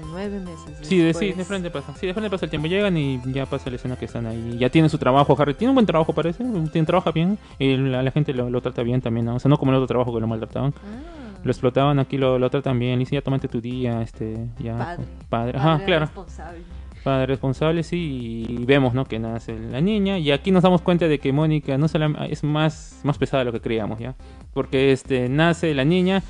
nueve 0.08 0.40
meses. 0.40 0.78
Sí, 0.82 0.98
de, 0.98 1.14
sí, 1.14 1.34
de 1.34 1.46
frente 1.46 1.70
pasa. 1.70 1.94
Sí, 2.00 2.08
de 2.08 2.14
frente 2.14 2.30
pasa 2.32 2.46
el 2.46 2.50
tiempo. 2.50 2.68
Llegan 2.68 2.98
y 2.98 3.22
ya 3.32 3.46
pasa 3.46 3.70
la 3.70 3.76
escena 3.76 3.96
que 3.96 4.06
están 4.06 4.26
ahí. 4.26 4.58
Ya 4.58 4.70
tienen 4.70 4.90
su 4.90 4.98
trabajo, 4.98 5.36
Harry. 5.40 5.54
Tiene 5.54 5.70
un 5.70 5.76
buen 5.76 5.86
trabajo, 5.86 6.14
parece. 6.14 6.44
Tiene, 6.72 6.86
trabaja 6.88 7.12
bien. 7.12 7.38
Y 7.60 7.78
la, 7.78 8.02
la 8.02 8.12
gente 8.12 8.34
lo, 8.34 8.50
lo 8.50 8.60
trata 8.62 8.82
bien 8.82 9.02
también, 9.02 9.26
¿no? 9.28 9.36
O 9.36 9.40
sea, 9.40 9.50
no 9.50 9.58
como 9.58 9.72
el 9.72 9.78
otro 9.78 9.88
trabajo 9.88 10.14
que 10.14 10.20
lo 10.20 10.28
maltrataban. 10.28 10.74
Ah, 10.78 11.40
Lo 11.44 11.52
explotaban, 11.52 12.00
aquí 12.00 12.18
lo, 12.18 12.40
lo 12.40 12.50
tratan 12.50 12.80
bien. 12.80 12.94
Le 12.94 13.00
dicen, 13.00 13.18
ya 13.18 13.22
tómate 13.22 13.48
tu 13.48 13.62
día, 13.62 14.02
este, 14.02 14.48
ya. 14.58 14.78
Padre. 14.78 15.04
Padre. 15.30 15.58
Ajá, 15.60 15.72
padre 15.74 15.86
claro. 15.86 16.06
responsable. 16.06 16.60
Padre 17.04 17.28
responsable, 17.28 17.84
sí. 17.84 18.46
Y 18.48 18.66
vemos, 18.66 18.94
¿no? 18.94 19.06
Que 19.06 19.20
nace 19.20 19.58
la 19.58 19.82
niña. 19.82 20.18
Y 20.18 20.32
aquí 20.32 20.52
nos 20.52 20.64
damos 20.64 20.82
cuenta 20.82 21.08
de 21.08 21.20
que 21.20 21.32
Mónica 21.32 21.78
no 21.78 21.86
es 21.86 22.44
más, 22.44 23.00
más 23.04 23.18
pesada 23.18 23.42
de 23.42 23.46
lo 23.46 23.52
que 23.52 23.62
creíamos, 23.62 24.00
¿ya? 24.00 24.16
Porque, 24.54 24.92
este, 24.92 25.30
nace 25.30 25.74
la 25.74 25.86
niña 25.86 26.24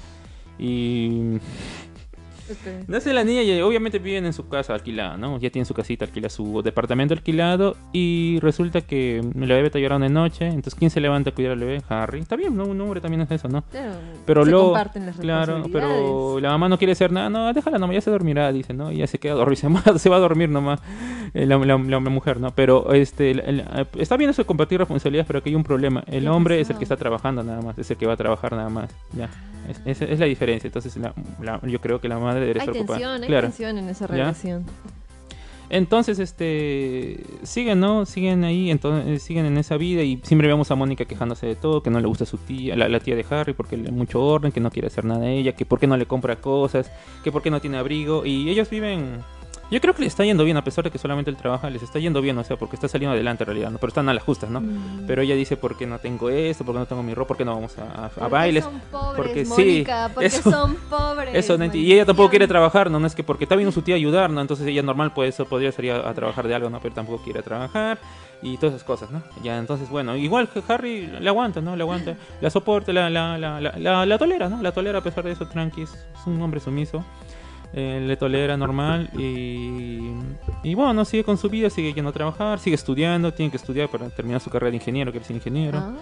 y... 0.58 1.38
Espera. 2.50 2.80
Nace 2.88 3.14
la 3.14 3.24
niña 3.24 3.42
y 3.44 3.62
obviamente 3.62 4.00
viven 4.00 4.26
en 4.26 4.34
su 4.34 4.48
casa 4.48 4.74
alquilada, 4.74 5.18
¿no? 5.18 5.38
Ya 5.40 5.50
tiene 5.50 5.66
su 5.66 5.74
casita 5.74 6.06
alquilada, 6.06 6.30
su 6.30 6.62
departamento 6.62 7.14
alquilado 7.14 7.76
y 7.94 8.40
resulta 8.42 8.82
que 8.82 9.22
la 9.36 9.56
bebé 9.56 9.68
está 9.68 9.80
llorando 9.80 10.08
de 10.08 10.14
noche, 10.14 10.48
entonces 10.48 10.76
¿quién 10.76 10.90
se 10.92 11.00
levanta 11.00 11.30
a 11.30 11.34
cuidar 11.34 11.54
al 11.54 11.60
bebé? 11.60 11.82
Harry. 11.90 12.20
Está 12.20 12.36
bien, 12.36 12.56
¿no? 12.56 12.66
Un 12.66 12.80
hombre 12.82 13.02
también 13.02 13.22
es 13.22 13.32
eso, 13.32 13.48
¿no? 13.48 13.62
Claro, 13.64 13.94
Pero 14.26 14.44
se 14.46 14.52
luego, 14.52 14.66
comparten 14.68 15.06
las 15.06 15.16
claro, 15.18 15.64
pero 15.72 16.40
la 16.40 16.50
mamá 16.50 16.70
no 16.70 16.78
quiere 16.78 16.94
hacer 16.94 17.12
nada, 17.12 17.30
no, 17.30 17.54
déjala 17.54 17.78
nomás, 17.78 17.96
ya 17.96 18.02
se 18.02 18.12
dormirá, 18.12 18.52
dice, 18.52 18.74
¿no? 18.74 18.92
Y 18.92 18.98
ya 18.98 19.08
se 19.08 19.20
queda 19.20 19.34
dormir, 19.36 19.58
se 19.98 20.10
va, 20.10 20.16
a 20.16 20.20
dormir 20.20 20.50
nomás 20.50 20.80
eh, 21.34 21.46
la, 21.46 21.58
la- 21.58 21.78
la 21.78 22.00
mujer, 22.00 22.40
¿no? 22.40 22.52
Pero 22.56 22.94
este, 22.94 23.32
el- 23.32 23.40
el- 23.42 23.66
está 23.98 24.18
bien 24.18 24.30
eso 24.30 24.42
de 24.42 24.46
compartir 24.48 24.80
responsabilidades, 24.80 25.28
pero 25.28 25.40
aquí 25.40 25.50
hay 25.50 25.56
un 25.56 25.64
problema. 25.64 26.04
El 26.08 26.24
¿Qué 26.24 26.30
hombre 26.30 26.60
es 26.60 26.68
pasó? 26.68 26.74
el 26.74 26.78
que 26.80 26.86
está 26.86 26.98
trabajando 26.98 27.44
nada 27.44 27.62
más, 27.62 27.78
es 27.78 27.90
el 27.92 27.98
que 27.98 28.06
va 28.06 28.14
a 28.14 28.18
trabajar 28.18 28.54
nada 28.54 28.70
más, 28.70 28.90
ya. 29.14 29.30
Es- 29.68 29.82
esa 29.86 30.06
es 30.06 30.20
la 30.20 30.26
diferencia, 30.26 30.68
entonces 30.68 30.98
la- 30.98 31.14
yo 31.64 31.80
creo 31.82 32.00
que 32.02 32.08
la 32.08 32.18
madre 32.18 32.38
debería 32.39 32.62
Hay 32.63 32.67
estar 32.69 32.82
ocupada. 32.82 32.99
tensión, 32.99 33.21
hay 33.23 33.28
Claro. 33.28 33.47
tensión 33.47 33.78
en 33.78 33.89
esa 33.89 34.06
¿Ya? 34.08 34.12
relación. 34.13 34.65
Entonces, 35.71 36.17
este, 36.17 37.23
siguen, 37.43 37.80
¿no? 37.80 38.08
Siguen 38.08 38.43
ahí, 38.43 38.71
entonces, 38.71 39.21
siguen 39.21 39.45
en 39.45 39.56
esa 39.60 39.78
vida 39.78 40.02
y 40.02 40.19
siempre 40.23 40.47
vemos 40.47 40.71
a 40.71 40.75
Mónica 40.75 41.06
quejándose 41.06 41.45
de 41.45 41.56
todo, 41.56 41.84
que 41.84 41.91
no 41.91 41.99
le 41.99 42.08
gusta 42.08 42.25
su 42.25 42.38
tía, 42.39 42.75
la, 42.75 42.89
la 42.89 42.99
tía 42.99 43.15
de 43.15 43.23
Harry, 43.30 43.54
porque 43.54 43.78
le 43.78 43.91
mucho 43.91 44.19
orden, 44.19 44.52
que 44.52 44.60
no 44.62 44.71
quiere 44.71 44.88
hacer 44.88 45.06
nada 45.06 45.25
a 45.25 45.30
ella, 45.30 45.52
que 45.52 45.65
por 45.67 45.80
qué 45.80 45.86
no 45.86 45.95
le 45.95 46.08
compra 46.08 46.38
cosas, 46.38 46.91
que 47.23 47.32
por 47.32 47.43
qué 47.43 47.52
no 47.52 47.62
tiene 47.62 47.78
abrigo 47.78 48.25
y 48.25 48.49
ellos 48.49 48.67
viven... 48.69 49.17
Yo 49.72 49.80
creo 49.82 49.94
que 49.94 50.02
les 50.02 50.14
está 50.14 50.26
yendo 50.26 50.44
bien, 50.44 50.58
a 50.58 50.64
pesar 50.64 50.84
de 50.84 50.90
que 50.90 50.98
solamente 50.98 51.30
él 51.30 51.38
trabaja, 51.38 51.70
les 51.70 51.84
está 51.84 52.00
yendo 52.00 52.22
bien, 52.22 52.36
o 52.38 52.44
sea, 52.44 52.58
porque 52.58 52.76
está 52.76 52.88
saliendo 52.88 53.14
adelante 53.14 53.44
en 53.44 53.48
realidad, 53.48 53.70
¿no? 53.70 53.78
Pero 53.78 53.90
están 53.90 54.10
a 54.10 54.14
las 54.16 54.24
justas, 54.24 54.50
¿no? 54.50 54.62
Mm. 54.62 55.06
Pero 55.06 55.22
ella 55.22 55.36
dice, 55.36 55.58
¿por 55.58 55.78
qué 55.78 55.86
no 55.86 56.00
tengo 56.00 56.30
esto? 56.32 56.64
¿Por 56.66 56.74
qué 56.74 56.80
no 56.80 56.86
tengo 56.88 57.04
mi 57.04 57.14
ropa? 57.14 57.30
¿Por 57.30 57.38
qué 57.38 57.46
no 57.46 57.54
vamos 57.54 57.78
a, 57.78 57.84
a- 57.84 58.06
a 58.06 58.10
Porque 58.10 58.30
bailes? 58.32 58.64
son 58.64 58.80
pobres, 58.92 59.16
porque 59.16 59.46
sí, 59.46 59.86
porque 60.14 60.26
eso- 60.26 60.50
son 60.50 60.76
pobres. 60.90 61.36
Eso, 61.36 61.58
no 61.58 61.66
y 61.66 61.94
ella 61.94 62.06
tampoco 62.06 62.30
quiere 62.32 62.48
trabajar, 62.48 62.90
¿no? 62.90 63.00
No 63.00 63.06
es 63.06 63.14
que 63.14 63.24
porque 63.24 63.44
está 63.44 63.56
viendo 63.56 63.72
su 63.72 63.84
tía 63.84 63.94
ayudar, 63.96 64.32
¿no? 64.32 64.42
Entonces 64.42 64.66
ella 64.66 64.82
normal, 64.82 65.14
pues 65.14 65.36
eso 65.36 65.46
podría 65.46 65.72
salir 65.72 65.92
a, 65.92 66.10
a 66.10 66.14
trabajar 66.16 66.48
de 66.48 66.56
algo, 66.56 66.70
¿no? 66.72 66.80
Pero 66.80 66.96
tampoco 66.96 67.24
quiere 67.24 67.44
trabajar 67.44 68.00
y 68.42 68.58
todas 68.58 68.74
esas 68.74 68.86
cosas, 68.88 69.12
¿no? 69.12 69.22
Ya, 69.44 69.58
entonces, 69.60 69.88
bueno, 69.90 70.16
igual 70.16 70.48
que 70.48 70.64
Harry 70.68 71.06
le 71.08 71.30
aguanta, 71.30 71.62
¿no? 71.62 71.76
Le 71.76 71.84
aguanta, 71.84 72.16
la 72.42 72.50
soporta, 72.50 72.92
la, 72.92 73.10
la, 73.10 73.38
la, 73.38 73.62
la, 73.62 73.78
la- 73.78 74.06
la 74.06 74.18
tolera, 74.18 74.50
¿no? 74.50 74.64
La 74.64 74.72
tolera 74.72 74.98
a 75.00 75.04
pesar 75.04 75.24
de 75.26 75.32
eso, 75.34 75.46
tranqui, 75.48 75.84
es 75.84 75.92
un 76.26 76.42
hombre 76.42 76.60
sumiso. 76.60 77.04
Eh, 77.72 78.04
le 78.04 78.18
tolera 78.18 78.58
normal 78.58 79.12
y, 79.16 80.10
y 80.64 80.74
bueno, 80.74 81.06
sigue 81.06 81.24
con 81.24 81.38
su 81.38 81.50
vida, 81.50 81.70
sigue 81.70 81.94
yendo 81.94 82.10
a 82.10 82.14
trabajar, 82.14 82.58
sigue 82.58 82.76
estudiando, 82.76 83.32
tiene 83.32 83.52
que 83.52 83.58
estudiar 83.58 83.90
para 83.90 84.10
terminar 84.10 84.42
su 84.42 84.50
carrera 84.50 84.72
de 84.72 84.78
ingeniero, 84.78 85.12
que 85.12 85.20
es 85.20 85.30
ingeniero. 85.30 85.78
Ah, 85.78 85.94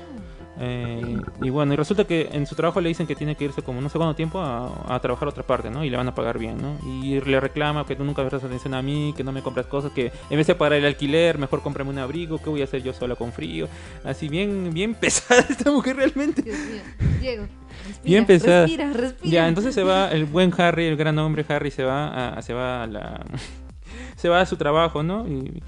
Eh, 0.59 1.17
y 1.41 1.49
bueno, 1.49 1.73
y 1.73 1.75
resulta 1.75 2.05
que 2.05 2.29
en 2.31 2.45
su 2.47 2.55
trabajo 2.55 2.81
le 2.81 2.89
dicen 2.89 3.05
que 3.05 3.15
tiene 3.15 3.35
que 3.35 3.45
irse 3.45 3.61
como 3.61 3.79
no 3.79 3.89
sé 3.89 3.97
cuánto 3.97 4.15
tiempo 4.15 4.39
a, 4.39 4.95
a 4.95 4.99
trabajar 4.99 5.27
a 5.27 5.31
otra 5.31 5.43
parte, 5.43 5.69
¿no? 5.69 5.83
Y 5.83 5.89
le 5.89 5.97
van 5.97 6.07
a 6.07 6.15
pagar 6.15 6.39
bien, 6.39 6.57
¿no? 6.57 6.77
Y 6.85 7.19
le 7.21 7.39
reclama 7.39 7.85
que 7.85 7.95
tú 7.95 8.03
nunca 8.03 8.21
prestas 8.21 8.45
atención 8.45 8.73
a 8.73 8.81
mí, 8.81 9.13
que 9.15 9.23
no 9.23 9.31
me 9.31 9.41
compras 9.41 9.67
cosas, 9.67 9.91
que 9.91 10.11
en 10.29 10.37
vez 10.37 10.47
de 10.47 10.55
pagar 10.55 10.73
el 10.73 10.85
alquiler, 10.85 11.37
mejor 11.37 11.61
cómprame 11.61 11.91
un 11.91 11.99
abrigo, 11.99 12.39
¿qué 12.39 12.49
voy 12.49 12.61
a 12.61 12.63
hacer 12.63 12.81
yo 12.81 12.93
sola 12.93 13.15
con 13.15 13.31
frío? 13.31 13.67
Así 14.03 14.29
bien, 14.29 14.73
bien 14.73 14.93
pesada 14.99 15.45
esta 15.49 15.71
mujer 15.71 15.95
realmente. 15.95 16.41
Dios 16.41 16.57
mío. 16.57 16.81
Diego, 17.21 17.47
respira, 17.85 18.03
Bien 18.03 18.25
pesada. 18.25 18.61
Respira, 18.61 18.93
respira. 18.93 19.31
Ya, 19.31 19.47
entonces 19.47 19.75
se 19.75 19.83
va, 19.83 20.09
el 20.11 20.25
buen 20.25 20.53
Harry, 20.57 20.85
el 20.85 20.97
gran 20.97 21.17
hombre 21.19 21.45
Harry 21.47 21.71
se 21.71 21.83
va 21.83 22.29
a, 22.29 22.41
se 22.41 22.53
va 22.53 22.83
a 22.83 22.87
la 22.87 23.25
se 24.15 24.29
va 24.29 24.41
a 24.41 24.45
su 24.45 24.57
trabajo, 24.57 25.03
¿no? 25.03 25.27
Y, 25.27 25.61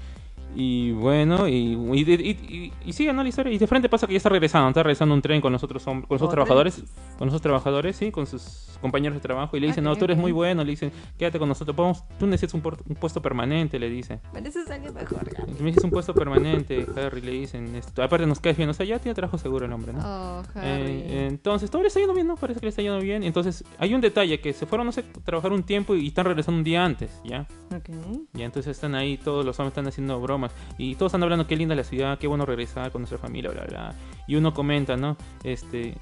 y 0.56 0.90
bueno, 0.92 1.46
y, 1.46 1.52
y, 1.52 2.00
y, 2.00 2.30
y- 2.30 2.72
y 2.84 2.92
sigue, 2.92 3.12
¿no? 3.12 3.22
La 3.22 3.28
historia. 3.28 3.52
Y 3.52 3.58
de 3.58 3.66
frente 3.66 3.88
pasa 3.88 4.06
que 4.06 4.14
ya 4.14 4.16
está 4.16 4.28
regresando, 4.28 4.68
está 4.68 4.82
regresando 4.82 5.14
un 5.14 5.22
tren 5.22 5.40
con 5.40 5.52
los 5.52 5.62
otros, 5.62 5.86
hom- 5.86 6.06
con 6.06 6.16
¿Otro? 6.16 6.28
trabajadores, 6.28 6.82
con 7.18 7.28
otros 7.28 7.40
trabajadores, 7.42 7.96
sí, 7.96 8.10
con 8.10 8.26
sus 8.26 8.68
compañeros 8.80 9.16
de 9.16 9.20
trabajo. 9.20 9.56
Y 9.56 9.60
le 9.60 9.66
Ah, 9.66 9.70
dicen, 9.70 9.84
no, 9.84 9.94
tú 9.96 10.04
eres 10.06 10.16
muy 10.18 10.32
bueno, 10.32 10.64
le 10.64 10.70
dicen, 10.70 10.90
quédate 11.18 11.38
con 11.38 11.48
nosotros, 11.48 11.76
vamos, 11.76 12.02
tú 12.18 12.26
necesitas 12.26 12.54
un, 12.54 12.62
un 12.88 12.96
puesto 12.96 13.22
permanente, 13.22 13.78
le 13.78 13.88
dice. 13.88 14.20
Mereces 14.32 14.68
algo 14.70 14.92
mejor. 14.92 15.24
Me 15.60 15.66
dices 15.66 15.84
un 15.84 15.90
puesto 15.90 16.14
permanente, 16.14 16.86
Harry, 16.96 17.20
le 17.20 17.32
dicen. 17.32 17.74
esto, 17.76 18.02
aparte 18.02 18.26
nos 18.26 18.40
caes 18.40 18.56
bien, 18.56 18.68
o 18.70 18.74
sea, 18.74 18.84
ya 18.86 18.98
tiene 18.98 19.14
trabajo 19.14 19.38
seguro 19.38 19.66
el 19.66 19.72
hombre, 19.72 19.92
¿no? 19.92 20.00
Oh, 20.02 20.42
Harry. 20.54 20.90
Eh, 20.90 21.26
entonces, 21.30 21.70
todo 21.70 21.82
le 21.82 21.88
está 21.88 22.00
yendo 22.00 22.14
bien, 22.14 22.26
¿no? 22.26 22.36
Parece 22.36 22.58
que 22.60 22.66
le 22.66 22.70
está 22.70 22.82
yendo 22.82 22.98
bien. 23.00 23.22
Entonces, 23.22 23.62
hay 23.78 23.94
un 23.94 24.00
detalle, 24.00 24.40
que 24.40 24.52
se 24.52 24.66
fueron, 24.66 24.86
no 24.86 24.92
sé, 24.92 25.00
a 25.16 25.20
trabajar 25.24 25.52
un 25.52 25.62
tiempo 25.62 25.94
y 25.94 26.08
están 26.08 26.24
regresando 26.24 26.58
un 26.58 26.64
día 26.64 26.84
antes, 26.84 27.10
¿ya? 27.24 27.46
Ok. 27.74 27.90
Ya, 28.32 28.46
entonces 28.46 28.70
están 28.76 28.94
ahí, 28.94 29.16
todos 29.16 29.44
los 29.44 29.58
hombres 29.60 29.72
están 29.72 29.86
haciendo 29.86 30.18
bromas. 30.20 30.39
Y 30.78 30.94
todos 30.94 31.10
están 31.10 31.22
hablando, 31.22 31.46
qué 31.46 31.56
linda 31.56 31.74
la 31.74 31.84
ciudad, 31.84 32.18
qué 32.18 32.26
bueno 32.26 32.46
regresar 32.46 32.90
con 32.92 33.02
nuestra 33.02 33.18
familia, 33.18 33.50
bla, 33.50 33.64
bla. 33.64 33.94
Y 34.26 34.36
uno 34.36 34.54
comenta, 34.54 34.96
¿no? 34.96 35.16
Este... 35.44 35.94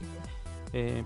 eh, 0.72 1.02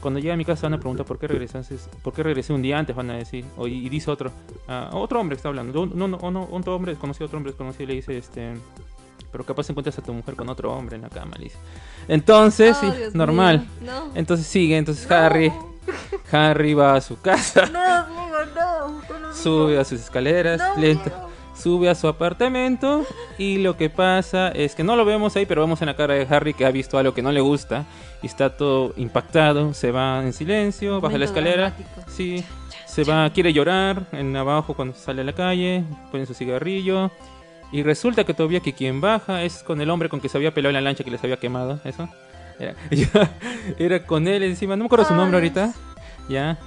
cuando 0.00 0.20
llegue 0.20 0.32
a 0.32 0.36
mi 0.36 0.44
casa 0.44 0.66
van 0.66 0.74
a 0.74 0.78
preguntar 0.78 1.06
por 1.06 1.18
qué 1.18 1.26
regresaste, 1.28 1.76
por 2.02 2.12
qué 2.12 2.22
regresé 2.22 2.52
un 2.52 2.60
día 2.60 2.78
antes, 2.78 2.94
van 2.94 3.08
a 3.10 3.14
decir. 3.14 3.42
O, 3.56 3.66
y 3.66 3.88
dice 3.88 4.10
otro, 4.10 4.30
ah, 4.68 4.90
otro 4.92 5.18
hombre 5.18 5.34
está 5.36 5.48
hablando, 5.48 5.86
no, 5.86 6.06
no, 6.06 6.30
no, 6.30 6.48
otro 6.52 6.76
hombre 6.76 6.92
desconocido, 6.92 7.24
otro 7.24 7.38
hombre 7.38 7.52
desconocido 7.52 7.88
le 7.88 7.94
dice, 7.94 8.18
este, 8.18 8.52
pero 9.32 9.44
capaz 9.44 9.70
encuentras 9.70 9.98
a 9.98 10.02
tu 10.02 10.12
mujer 10.12 10.36
con 10.36 10.46
otro 10.50 10.70
hombre 10.74 10.96
en 10.96 11.02
la 11.02 11.08
cama, 11.08 11.36
le 11.38 11.44
dice. 11.44 11.56
Entonces, 12.06 12.76
Oh, 12.78 12.80
sí, 12.92 12.98
Dios 12.98 13.14
normal. 13.14 13.66
No. 13.80 14.10
Entonces 14.14 14.46
sigue, 14.46 14.76
entonces 14.76 15.10
Harry, 15.10 15.50
Harry 16.30 16.74
va 16.74 16.96
a 16.96 17.00
su 17.00 17.18
casa, 17.22 17.64
No, 17.72 18.06
Diego, 18.06 19.00
no. 19.22 19.34
sube 19.34 19.78
a 19.78 19.84
sus 19.84 20.00
escaleras, 20.02 20.60
lento. 20.78 21.10
Sube 21.64 21.88
a 21.88 21.94
su 21.94 22.08
apartamento 22.08 23.06
y 23.38 23.56
lo 23.56 23.78
que 23.78 23.88
pasa 23.88 24.50
es 24.50 24.74
que 24.74 24.84
no 24.84 24.96
lo 24.96 25.06
vemos 25.06 25.34
ahí, 25.34 25.46
pero 25.46 25.62
vemos 25.62 25.80
en 25.80 25.86
la 25.86 25.96
cara 25.96 26.12
de 26.12 26.26
Harry 26.28 26.52
que 26.52 26.66
ha 26.66 26.70
visto 26.70 26.98
algo 26.98 27.14
que 27.14 27.22
no 27.22 27.32
le 27.32 27.40
gusta 27.40 27.86
y 28.22 28.26
está 28.26 28.54
todo 28.54 28.92
impactado, 28.98 29.72
se 29.72 29.90
va 29.90 30.22
en 30.22 30.34
silencio, 30.34 31.00
baja 31.00 31.16
la 31.16 31.24
escalera, 31.24 31.70
dramático. 31.70 32.10
sí, 32.10 32.44
se 32.84 33.02
va, 33.04 33.30
quiere 33.30 33.54
llorar 33.54 34.02
en 34.12 34.36
abajo 34.36 34.74
cuando 34.74 34.94
sale 34.94 35.22
a 35.22 35.24
la 35.24 35.32
calle, 35.32 35.84
pone 36.12 36.26
su 36.26 36.34
cigarrillo 36.34 37.10
y 37.72 37.82
resulta 37.82 38.24
que 38.24 38.34
todavía 38.34 38.60
que 38.60 38.74
quien 38.74 39.00
baja 39.00 39.42
es 39.42 39.62
con 39.62 39.80
el 39.80 39.88
hombre 39.88 40.10
con 40.10 40.20
que 40.20 40.28
se 40.28 40.36
había 40.36 40.52
pelado 40.52 40.68
en 40.68 40.74
la 40.74 40.80
lancha 40.82 41.02
que 41.02 41.10
les 41.10 41.24
había 41.24 41.38
quemado, 41.38 41.80
eso. 41.84 42.10
Era, 42.58 42.74
era 43.78 44.04
con 44.04 44.28
él 44.28 44.42
encima, 44.42 44.76
no 44.76 44.84
me 44.84 44.86
acuerdo 44.86 45.06
su 45.06 45.14
nombre 45.14 45.38
ahorita. 45.38 45.72
Ya. 46.28 46.58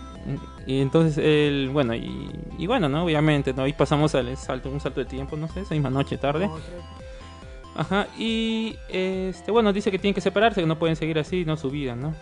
Y 0.66 0.82
entonces 0.82 1.18
él, 1.18 1.70
bueno, 1.72 1.96
y, 1.96 2.30
y 2.58 2.68
bueno, 2.68 2.90
¿no? 2.90 3.06
Obviamente, 3.06 3.54
¿no? 3.54 3.64
Ahí 3.64 3.74
pasamos 3.74 4.14
al 4.16 4.36
salto, 4.38 4.70
un 4.70 4.80
salto 4.80 5.00
de 5.00 5.06
tiempo, 5.06 5.38
no 5.38 5.48
sé, 5.48 5.62
esa 5.62 5.74
misma 5.74 5.90
noche, 5.90 6.18
tarde. 6.18 6.50
Ajá, 7.76 8.08
y 8.18 8.76
este, 8.90 9.52
bueno, 9.52 9.72
dice 9.72 9.92
que 9.92 10.00
tienen 10.00 10.16
que 10.16 10.22
separarse, 10.22 10.62
que 10.62 10.68
no 10.68 10.80
pueden 10.80 10.96
seguir 10.96 11.20
así, 11.20 11.46
¿no? 11.46 11.58
Su 11.58 11.70
vida, 11.70 11.96
¿no? 11.96 12.14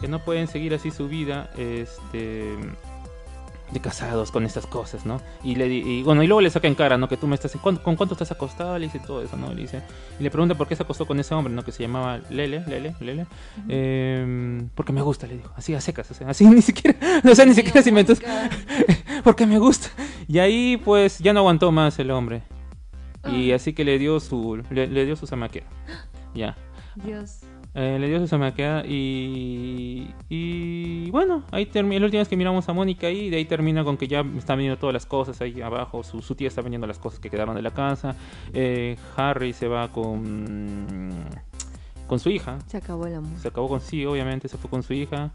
Que 0.00 0.08
no 0.08 0.18
pueden 0.18 0.48
seguir 0.48 0.74
así 0.74 0.90
su 0.90 1.08
vida, 1.08 1.50
este... 1.56 2.56
de 3.72 3.80
casados 3.80 4.30
con 4.30 4.44
estas 4.44 4.66
cosas, 4.66 5.06
¿no? 5.06 5.20
Y, 5.42 5.54
le, 5.56 5.66
di- 5.68 5.82
y 5.84 6.02
bueno, 6.02 6.22
y 6.22 6.26
luego 6.26 6.40
le 6.42 6.50
saca 6.50 6.68
en 6.68 6.74
cara, 6.74 6.98
¿no? 6.98 7.08
Que 7.08 7.16
tú 7.16 7.26
me 7.26 7.34
estás, 7.34 7.52
¿con, 7.56 7.76
con 7.76 7.96
cuánto 7.96 8.14
estás 8.14 8.30
acostado? 8.30 8.78
Le 8.78 8.86
dice 8.86 8.98
todo 8.98 9.22
eso, 9.22 9.36
¿no? 9.36 9.52
Le 9.54 9.62
dice, 9.62 9.82
y 10.20 10.22
le 10.22 10.30
pregunta 10.30 10.54
por 10.54 10.68
qué 10.68 10.76
se 10.76 10.82
acostó 10.82 11.06
con 11.06 11.18
ese 11.18 11.34
hombre, 11.34 11.52
¿no? 11.52 11.64
Que 11.64 11.72
se 11.72 11.82
llamaba 11.82 12.20
Lele, 12.30 12.62
Lele, 12.66 12.94
Lele. 13.00 13.26
Eh, 13.68 14.62
porque 14.74 14.92
me 14.92 15.00
gusta, 15.02 15.26
le 15.26 15.36
dijo, 15.38 15.52
así 15.56 15.74
a 15.74 15.80
secas, 15.80 16.10
o 16.10 16.14
sea, 16.14 16.28
así 16.28 16.44
ni 16.48 16.60
siquiera, 16.62 16.98
o 17.30 17.34
sea, 17.34 17.44
ni 17.46 17.54
siquiera 17.54 17.82
se 17.82 17.88
inventó, 17.88 18.12
porque 19.24 19.46
me 19.46 19.58
gusta. 19.58 19.88
Y 20.28 20.38
ahí, 20.38 20.76
pues, 20.76 21.18
ya 21.18 21.32
no 21.32 21.40
aguantó 21.40 21.72
más 21.72 21.98
el 21.98 22.10
hombre. 22.10 22.42
Y 23.32 23.52
así 23.52 23.72
que 23.72 23.84
le 23.84 23.98
dio 23.98 24.18
su, 24.20 24.62
le, 24.70 24.86
le 24.88 25.06
dio 25.06 25.14
su 25.16 25.26
zamaquea. 25.26 25.62
Ya. 26.34 26.56
Dios. 26.96 27.40
Eh, 27.74 27.96
le 27.98 28.06
dio 28.06 28.18
su 28.18 28.26
zamaquea 28.26 28.84
y, 28.86 30.14
y 30.28 31.10
bueno, 31.10 31.42
ahí 31.50 31.64
termina. 31.64 32.00
La 32.00 32.06
última 32.06 32.20
vez 32.20 32.28
que 32.28 32.36
miramos 32.36 32.68
a 32.68 32.74
Mónica 32.74 33.06
ahí, 33.06 33.30
de 33.30 33.38
ahí 33.38 33.46
termina 33.46 33.82
con 33.82 33.96
que 33.96 34.06
ya 34.08 34.20
están 34.36 34.58
vendiendo 34.58 34.78
todas 34.78 34.92
las 34.92 35.06
cosas 35.06 35.40
ahí 35.40 35.62
abajo. 35.62 36.02
Su, 36.02 36.20
su 36.20 36.34
tía 36.34 36.48
está 36.48 36.60
vendiendo 36.60 36.86
las 36.86 36.98
cosas 36.98 37.18
que 37.18 37.30
quedaron 37.30 37.54
de 37.54 37.62
la 37.62 37.70
casa. 37.70 38.14
Eh, 38.52 38.96
Harry 39.16 39.54
se 39.54 39.68
va 39.68 39.88
con, 39.88 41.14
con 42.06 42.18
su 42.18 42.28
hija. 42.28 42.58
Se 42.66 42.76
acabó 42.76 43.06
el 43.06 43.14
amor. 43.14 43.38
Se 43.38 43.48
acabó 43.48 43.68
con 43.68 43.80
sí, 43.80 44.04
obviamente, 44.04 44.48
se 44.48 44.58
fue 44.58 44.68
con 44.68 44.82
su 44.82 44.92
hija. 44.92 45.30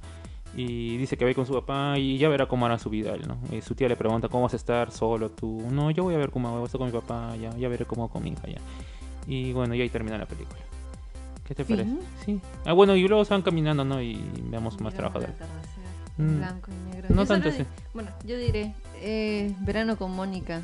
Y 0.55 0.97
dice 0.97 1.17
que 1.17 1.25
va 1.25 1.29
a 1.29 1.31
ir 1.31 1.35
con 1.35 1.45
su 1.45 1.53
papá 1.53 1.97
y 1.97 2.17
ya 2.17 2.29
verá 2.29 2.47
cómo 2.47 2.65
hará 2.65 2.79
su 2.79 2.89
vida 2.89 3.13
¿no? 3.27 3.37
Y 3.55 3.61
su 3.61 3.75
tía 3.75 3.87
le 3.89 3.95
pregunta, 3.95 4.27
¿cómo 4.27 4.43
vas 4.43 4.53
a 4.53 4.55
estar 4.55 4.91
solo 4.91 5.29
tú? 5.29 5.61
No, 5.71 5.91
yo 5.91 6.03
voy 6.03 6.15
a 6.15 6.17
ver 6.17 6.31
cómo 6.31 6.51
voy 6.51 6.61
a 6.61 6.65
estar 6.65 6.79
con 6.79 6.87
mi 6.87 6.93
papá, 6.93 7.35
ya, 7.35 7.55
ya 7.57 7.67
veré 7.67 7.85
cómo 7.85 8.09
con 8.09 8.23
mi 8.23 8.29
hija, 8.31 8.47
ya. 8.47 8.57
Y 9.27 9.51
bueno, 9.53 9.75
y 9.75 9.81
ahí 9.81 9.89
termina 9.89 10.17
la 10.17 10.25
película. 10.25 10.59
¿Qué 11.47 11.55
te 11.55 11.63
parece? 11.63 11.95
Sí. 12.25 12.41
Ah, 12.65 12.73
bueno, 12.73 12.95
y 12.95 13.07
luego 13.07 13.23
se 13.23 13.33
van 13.33 13.41
caminando, 13.41 13.85
¿no? 13.85 14.01
Y 14.01 14.21
vemos 14.43 14.79
más 14.81 14.93
trabajadores. 14.93 15.35
Mm. 16.17 16.37
Blanco 16.37 16.71
y 16.71 16.91
negro. 16.91 17.07
No 17.09 17.21
Yo 17.23 17.27
tanto 17.27 17.49
así. 17.49 17.63
Bueno, 17.93 18.09
yo 18.25 18.37
diré, 18.37 18.73
eh, 18.95 19.53
verano 19.61 19.97
con 19.97 20.11
Mónica. 20.11 20.61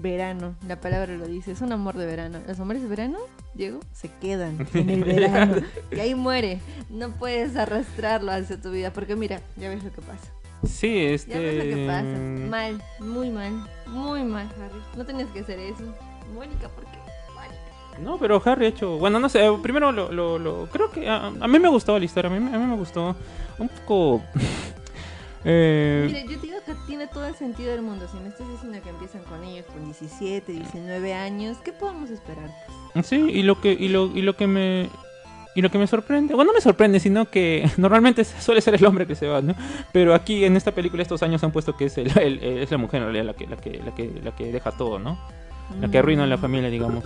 Verano, 0.00 0.56
la 0.66 0.80
palabra 0.80 1.14
lo 1.16 1.26
dice, 1.26 1.52
es 1.52 1.60
un 1.60 1.72
amor 1.72 1.96
de 1.96 2.06
verano. 2.06 2.40
Los 2.48 2.58
amores 2.58 2.82
de 2.82 2.88
verano, 2.88 3.18
Diego, 3.54 3.80
se 3.92 4.10
quedan 4.20 4.66
en 4.74 4.90
el 4.90 5.04
verano. 5.04 5.56
y 5.92 6.00
ahí 6.00 6.14
muere. 6.14 6.60
No 6.90 7.10
puedes 7.10 7.56
arrastrarlo 7.56 8.32
hacia 8.32 8.60
tu 8.60 8.70
vida, 8.70 8.92
porque 8.92 9.14
mira, 9.16 9.40
ya 9.56 9.68
ves 9.68 9.84
lo 9.84 9.92
que 9.92 10.00
pasa. 10.00 10.32
Sí, 10.66 10.98
este... 10.98 11.34
Ya 11.34 11.38
ves 11.38 11.56
lo 11.56 11.76
que 11.76 11.86
pasa. 11.86 12.18
Mal, 12.48 12.82
muy 12.98 13.30
mal, 13.30 13.52
muy 13.86 14.24
mal, 14.24 14.46
Harry. 14.58 14.80
No 14.96 15.04
tenías 15.04 15.28
que 15.30 15.40
hacer 15.40 15.58
eso. 15.60 15.84
Mónica, 16.34 16.68
¿por 16.70 16.84
qué? 16.84 16.98
Mónica. 17.34 17.54
No, 18.00 18.18
pero 18.18 18.42
Harry 18.44 18.66
ha 18.66 18.68
hecho... 18.68 18.98
Bueno, 18.98 19.18
no 19.20 19.28
sé, 19.28 19.40
primero 19.62 19.92
lo... 19.92 20.10
lo, 20.12 20.38
lo- 20.38 20.66
creo 20.72 20.90
que... 20.90 21.08
A, 21.08 21.26
a 21.26 21.48
mí 21.48 21.58
me 21.58 21.68
gustó 21.68 21.98
la 21.98 22.04
historia, 22.04 22.30
a 22.30 22.34
mí, 22.38 22.54
a 22.54 22.58
mí 22.58 22.66
me 22.66 22.76
gustó 22.76 23.14
un 23.58 23.68
poco... 23.68 24.22
eh, 25.44 26.04
Mira, 26.06 26.20
yo 26.32 26.40
te 26.40 26.46
digo 26.46 26.58
que 26.64 26.74
tiene 26.86 27.06
todo 27.06 27.26
el 27.26 27.34
sentido 27.34 27.72
del 27.72 27.82
mundo. 27.82 28.06
Si 28.10 28.16
me 28.18 28.28
estás 28.28 28.48
diciendo 28.48 28.78
que 28.82 28.90
empiezan 28.90 29.22
con 29.24 29.42
ellos 29.44 29.66
con 29.66 29.84
17, 29.84 30.52
19 30.52 31.14
años, 31.14 31.58
¿qué 31.64 31.72
podemos 31.72 32.10
esperar? 32.10 32.50
Sí, 33.02 33.16
y 33.16 33.42
lo 33.42 33.60
que 33.60 33.72
y 33.72 33.88
lo, 33.88 34.06
y 34.06 34.22
lo 34.22 34.36
que 34.36 34.46
me 34.46 34.88
y 35.56 35.62
lo 35.62 35.70
que 35.70 35.78
me 35.78 35.86
sorprende, 35.86 36.34
bueno, 36.34 36.50
no 36.50 36.56
me 36.56 36.60
sorprende, 36.60 36.98
sino 37.00 37.30
que 37.30 37.68
normalmente 37.76 38.24
suele 38.40 38.60
ser 38.60 38.74
el 38.74 38.84
hombre 38.86 39.06
que 39.06 39.14
se 39.14 39.26
va, 39.28 39.40
¿no? 39.42 39.54
Pero 39.92 40.14
aquí 40.14 40.44
en 40.44 40.56
esta 40.56 40.72
película 40.72 41.02
estos 41.02 41.22
años 41.22 41.42
han 41.44 41.52
puesto 41.52 41.76
que 41.76 41.86
es 41.86 41.98
el, 41.98 42.16
el- 42.18 42.42
es 42.42 42.70
la 42.70 42.78
mujer 42.78 43.02
en 43.02 43.12
realidad 43.12 43.24
la 43.26 43.34
que 43.34 43.46
la 43.46 43.56
que 43.56 43.80
la 43.84 43.94
que 43.94 44.20
la 44.22 44.34
que 44.34 44.50
deja 44.52 44.72
todo, 44.72 44.98
¿no? 44.98 45.18
La 45.80 45.88
que 45.88 45.98
arruina 45.98 46.24
a 46.24 46.26
la 46.26 46.36
familia, 46.38 46.68
digamos. 46.70 47.04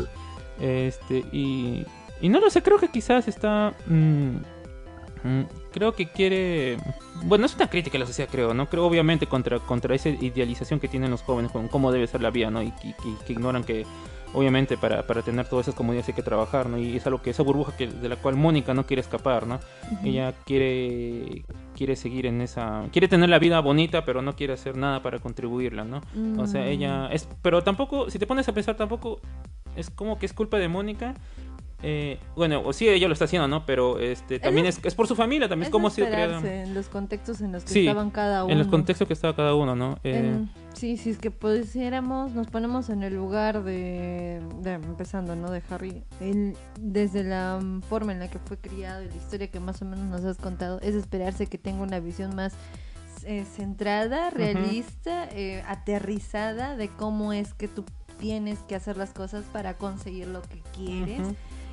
Este 0.60 1.24
y 1.32 1.86
y 2.20 2.28
no 2.28 2.40
lo 2.40 2.50
sé, 2.50 2.62
creo 2.62 2.78
que 2.78 2.88
quizás 2.88 3.28
está 3.28 3.74
mm, 3.86 4.36
mm, 5.22 5.42
creo 5.72 5.94
que 5.94 6.10
quiere 6.10 6.78
bueno, 7.24 7.46
es 7.46 7.54
una 7.56 7.68
crítica 7.68 7.96
a 7.96 8.00
la 8.00 8.06
sociedad, 8.06 8.30
creo, 8.30 8.54
¿no? 8.54 8.68
Creo 8.68 8.86
obviamente 8.86 9.26
contra 9.26 9.58
contra 9.58 9.94
esa 9.94 10.08
idealización 10.08 10.80
que 10.80 10.88
tienen 10.88 11.10
los 11.10 11.22
jóvenes 11.22 11.50
con 11.50 11.68
cómo 11.68 11.90
debe 11.92 12.06
ser 12.06 12.22
la 12.22 12.30
vida, 12.30 12.50
¿no? 12.50 12.62
Y, 12.62 12.72
que 13.26 13.32
ignoran 13.32 13.64
que 13.64 13.84
obviamente 14.38 14.76
para, 14.76 15.06
para 15.06 15.22
tener 15.22 15.46
todas 15.48 15.66
esas 15.66 15.74
comodidades 15.74 16.08
hay 16.08 16.14
que 16.14 16.22
trabajar, 16.22 16.68
¿no? 16.68 16.78
Y 16.78 16.96
es 16.96 17.06
algo 17.06 17.20
que 17.20 17.30
esa 17.30 17.42
burbuja 17.42 17.76
que, 17.76 17.86
de 17.88 18.08
la 18.08 18.16
cual 18.16 18.36
Mónica 18.36 18.72
no 18.74 18.86
quiere 18.86 19.00
escapar, 19.00 19.46
¿no? 19.46 19.58
Ella 20.04 20.32
quiere 20.46 21.44
quiere 21.76 21.96
seguir 21.96 22.26
en 22.26 22.40
esa 22.40 22.84
quiere 22.92 23.08
tener 23.08 23.28
la 23.28 23.38
vida 23.38 23.60
bonita, 23.60 24.04
pero 24.04 24.22
no 24.22 24.34
quiere 24.34 24.52
hacer 24.52 24.76
nada 24.76 25.02
para 25.02 25.18
contribuirla, 25.18 25.84
¿no? 25.84 26.00
O 26.38 26.46
sea, 26.46 26.62
Mm. 26.62 26.68
ella 26.68 27.08
es 27.12 27.28
pero 27.42 27.62
tampoco 27.62 28.10
si 28.10 28.18
te 28.18 28.26
pones 28.26 28.48
a 28.48 28.52
pensar 28.54 28.76
tampoco 28.76 29.20
es 29.76 29.90
como 29.90 30.18
que 30.18 30.26
es 30.26 30.32
culpa 30.32 30.58
de 30.58 30.68
Mónica. 30.68 31.14
Eh, 31.80 32.18
bueno, 32.34 32.60
o 32.64 32.72
sí 32.72 32.88
ella 32.88 33.06
lo 33.06 33.12
está 33.12 33.26
haciendo, 33.26 33.46
¿no? 33.46 33.64
Pero 33.64 34.00
este 34.00 34.40
también 34.40 34.66
es, 34.66 34.80
es 34.84 34.96
por 34.96 35.06
su 35.06 35.14
familia, 35.14 35.48
también 35.48 35.66
es, 35.68 35.70
como 35.72 35.86
ha 35.86 35.90
sido 35.92 36.08
creada 36.08 36.36
esperarse 36.38 36.62
en 36.62 36.74
los 36.74 36.88
contextos 36.88 37.40
en 37.40 37.52
los 37.52 37.62
que 37.62 37.70
Sí, 37.70 37.86
estaban 37.86 38.10
cada 38.10 38.42
uno. 38.44 38.52
en 38.52 38.58
los 38.58 38.66
contextos 38.66 39.06
que 39.06 39.14
estaba 39.14 39.36
cada 39.36 39.54
uno, 39.54 39.76
¿no? 39.76 39.96
Eh, 40.02 40.16
En- 40.16 40.50
sí, 40.78 40.96
sí, 40.96 41.10
es 41.10 41.18
que 41.18 41.30
pudiéramos, 41.30 42.32
nos 42.32 42.46
ponemos 42.48 42.88
en 42.90 43.02
el 43.02 43.14
lugar 43.14 43.62
de, 43.64 44.40
de- 44.62 44.72
empezando, 44.74 45.34
¿no? 45.36 45.50
De 45.50 45.62
Harry, 45.70 46.02
él, 46.20 46.56
desde 46.80 47.24
la 47.24 47.60
forma 47.88 48.12
en 48.12 48.20
la 48.20 48.28
que 48.28 48.38
fue 48.38 48.56
criado 48.58 49.02
y 49.02 49.08
la 49.08 49.16
historia 49.16 49.48
que 49.50 49.60
más 49.60 49.82
o 49.82 49.84
menos 49.84 50.06
nos 50.06 50.24
has 50.24 50.36
contado, 50.38 50.80
es 50.80 50.94
esperarse 50.94 51.46
que 51.46 51.58
tenga 51.58 51.82
una 51.82 52.00
visión 52.00 52.34
más 52.36 52.52
eh, 53.24 53.44
centrada, 53.44 54.30
realista, 54.30 55.28
eh, 55.32 55.62
aterrizada 55.66 56.76
de 56.76 56.88
cómo 56.88 57.32
es 57.32 57.52
que 57.54 57.68
tú 57.68 57.84
tienes 58.18 58.58
que 58.60 58.74
hacer 58.74 58.96
las 58.96 59.10
cosas 59.10 59.44
para 59.52 59.74
conseguir 59.74 60.28
lo 60.28 60.42
que 60.42 60.60
quieres 60.74 61.20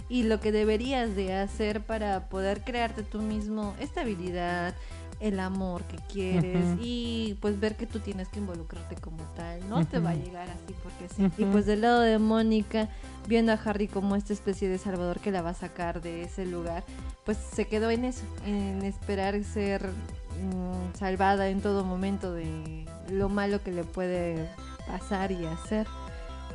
y 0.10 0.24
lo 0.24 0.40
que 0.40 0.52
deberías 0.52 1.16
de 1.16 1.34
hacer 1.36 1.82
para 1.82 2.30
poder 2.30 2.62
crearte 2.64 3.02
tú 3.04 3.22
mismo 3.22 3.74
estabilidad, 3.80 4.76
el 5.20 5.40
amor 5.40 5.84
que 5.84 5.98
quieres 6.12 6.78
y 6.80 7.38
pues 7.42 7.60
ver 7.60 7.76
que 7.76 7.86
tú 7.86 8.00
tienes 8.00 8.28
que 8.28 8.40
involucrarte 8.40 8.96
como 8.96 9.24
tal, 9.36 9.68
no 9.70 9.86
te 9.86 10.00
va 10.00 10.12
a 10.12 10.16
llegar 10.16 10.50
así 10.50 10.76
porque 10.84 11.08
sí. 11.14 11.42
Y 11.42 11.46
pues 11.46 11.66
del 11.66 11.82
lado 11.82 12.02
de 12.02 12.20
Mónica, 12.20 12.90
viendo 13.28 13.52
a 13.52 13.56
Harry 13.56 13.88
como 13.88 14.16
esta 14.16 14.34
especie 14.34 14.68
de 14.70 14.78
salvador 14.78 15.20
que 15.20 15.32
la 15.32 15.42
va 15.42 15.52
a 15.52 15.54
sacar 15.54 16.02
de 16.02 16.24
ese 16.24 16.46
lugar, 16.46 16.84
pues 17.24 17.38
se 17.38 17.66
quedó 17.66 17.90
en 17.92 18.06
eso, 18.06 18.26
en 18.46 18.84
esperar 18.84 19.42
ser 19.44 19.88
mm, 19.88 20.98
salvada 20.98 21.50
en 21.50 21.62
todo 21.62 21.84
momento 21.84 22.34
de 22.34 22.86
lo 23.10 23.30
malo 23.30 23.64
que 23.64 23.72
le 23.72 23.84
puede 23.84 24.50
pasar 24.88 25.32
y 25.32 25.46
hacer. 25.46 25.88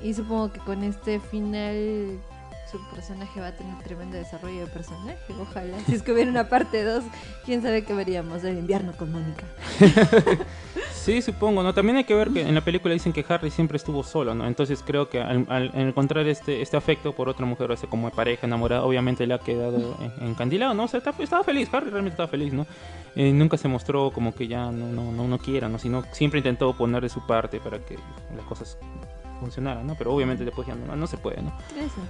Y 0.02 0.14
supongo 0.14 0.52
que 0.52 0.60
con 0.60 0.82
este 0.82 1.20
final 1.20 2.18
su 2.70 2.78
personaje 2.94 3.40
va 3.40 3.48
a 3.48 3.52
tener 3.56 3.74
tremendo 3.82 4.16
desarrollo 4.16 4.60
de 4.60 4.66
personaje. 4.66 5.18
Ojalá. 5.40 5.78
Si 5.86 5.94
es 5.94 6.02
que 6.02 6.12
hubiera 6.12 6.30
una 6.30 6.48
parte 6.48 6.84
2, 6.84 7.02
quién 7.44 7.62
sabe 7.62 7.84
qué 7.84 7.94
veríamos 7.94 8.42
del 8.42 8.58
invierno 8.58 8.92
con 8.96 9.10
Mónica. 9.12 9.44
Sí, 10.92 11.22
supongo, 11.22 11.62
¿no? 11.62 11.72
También 11.72 11.96
hay 11.96 12.04
que 12.04 12.14
ver 12.14 12.28
que 12.28 12.42
en 12.42 12.54
la 12.54 12.60
película 12.60 12.92
dicen 12.92 13.14
que 13.14 13.24
Harry 13.26 13.50
siempre 13.50 13.78
estuvo 13.78 14.02
solo, 14.04 14.34
¿no? 14.34 14.46
Entonces 14.46 14.82
creo 14.86 15.08
que 15.08 15.18
al, 15.22 15.46
al 15.48 15.70
encontrar 15.74 16.26
este, 16.28 16.60
este 16.60 16.76
afecto 16.76 17.14
por 17.14 17.26
otra 17.30 17.46
mujer, 17.46 17.70
o 17.70 17.76
sea, 17.76 17.88
como 17.88 18.10
pareja 18.10 18.46
enamorada, 18.46 18.84
obviamente 18.84 19.26
le 19.26 19.32
ha 19.32 19.38
quedado 19.38 19.96
en- 20.18 20.28
encandilado, 20.28 20.74
¿no? 20.74 20.84
O 20.84 20.88
sea, 20.88 20.98
está- 20.98 21.14
estaba 21.18 21.42
feliz, 21.42 21.70
Harry 21.72 21.88
realmente 21.88 22.12
estaba 22.14 22.28
feliz, 22.28 22.52
¿no? 22.52 22.66
Eh, 23.16 23.32
nunca 23.32 23.56
se 23.56 23.66
mostró 23.66 24.10
como 24.10 24.34
que 24.34 24.46
ya 24.46 24.70
no, 24.70 24.88
no, 24.92 25.10
no, 25.10 25.26
no 25.26 25.38
quiera, 25.38 25.70
¿no? 25.70 25.78
Sino 25.78 26.04
siempre 26.12 26.38
intentó 26.38 26.76
poner 26.76 27.02
de 27.02 27.08
su 27.08 27.26
parte 27.26 27.60
para 27.60 27.78
que 27.78 27.98
las 28.36 28.44
cosas 28.44 28.76
funcionaran, 29.40 29.86
¿no? 29.86 29.94
Pero 29.96 30.14
obviamente 30.14 30.44
después 30.44 30.68
ya 30.68 30.74
no, 30.74 30.94
no 30.94 31.06
se 31.06 31.16
puede, 31.16 31.42
¿no? 31.42 31.52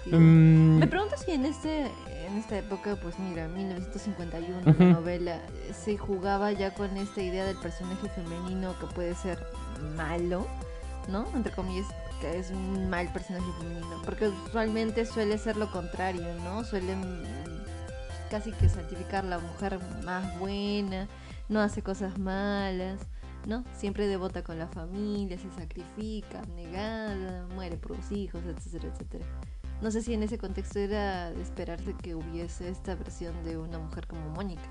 Mm, 0.07 0.79
Me 0.79 0.87
pregunto 0.87 1.17
si 1.17 1.31
en 1.33 1.47
este 1.47 1.87
en 2.27 2.37
esta 2.37 2.59
época, 2.59 2.97
pues 3.03 3.19
mira, 3.19 3.49
1951, 3.49 4.71
Ujú. 4.71 4.83
la 4.85 4.93
novela, 4.93 5.41
se 5.73 5.97
jugaba 5.97 6.53
ya 6.53 6.75
con 6.75 6.97
esta 6.97 7.23
idea 7.23 7.45
del 7.45 7.57
personaje 7.57 8.09
femenino 8.11 8.79
que 8.79 8.87
puede 8.87 9.15
ser 9.15 9.45
malo, 9.97 10.47
¿no? 11.09 11.27
Entre 11.35 11.53
comillas, 11.53 11.87
que 12.21 12.39
es 12.39 12.51
un 12.51 12.89
mal 12.89 13.13
personaje 13.13 13.47
femenino. 13.59 14.03
Porque 14.05 14.29
usualmente 14.29 15.07
suele 15.07 15.39
ser 15.39 15.57
lo 15.57 15.71
contrario, 15.73 16.27
¿no? 16.45 16.63
Suelen 16.65 17.01
mm, 17.23 17.63
casi 18.31 18.53
que 18.53 18.69
santificar 18.69 19.25
la 19.25 19.39
mujer 19.39 19.81
más 20.05 20.39
buena, 20.39 21.09
no 21.49 21.61
hace 21.61 21.83
cosas 21.83 22.17
malas. 22.19 23.01
¿No? 23.51 23.65
Siempre 23.73 24.07
devota 24.07 24.45
con 24.45 24.61
la 24.61 24.69
familia, 24.69 25.37
se 25.37 25.51
sacrifica, 25.51 26.41
negada, 26.55 27.49
muere 27.53 27.77
por 27.77 27.97
los 27.97 28.13
hijos, 28.13 28.41
etcétera, 28.47 28.93
etcétera. 28.95 29.27
No 29.83 29.91
sé 29.91 30.03
si 30.03 30.15
en 30.15 30.23
ese 30.23 30.39
contexto 30.39 30.79
era 30.79 31.33
de 31.33 31.43
esperarse 31.43 31.95
que 32.01 32.15
hubiese 32.15 32.69
esta 32.69 32.95
versión 32.95 33.35
de 33.43 33.59
una 33.59 33.81
mujer 33.81 34.07
como 34.07 34.29
Mónica. 34.31 34.71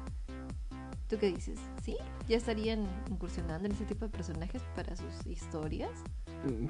¿Tú 1.10 1.18
qué 1.18 1.28
dices? 1.28 1.60
¿Sí? 1.82 1.98
¿Ya 2.30 2.38
estarían 2.38 2.88
incursionando 3.10 3.66
en 3.66 3.74
ese 3.74 3.84
tipo 3.84 4.06
de 4.06 4.12
personajes 4.12 4.62
para 4.76 4.96
sus 4.96 5.28
historias? 5.28 5.92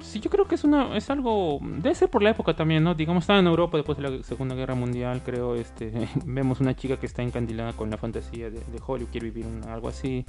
Sí, 0.00 0.18
yo 0.18 0.30
creo 0.30 0.48
que 0.48 0.56
es 0.56 0.64
una 0.64 0.96
es 0.96 1.10
algo 1.10 1.60
debe 1.62 1.94
ser 1.94 2.10
por 2.10 2.22
la 2.24 2.30
época 2.30 2.56
también, 2.56 2.82
¿no? 2.82 2.94
Digamos 2.94 3.22
estaba 3.22 3.38
en 3.38 3.46
Europa 3.46 3.76
después 3.76 3.98
de 3.98 4.10
la 4.10 4.22
Segunda 4.24 4.56
Guerra 4.56 4.74
Mundial, 4.74 5.22
creo, 5.24 5.54
este 5.54 6.08
vemos 6.24 6.58
una 6.60 6.74
chica 6.74 6.96
que 6.96 7.06
está 7.06 7.22
encandilada 7.22 7.74
con 7.74 7.88
la 7.88 7.98
fantasía 7.98 8.50
de, 8.50 8.58
de 8.58 8.80
Hollywood, 8.84 9.10
quiere 9.12 9.30
vivir 9.30 9.46
algo 9.68 9.88
así. 9.88 10.24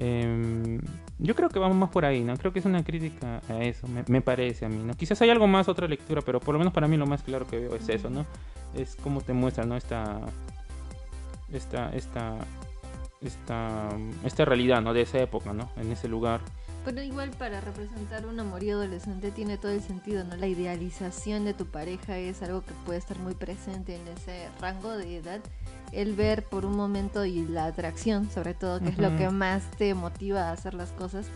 Em, 0.00 0.80
yo 1.18 1.34
creo 1.34 1.48
que 1.48 1.58
vamos 1.58 1.76
más 1.76 1.90
por 1.90 2.04
ahí, 2.04 2.22
¿no? 2.22 2.36
Creo 2.36 2.52
que 2.52 2.60
es 2.60 2.64
una 2.64 2.84
crítica 2.84 3.42
a 3.48 3.58
eso, 3.64 3.88
me, 3.88 4.04
me 4.06 4.20
parece 4.20 4.64
a 4.64 4.68
mí, 4.68 4.80
¿no? 4.84 4.94
Quizás 4.94 5.20
hay 5.22 5.30
algo 5.30 5.48
más, 5.48 5.68
otra 5.68 5.88
lectura, 5.88 6.22
pero 6.22 6.38
por 6.38 6.54
lo 6.54 6.60
menos 6.60 6.72
para 6.72 6.86
mí 6.86 6.96
lo 6.96 7.06
más 7.06 7.22
claro 7.24 7.48
que 7.48 7.58
veo 7.58 7.74
es 7.74 7.88
eso, 7.88 8.08
¿no? 8.08 8.24
Es 8.74 8.94
como 8.94 9.20
te 9.22 9.32
muestra, 9.32 9.64
¿no? 9.66 9.76
Esta, 9.76 10.20
esta, 11.52 11.90
esta, 11.96 12.36
esta, 13.20 13.88
esta 14.24 14.44
realidad, 14.44 14.82
¿no? 14.82 14.94
De 14.94 15.02
esa 15.02 15.18
época, 15.18 15.52
¿no? 15.52 15.68
En 15.76 15.90
ese 15.90 16.06
lugar. 16.06 16.40
Pero 16.84 17.02
igual 17.02 17.30
para 17.30 17.60
representar 17.60 18.26
un 18.26 18.40
amorío 18.40 18.76
adolescente 18.76 19.30
tiene 19.30 19.58
todo 19.58 19.72
el 19.72 19.82
sentido, 19.82 20.24
¿no? 20.24 20.36
La 20.36 20.46
idealización 20.46 21.44
de 21.44 21.52
tu 21.52 21.66
pareja 21.66 22.16
es 22.16 22.40
algo 22.42 22.62
que 22.64 22.72
puede 22.86 22.98
estar 22.98 23.18
muy 23.18 23.34
presente 23.34 23.96
en 23.96 24.08
ese 24.08 24.48
rango 24.60 24.96
de 24.96 25.18
edad. 25.18 25.40
El 25.92 26.14
ver 26.14 26.44
por 26.44 26.64
un 26.64 26.76
momento 26.76 27.24
y 27.24 27.46
la 27.46 27.66
atracción, 27.66 28.30
sobre 28.30 28.54
todo, 28.54 28.80
que 28.80 28.88
es 28.88 28.98
lo 28.98 29.14
que 29.16 29.28
más 29.28 29.70
te 29.72 29.94
motiva 29.94 30.48
a 30.48 30.52
hacer 30.52 30.74
las 30.74 30.90
cosas. 30.92 31.26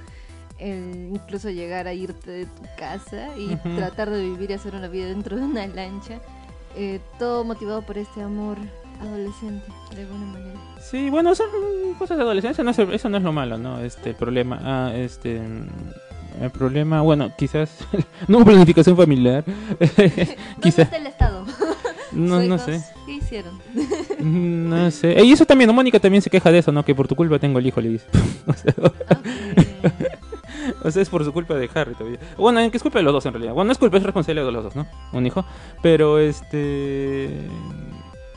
El 0.58 1.10
incluso 1.12 1.50
llegar 1.50 1.86
a 1.86 1.92
irte 1.92 2.30
de 2.30 2.46
tu 2.46 2.62
casa 2.78 3.36
y 3.36 3.56
tratar 3.76 4.10
de 4.10 4.22
vivir 4.22 4.50
y 4.50 4.54
hacer 4.54 4.74
una 4.74 4.88
vida 4.88 5.06
dentro 5.06 5.36
de 5.36 5.42
una 5.42 5.66
lancha. 5.66 6.20
eh, 6.76 7.00
todo 7.18 7.44
motivado 7.44 7.82
por 7.82 7.98
este 7.98 8.22
amor 8.22 8.56
adolescente, 9.02 9.66
de 9.94 10.02
alguna 10.02 10.26
manera. 10.26 10.60
Sí, 10.80 11.10
bueno, 11.10 11.34
son 11.34 11.46
cosas 11.98 12.16
de 12.16 12.22
adolescencia, 12.22 12.64
no 12.64 12.70
es- 12.70 12.78
eso 12.78 13.08
no 13.08 13.16
es 13.18 13.22
lo 13.22 13.32
malo, 13.32 13.58
¿no? 13.58 13.80
Este, 13.80 14.10
el 14.10 14.16
problema, 14.16 14.60
ah, 14.62 14.92
este, 14.94 15.40
el 16.40 16.50
problema, 16.50 17.00
bueno, 17.02 17.30
quizás 17.36 17.70
no 18.28 18.44
planificación 18.44 18.96
familiar, 18.96 19.44
quizás, 19.78 19.96
¿Dónde 20.60 20.82
está 20.82 20.96
el 20.96 21.06
Estado? 21.06 21.44
no, 22.12 22.40
no 22.42 22.58
sé, 22.58 22.82
¿Qué 23.06 23.12
hicieron? 23.12 23.58
no 24.20 24.90
sé. 24.90 25.22
Y 25.24 25.32
eso 25.32 25.44
también, 25.46 25.68
¿no? 25.68 25.74
Mónica 25.74 25.98
también 25.98 26.22
se 26.22 26.30
queja 26.30 26.50
de 26.52 26.58
eso, 26.58 26.70
¿no? 26.72 26.84
Que 26.84 26.94
por 26.94 27.08
tu 27.08 27.16
culpa 27.16 27.38
tengo 27.38 27.58
el 27.58 27.66
hijo, 27.66 27.80
le 27.80 27.88
dice. 27.90 28.06
o, 28.46 28.52
sea, 28.52 28.74
Ok. 28.82 28.94
o 30.84 30.90
sea, 30.90 31.02
es 31.02 31.08
por 31.08 31.24
su 31.24 31.32
culpa 31.32 31.54
de 31.54 31.68
Harry 31.74 31.94
todavía. 31.94 32.18
Bueno, 32.36 32.60
que 32.70 32.76
es 32.76 32.82
culpa 32.82 32.98
de 32.98 33.04
los 33.04 33.12
dos 33.14 33.24
en 33.26 33.32
realidad. 33.32 33.52
Bueno, 33.54 33.66
no 33.68 33.72
es 33.72 33.78
culpa, 33.78 33.96
es 33.96 34.02
responsabilidad 34.02 34.46
de 34.46 34.52
los 34.52 34.64
dos, 34.64 34.76
¿no? 34.76 34.86
Un 35.12 35.26
hijo. 35.26 35.44
Pero 35.82 36.18
este... 36.18 37.30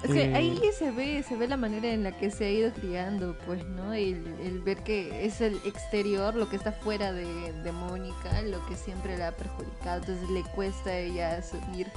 Es 0.06 0.12
que 0.12 0.26
eh, 0.26 0.36
ahí 0.36 0.60
se 0.78 0.92
ve, 0.92 1.24
se 1.24 1.36
ve 1.36 1.48
la 1.48 1.58
manera 1.58 1.90
en 1.90 2.04
la 2.04 2.12
que 2.12 2.30
se 2.30 2.46
ha 2.46 2.52
ido 2.52 2.72
criando, 2.74 3.36
pues, 3.46 3.66
¿no? 3.66 3.94
El, 3.94 4.26
el 4.42 4.60
ver 4.62 4.84
que 4.84 5.26
es 5.26 5.42
el 5.42 5.56
exterior, 5.66 6.36
lo 6.36 6.50
que 6.50 6.56
está 6.56 6.72
fuera 6.72 7.12
de, 7.12 7.54
de 7.64 7.72
Mónica, 7.72 8.42
lo 8.44 8.66
que 8.68 8.76
siempre 8.76 9.18
la 9.18 9.30
ha 9.30 9.32
perjudicado. 9.32 10.02
Entonces 10.02 10.30
le 10.30 10.44
cuesta 10.44 10.92
a 10.92 10.98
ella 10.98 11.38
asumir, 11.38 11.88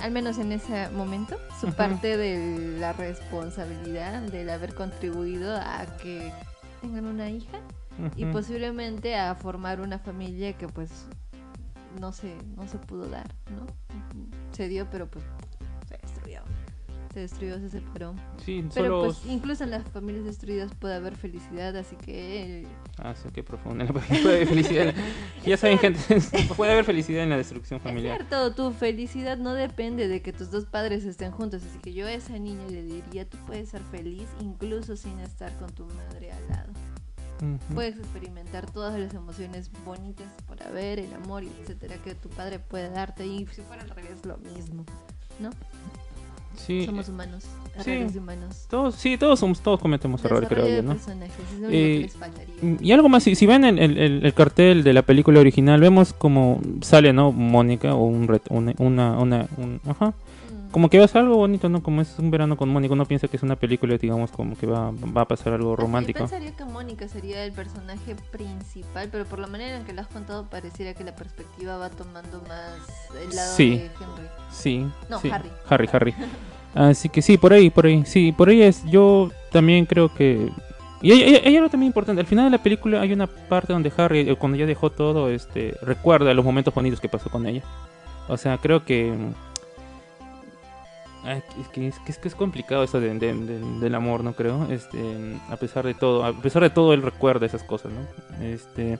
al 0.00 0.10
menos 0.10 0.38
en 0.38 0.52
ese 0.52 0.88
momento, 0.90 1.36
su 1.60 1.72
parte 1.72 2.16
de 2.16 2.78
la 2.78 2.92
responsabilidad 2.92 4.22
del 4.22 4.50
haber 4.50 4.74
contribuido 4.74 5.56
a 5.56 5.86
que 6.02 6.32
tengan 6.80 7.06
una 7.06 7.30
hija 7.30 7.58
y 8.16 8.26
posiblemente 8.26 9.16
a 9.16 9.34
formar 9.34 9.80
una 9.80 9.98
familia 9.98 10.52
que 10.52 10.68
pues 10.68 11.06
no 11.98 12.12
se 12.12 12.36
no 12.56 12.68
se 12.68 12.76
pudo 12.78 13.08
dar 13.08 13.26
no 13.50 13.66
se 14.52 14.68
dio 14.68 14.86
pero 14.90 15.06
pues 15.06 15.24
se 17.16 17.20
destruyó 17.20 17.58
se 17.58 17.70
separó 17.70 18.14
Sí, 18.44 18.62
pero 18.74 18.86
solo... 19.00 19.04
pues 19.14 19.24
incluso 19.32 19.64
en 19.64 19.70
las 19.70 19.88
familias 19.88 20.26
destruidas 20.26 20.70
puede 20.78 20.96
haber 20.96 21.16
felicidad 21.16 21.74
así 21.74 21.96
que 21.96 22.66
Ah, 22.98 23.14
sí, 23.14 23.30
qué 23.32 23.42
profundo. 23.42 23.86
Puede 23.92 24.34
haber 24.36 24.46
felicidad. 24.48 24.94
ya 25.46 25.56
saben, 25.56 25.78
gente, 25.78 25.98
puede 26.56 26.72
haber 26.72 26.84
felicidad 26.84 27.22
en 27.22 27.30
la 27.30 27.38
destrucción 27.38 27.78
es 27.78 27.82
familiar. 27.84 28.16
cierto 28.18 28.52
tu 28.54 28.70
felicidad 28.72 29.38
no 29.38 29.54
depende 29.54 30.08
de 30.08 30.20
que 30.20 30.34
tus 30.34 30.50
dos 30.50 30.66
padres 30.66 31.04
estén 31.06 31.30
juntos 31.32 31.62
así 31.64 31.78
que 31.78 31.94
yo 31.94 32.06
a 32.06 32.12
esa 32.12 32.38
niña 32.38 32.66
le 32.68 32.82
diría 32.82 33.26
tú 33.26 33.38
puedes 33.46 33.70
ser 33.70 33.80
feliz 33.90 34.28
incluso 34.40 34.94
sin 34.96 35.18
estar 35.20 35.56
con 35.58 35.72
tu 35.72 35.86
madre 35.86 36.32
al 36.32 36.48
lado 36.48 36.72
Ujú. 37.42 37.74
puedes 37.74 37.98
experimentar 37.98 38.70
todas 38.70 38.98
las 39.00 39.12
emociones 39.14 39.70
bonitas 39.86 40.26
por 40.46 40.62
haber, 40.62 40.98
el 40.98 41.12
amor 41.14 41.44
etcétera 41.44 41.96
que 42.04 42.14
tu 42.14 42.28
padre 42.28 42.58
puede 42.58 42.90
darte 42.90 43.26
y 43.26 43.46
si 43.46 43.62
fuera 43.62 43.82
al 43.82 43.90
revés 43.90 44.24
lo 44.24 44.36
mismo, 44.38 44.84
¿no? 45.38 45.50
Sí, 46.56 46.86
Somos 46.86 47.08
humanos, 47.08 47.44
sí. 47.84 47.90
errores 47.90 48.12
de 48.14 48.18
humanos. 48.18 48.66
todos, 48.68 48.94
sí, 48.96 49.16
todos 49.18 49.38
somos, 49.38 49.60
todos 49.60 49.78
cometemos 49.80 50.24
errores, 50.24 50.48
creo 50.48 50.66
yo, 50.66 50.82
¿no? 50.82 50.92
es 50.92 51.06
lo 51.60 51.68
Eh, 51.68 51.70
que 51.70 51.98
les 52.02 52.12
faltaría. 52.16 52.54
Y 52.80 52.92
algo 52.92 53.08
más, 53.08 53.22
si, 53.22 53.34
si 53.34 53.46
ven 53.46 53.64
el, 53.64 53.78
el- 53.78 53.98
el- 53.98 54.26
el 54.26 54.34
cartel 54.34 54.82
de 54.82 54.92
la 54.92 55.02
película 55.02 55.40
original, 55.40 55.80
vemos 55.80 56.12
como 56.12 56.60
sale, 56.80 57.12
¿no? 57.12 57.30
Mónica 57.32 57.94
o 57.94 58.04
un 58.04 58.26
una, 58.50 58.72
una, 58.78 59.18
una- 59.18 59.48
un- 59.58 59.80
ajá. 59.88 60.14
Como 60.70 60.90
que 60.90 60.98
va 60.98 61.04
a 61.04 61.08
ser 61.08 61.22
algo 61.22 61.36
bonito, 61.36 61.68
¿no? 61.68 61.82
Como 61.82 62.02
es 62.02 62.18
un 62.18 62.30
verano 62.30 62.56
con 62.56 62.68
Mónica, 62.68 62.92
uno 62.94 63.06
piensa 63.06 63.28
que 63.28 63.36
es 63.36 63.42
una 63.42 63.56
película, 63.56 63.96
digamos, 63.96 64.30
como 64.30 64.56
que 64.56 64.66
va, 64.66 64.90
va 65.16 65.22
a 65.22 65.24
pasar 65.28 65.52
algo 65.54 65.74
romántico. 65.76 66.18
pensaría 66.18 66.54
que 66.54 66.64
Mónica 66.64 67.08
sería 67.08 67.44
el 67.44 67.52
personaje 67.52 68.14
principal, 68.30 69.08
pero 69.10 69.24
por 69.24 69.38
la 69.38 69.46
manera 69.46 69.76
en 69.78 69.84
que 69.84 69.92
lo 69.92 70.02
has 70.02 70.08
contado 70.08 70.44
pareciera 70.50 70.92
que 70.94 71.04
la 71.04 71.14
perspectiva 71.14 71.76
va 71.78 71.88
tomando 71.90 72.42
más 72.48 72.74
el 73.22 73.34
lado 73.34 73.56
Sí. 73.56 73.70
de 73.70 73.84
Henry. 73.86 74.28
Sí. 74.50 74.86
No, 75.08 75.20
sí. 75.20 75.30
Harry. 75.30 75.50
Harry, 75.68 75.88
Harry. 75.92 76.14
Así 76.74 77.08
que 77.08 77.22
sí, 77.22 77.38
por 77.38 77.52
ahí, 77.54 77.70
por 77.70 77.86
ahí. 77.86 78.04
Sí, 78.04 78.32
por 78.32 78.48
ahí 78.50 78.60
es. 78.62 78.84
Yo 78.84 79.30
también 79.50 79.86
creo 79.86 80.12
que. 80.12 80.50
Y 81.00 81.10
hay, 81.12 81.36
hay- 81.36 81.56
algo 81.56 81.70
también 81.70 81.88
importante. 81.88 82.20
Al 82.20 82.26
final 82.26 82.46
de 82.46 82.50
la 82.56 82.62
película 82.62 83.00
hay 83.00 83.12
una 83.12 83.26
parte 83.26 83.72
donde 83.72 83.90
Harry, 83.96 84.28
eh, 84.28 84.36
cuando 84.36 84.58
ya 84.58 84.66
dejó 84.66 84.90
todo, 84.90 85.30
este, 85.30 85.74
recuerda 85.82 86.34
los 86.34 86.44
momentos 86.44 86.74
bonitos 86.74 87.00
que 87.00 87.08
pasó 87.08 87.30
con 87.30 87.46
ella. 87.46 87.62
O 88.28 88.36
sea, 88.36 88.58
creo 88.58 88.84
que. 88.84 89.14
Ay, 91.26 91.42
es, 91.60 91.68
que, 91.68 91.88
es, 91.88 91.98
que, 91.98 92.12
es 92.12 92.18
que 92.18 92.28
es 92.28 92.34
complicado 92.34 92.84
eso 92.84 93.00
de- 93.00 93.12
de- 93.18 93.34
de- 93.34 93.80
del 93.80 93.94
amor, 93.94 94.22
¿no? 94.22 94.32
Creo. 94.34 94.66
Este, 94.70 94.98
a 95.50 95.56
pesar 95.56 95.84
de 95.84 95.94
todo, 95.94 96.24
a 96.24 96.32
pesar 96.32 96.62
de 96.62 96.70
todo, 96.70 96.92
él 96.94 97.02
recuerda 97.02 97.46
esas 97.46 97.62
cosas, 97.64 97.90
¿no? 97.92 98.44
Este. 98.44 98.98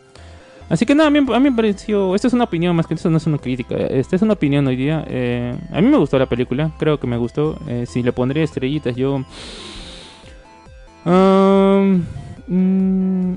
Así 0.68 0.84
que 0.84 0.96
nada, 0.96 1.06
a 1.06 1.10
mí, 1.12 1.18
a 1.18 1.38
mí 1.38 1.50
me 1.50 1.52
pareció. 1.52 2.12
Esta 2.16 2.26
es 2.26 2.34
una 2.34 2.42
opinión 2.44 2.74
más 2.74 2.88
que 2.88 2.94
esto 2.94 3.08
no 3.08 3.18
es 3.18 3.26
una 3.28 3.38
crítica. 3.38 3.76
Esta 3.76 4.16
es 4.16 4.22
una 4.22 4.32
opinión 4.32 4.66
hoy 4.66 4.74
día. 4.74 5.04
eh, 5.06 5.56
a 5.72 5.80
mí 5.80 5.86
me 5.86 5.96
gustó 5.98 6.18
la 6.18 6.26
película, 6.26 6.72
creo 6.78 6.98
que 6.98 7.06
me 7.06 7.16
gustó. 7.16 7.56
eh, 7.68 7.86
si 7.86 8.02
le 8.02 8.12
pondría 8.12 8.42
estrellitas, 8.42 8.96
yo. 8.96 9.24
Um, 11.04 12.02
mm, 12.48 13.36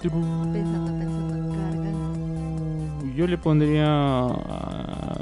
Pensando, 0.00 0.52
pensando, 0.52 1.54
carga. 1.54 3.12
Yo 3.14 3.26
le 3.26 3.36
pondría. 3.36 3.84
ah, 3.88 5.18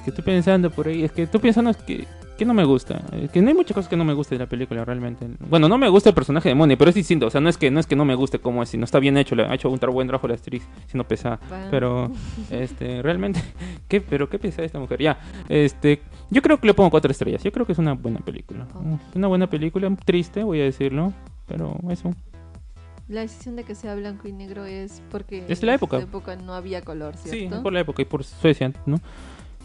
es 0.00 0.04
que 0.04 0.10
estoy 0.10 0.24
pensando 0.24 0.70
por 0.70 0.88
ahí. 0.88 1.04
Es 1.04 1.12
que 1.12 1.22
estoy 1.24 1.40
pensando 1.40 1.72
que, 1.86 2.06
que 2.38 2.44
no 2.46 2.54
me 2.54 2.64
gusta. 2.64 3.02
Es 3.12 3.30
que 3.30 3.42
no 3.42 3.48
hay 3.48 3.54
muchas 3.54 3.74
cosas 3.74 3.88
que 3.88 3.96
no 3.96 4.04
me 4.04 4.14
guste 4.14 4.34
de 4.34 4.38
la 4.38 4.46
película 4.48 4.84
realmente. 4.84 5.26
Bueno, 5.48 5.68
no 5.68 5.76
me 5.76 5.88
gusta 5.90 6.08
el 6.08 6.14
personaje 6.14 6.48
de 6.48 6.54
Moni, 6.54 6.76
pero 6.76 6.88
es 6.88 6.94
distinto. 6.94 7.26
O 7.26 7.30
sea, 7.30 7.40
no 7.40 7.48
es 7.50 7.58
que 7.58 7.70
no 7.70 7.80
es 7.80 7.86
que 7.86 7.96
no 7.96 8.04
me 8.06 8.14
guste 8.14 8.38
como 8.38 8.62
es, 8.62 8.70
sino 8.70 8.84
está 8.84 8.98
bien 8.98 9.16
hecho. 9.18 9.34
le 9.34 9.44
Ha 9.44 9.54
hecho 9.54 9.68
un 9.68 9.78
buen 9.78 10.08
trabajo 10.08 10.26
la 10.26 10.34
actriz, 10.34 10.66
siendo 10.86 11.06
pesada. 11.06 11.38
Bueno. 11.48 11.66
Pero, 11.70 12.10
este, 12.50 13.02
realmente, 13.02 13.40
¿qué, 13.88 14.00
pero 14.00 14.28
qué 14.30 14.38
pesada 14.38 14.64
esta 14.64 14.78
mujer. 14.78 15.00
Ya, 15.02 15.18
este, 15.48 16.00
yo 16.30 16.40
creo 16.40 16.58
que 16.58 16.66
le 16.66 16.74
pongo 16.74 16.90
cuatro 16.90 17.10
estrellas. 17.10 17.42
Yo 17.42 17.52
creo 17.52 17.66
que 17.66 17.72
es 17.72 17.78
una 17.78 17.92
buena 17.92 18.20
película. 18.20 18.66
Una 19.14 19.28
buena 19.28 19.48
película, 19.50 19.94
triste, 20.04 20.42
voy 20.42 20.60
a 20.60 20.64
decirlo. 20.64 21.12
Pero 21.46 21.76
eso. 21.90 22.14
La 23.08 23.22
decisión 23.22 23.56
de 23.56 23.64
que 23.64 23.74
sea 23.74 23.96
blanco 23.96 24.28
y 24.28 24.32
negro 24.32 24.64
es 24.64 25.02
porque 25.10 25.44
Es 25.48 25.64
la 25.64 25.72
en 25.72 25.76
época. 25.76 25.96
esa 25.96 26.06
época 26.06 26.36
no 26.36 26.54
había 26.54 26.80
color, 26.82 27.16
Sí, 27.16 27.30
¿cierto? 27.30 27.60
por 27.62 27.72
la 27.72 27.80
época 27.80 28.02
y 28.02 28.04
por 28.04 28.22
Suecia, 28.22 28.72
¿no? 28.86 29.00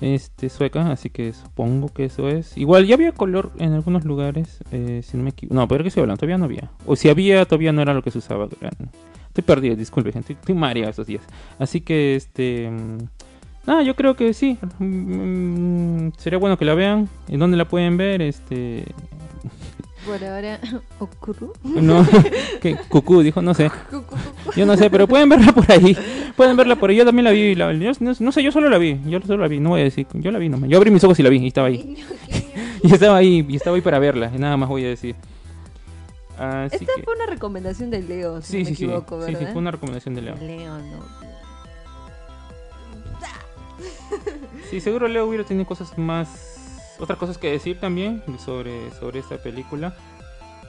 Este, 0.01 0.49
sueca, 0.49 0.91
así 0.91 1.09
que 1.09 1.31
supongo 1.33 1.89
que 1.89 2.05
eso 2.05 2.27
es. 2.27 2.57
Igual 2.57 2.85
ya 2.85 2.95
había 2.95 3.11
color 3.13 3.51
en 3.57 3.73
algunos 3.73 4.03
lugares, 4.05 4.59
eh, 4.71 5.01
si 5.03 5.15
no 5.17 5.23
me 5.23 5.29
equivoco. 5.29 5.55
No, 5.55 5.67
pero 5.67 5.83
que 5.83 5.89
se 5.89 6.01
hablan, 6.01 6.17
todavía 6.17 6.37
no 6.37 6.45
había. 6.45 6.69
O 6.85 6.95
si 6.95 7.09
había, 7.09 7.45
todavía 7.45 7.71
no 7.71 7.81
era 7.81 7.93
lo 7.93 8.01
que 8.01 8.11
se 8.11 8.17
usaba. 8.17 8.47
Estoy 9.27 9.43
perdido, 9.43 9.75
disculpe, 9.75 10.11
gente. 10.11 10.33
Estoy 10.33 10.55
mareado 10.55 10.89
estos 10.89 11.07
días. 11.07 11.23
Así 11.59 11.81
que, 11.81 12.15
este. 12.15 12.69
mm, 12.69 12.97
Nada, 13.67 13.81
yo 13.81 13.95
creo 13.95 14.15
que 14.15 14.33
sí. 14.33 14.57
Mm, 14.79 16.09
sería 16.17 16.37
bueno 16.39 16.57
que 16.57 16.65
la 16.65 16.75
vean. 16.75 17.09
¿En 17.27 17.39
dónde 17.39 17.57
la 17.57 17.65
pueden 17.65 17.97
ver? 17.97 18.21
Este. 18.21 18.85
Por 20.05 20.23
ahora, 20.23 20.59
¿ocurru? 20.99 21.53
No, 21.63 22.05
que 22.61 22.75
Cucú 22.89 23.21
dijo, 23.21 23.41
no 23.41 23.53
sé. 23.55 23.71
Yo 24.55 24.65
no 24.65 24.77
sé, 24.77 24.89
pero 24.89 25.07
pueden 25.07 25.29
verla 25.29 25.51
por 25.51 25.69
ahí. 25.71 25.97
Pueden 26.35 26.55
verla 26.55 26.75
por 26.75 26.89
ahí. 26.91 26.95
Yo 26.97 27.05
también 27.05 27.23
la 27.23 27.31
vi. 27.31 27.55
la- 27.55 27.73
yo 27.73 27.91
no, 27.99 28.11
no 28.19 28.31
sé, 28.31 28.43
yo 28.43 28.51
solo 28.51 28.69
la 28.69 28.77
vi. 28.77 28.99
Yo 29.07 29.19
solo 29.21 29.41
la 29.41 29.47
vi. 29.47 29.59
No 29.59 29.69
voy 29.69 29.81
a 29.81 29.85
decir. 29.85 30.05
Yo 30.13 30.31
la 30.31 30.37
vi 30.39 30.47
nomás. 30.49 30.69
Yo 30.69 30.77
abrí 30.77 30.91
mis 30.91 31.03
ojos 31.03 31.17
y 31.19 31.23
la 31.23 31.29
vi. 31.29 31.37
Y 31.37 31.47
estaba 31.47 31.67
ahí. 31.67 31.97
Y 32.83 32.93
estaba 32.93 33.17
ahí. 33.17 33.43
Y 33.49 33.55
estaba 33.55 33.75
ahí 33.75 33.81
para 33.81 33.97
verla. 33.97 34.31
Y 34.33 34.37
nada 34.37 34.55
más 34.57 34.69
voy 34.69 34.85
a 34.85 34.89
decir. 34.89 35.15
Así 36.37 36.75
Esta 36.75 36.93
que. 36.97 37.03
fue 37.03 37.15
una 37.15 37.25
recomendación 37.25 37.89
de 37.89 38.03
Leo, 38.03 38.41
si 38.41 38.51
Sí, 38.51 38.57
no 38.57 38.59
me 38.59 38.65
sí, 38.69 38.75
sí. 38.75 38.83
equivoco, 38.83 39.19
Sí, 39.25 39.31
¿verdad? 39.31 39.39
sí, 39.47 39.53
fue 39.53 39.61
una 39.61 39.71
recomendación 39.71 40.13
de 40.15 40.21
Leo. 40.21 40.35
Leo, 40.35 40.77
no. 40.77 41.25
Sí, 44.69 44.79
seguro 44.81 45.07
Leo 45.07 45.25
hubiera 45.25 45.43
tenido 45.45 45.65
cosas 45.65 45.97
más. 45.97 46.54
Otras 46.99 47.17
cosas 47.19 47.37
que 47.37 47.51
decir 47.51 47.79
también 47.79 48.23
sobre, 48.39 48.91
sobre 48.91 49.19
esta 49.19 49.37
película. 49.37 49.93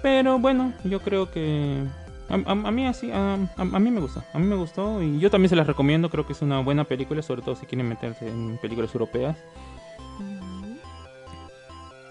Pero 0.03 0.39
bueno, 0.39 0.73
yo 0.85 1.01
creo 1.01 1.31
que. 1.31 1.83
A, 2.29 2.35
a- 2.35 2.51
a 2.69 2.71
mí 2.73 2.87
así, 2.87 3.11
a, 3.13 3.35
a- 3.57 3.65
mí 3.65 3.91
me 3.91 4.01
gustó, 4.01 4.23
a 4.33 4.39
mí 4.39 4.47
me 4.47 4.57
gustó 4.57 5.01
y 5.01 5.19
yo 5.21 5.31
también 5.31 5.49
se 5.49 5.55
las 5.57 5.67
recomiendo, 5.67 6.11
creo 6.11 6.27
que 6.27 6.33
es 6.33 6.43
una 6.43 6.61
buena 6.61 6.83
película, 6.85 7.23
sobre 7.23 7.43
todo 7.43 7.55
si 7.55 7.67
quieren 7.67 7.89
meterse 7.89 8.27
en 8.29 8.59
películas 8.61 8.93
europeas. 8.95 9.37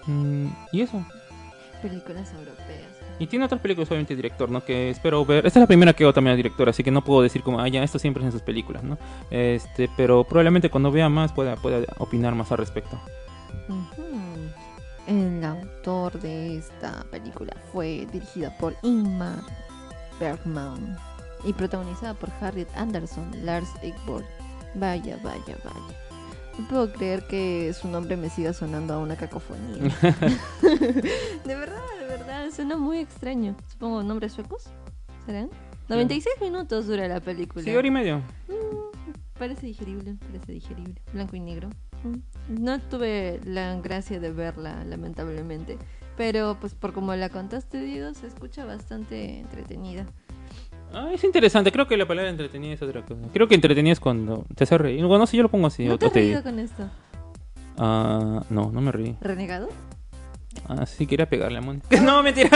Mm, 0.06 0.46
y 0.72 0.80
eso, 0.82 1.04
Películas 1.82 2.32
europeas. 2.32 2.86
y 3.18 3.26
tiene 3.26 3.44
otras 3.44 3.60
películas 3.60 3.88
obviamente 3.90 4.16
director, 4.16 4.50
¿no? 4.50 4.64
Que 4.64 4.88
espero 4.90 5.24
ver, 5.26 5.46
esta 5.46 5.58
es 5.58 5.62
la 5.62 5.66
primera 5.66 5.92
que 5.92 6.04
veo 6.04 6.12
también 6.12 6.32
al 6.32 6.36
director, 6.38 6.68
así 6.68 6.82
que 6.82 6.90
no 6.90 7.02
puedo 7.04 7.22
decir 7.22 7.42
como, 7.42 7.60
ah, 7.60 7.68
ya, 7.68 7.82
esto 7.82 7.98
siempre 7.98 8.22
es 8.22 8.26
en 8.26 8.32
sus 8.32 8.42
películas, 8.42 8.82
¿no? 8.84 8.96
Este, 9.30 9.90
pero 9.96 10.24
probablemente 10.24 10.70
cuando 10.70 10.90
vea 10.90 11.08
más 11.08 11.32
pueda, 11.32 11.56
pueda 11.56 11.84
opinar 11.98 12.34
más 12.34 12.50
al 12.52 12.58
respecto. 12.58 12.98
Ujú. 13.68 14.05
El 15.06 15.44
autor. 15.44 16.20
de 16.20 16.58
esta 16.58 17.04
película 17.10 17.54
fue 17.72 18.06
dirigida 18.12 18.56
por 18.58 18.76
Ingmar 18.82 19.40
Bergman 20.18 20.98
y 21.44 21.52
protagonizada 21.52 22.14
por 22.14 22.30
Harriet 22.40 22.68
Anderson, 22.74 23.30
Lars 23.44 23.68
Ekborg. 23.82 24.24
Vaya, 24.74 25.18
vaya, 25.22 25.56
vaya. 25.64 25.96
No 26.58 26.68
puedo 26.68 26.92
creer 26.92 27.26
que 27.26 27.72
su 27.72 27.88
nombre 27.88 28.16
me 28.16 28.30
siga 28.30 28.52
sonando 28.52 28.94
a 28.94 28.98
una 28.98 29.16
cacofonía. 29.16 29.82
de 30.62 31.54
verdad, 31.54 31.82
de 32.00 32.06
verdad, 32.06 32.50
suena 32.50 32.76
muy 32.76 32.98
extraño. 32.98 33.54
Supongo 33.68 34.02
nombres 34.02 34.32
suecos, 34.32 34.64
¿serán? 35.26 35.50
96 35.88 36.40
minutos 36.40 36.86
dura 36.86 37.06
la 37.08 37.20
película. 37.20 37.62
Sí, 37.64 37.74
hora 37.76 37.86
y 37.86 37.90
media. 37.90 38.16
Mm, 38.48 39.38
parece 39.38 39.66
digerible, 39.66 40.16
parece 40.26 40.52
digerible. 40.52 40.94
Blanco 41.12 41.36
y 41.36 41.40
negro. 41.40 41.68
No 42.48 42.78
tuve 42.80 43.40
la 43.44 43.74
gracia 43.80 44.20
de 44.20 44.30
verla, 44.30 44.84
lamentablemente. 44.84 45.78
Pero 46.16 46.56
pues 46.60 46.74
por 46.74 46.92
como 46.92 47.14
la 47.14 47.28
contaste, 47.28 47.80
Diego, 47.80 48.14
se 48.14 48.26
escucha 48.26 48.64
bastante 48.64 49.40
entretenida. 49.40 50.06
Ah, 50.94 51.10
es 51.12 51.24
interesante, 51.24 51.72
creo 51.72 51.86
que 51.86 51.96
la 51.96 52.06
palabra 52.06 52.30
entretenida 52.30 52.74
es 52.74 52.82
otra 52.82 53.02
cosa. 53.02 53.20
Creo 53.32 53.48
que 53.48 53.54
entretenida 53.54 53.92
es 53.92 54.00
cuando 54.00 54.46
te 54.54 54.64
hace 54.64 54.78
reír. 54.78 55.00
Bueno, 55.04 55.18
no 55.18 55.26
sé, 55.26 55.36
yo 55.36 55.42
lo 55.42 55.50
pongo 55.50 55.66
así. 55.66 55.84
¿No 55.84 55.98
te 55.98 56.06
has 56.06 56.12
reído 56.12 56.42
con 56.42 56.58
esto? 56.58 56.88
Ah, 57.76 58.42
no, 58.48 58.70
no 58.72 58.80
me 58.80 58.92
reí. 58.92 59.16
¿Renegado? 59.20 59.68
Ah, 60.68 60.86
sí, 60.86 61.06
quería 61.06 61.28
pegarle 61.28 61.58
a 61.58 61.60
Mónica. 61.60 61.86
No, 62.00 62.22
mentira. 62.22 62.50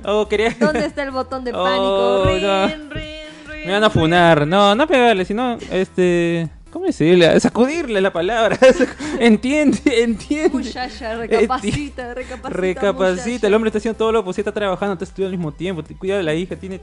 oh, 0.04 0.28
quería... 0.28 0.54
¿Dónde 0.60 0.84
está 0.84 1.02
el 1.02 1.10
botón 1.10 1.42
de 1.44 1.52
Oh, 1.52 1.64
pánico? 1.64 2.24
Rin, 2.26 2.42
no. 2.42 2.66
rin, 2.68 2.90
rin, 2.90 3.66
Me 3.66 3.72
van 3.72 3.84
a 3.84 3.90
funar. 3.90 4.46
No, 4.46 4.74
no 4.76 4.86
pegarle, 4.86 5.24
sino, 5.24 5.58
este... 5.70 6.48
¿Cómo 6.76 6.84
decirle? 6.84 7.40
Sacudirle 7.40 8.02
la 8.02 8.12
palabra. 8.12 8.58
entiende, 9.18 9.80
entiende. 10.02 10.50
Muchacha, 10.50 11.16
recapacita, 11.16 12.12
recapacita. 12.12 12.50
Recapacita, 12.50 13.30
muchacha. 13.30 13.46
el 13.46 13.54
hombre 13.54 13.68
está 13.70 13.78
haciendo 13.78 13.96
todo 13.96 14.12
lo 14.12 14.22
posible, 14.22 14.42
está 14.50 14.52
trabajando, 14.60 14.92
está 14.92 15.06
estudiando 15.06 15.32
al 15.32 15.38
mismo 15.38 15.52
tiempo, 15.52 15.82
te- 15.82 15.96
cuida 15.96 16.18
de 16.18 16.22
la 16.22 16.34
hija, 16.34 16.54
tiene, 16.56 16.82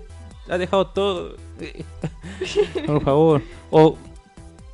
ha 0.50 0.58
dejado 0.58 0.88
todo. 0.88 1.36
Por 2.88 3.04
favor. 3.04 3.44
O 3.70 3.96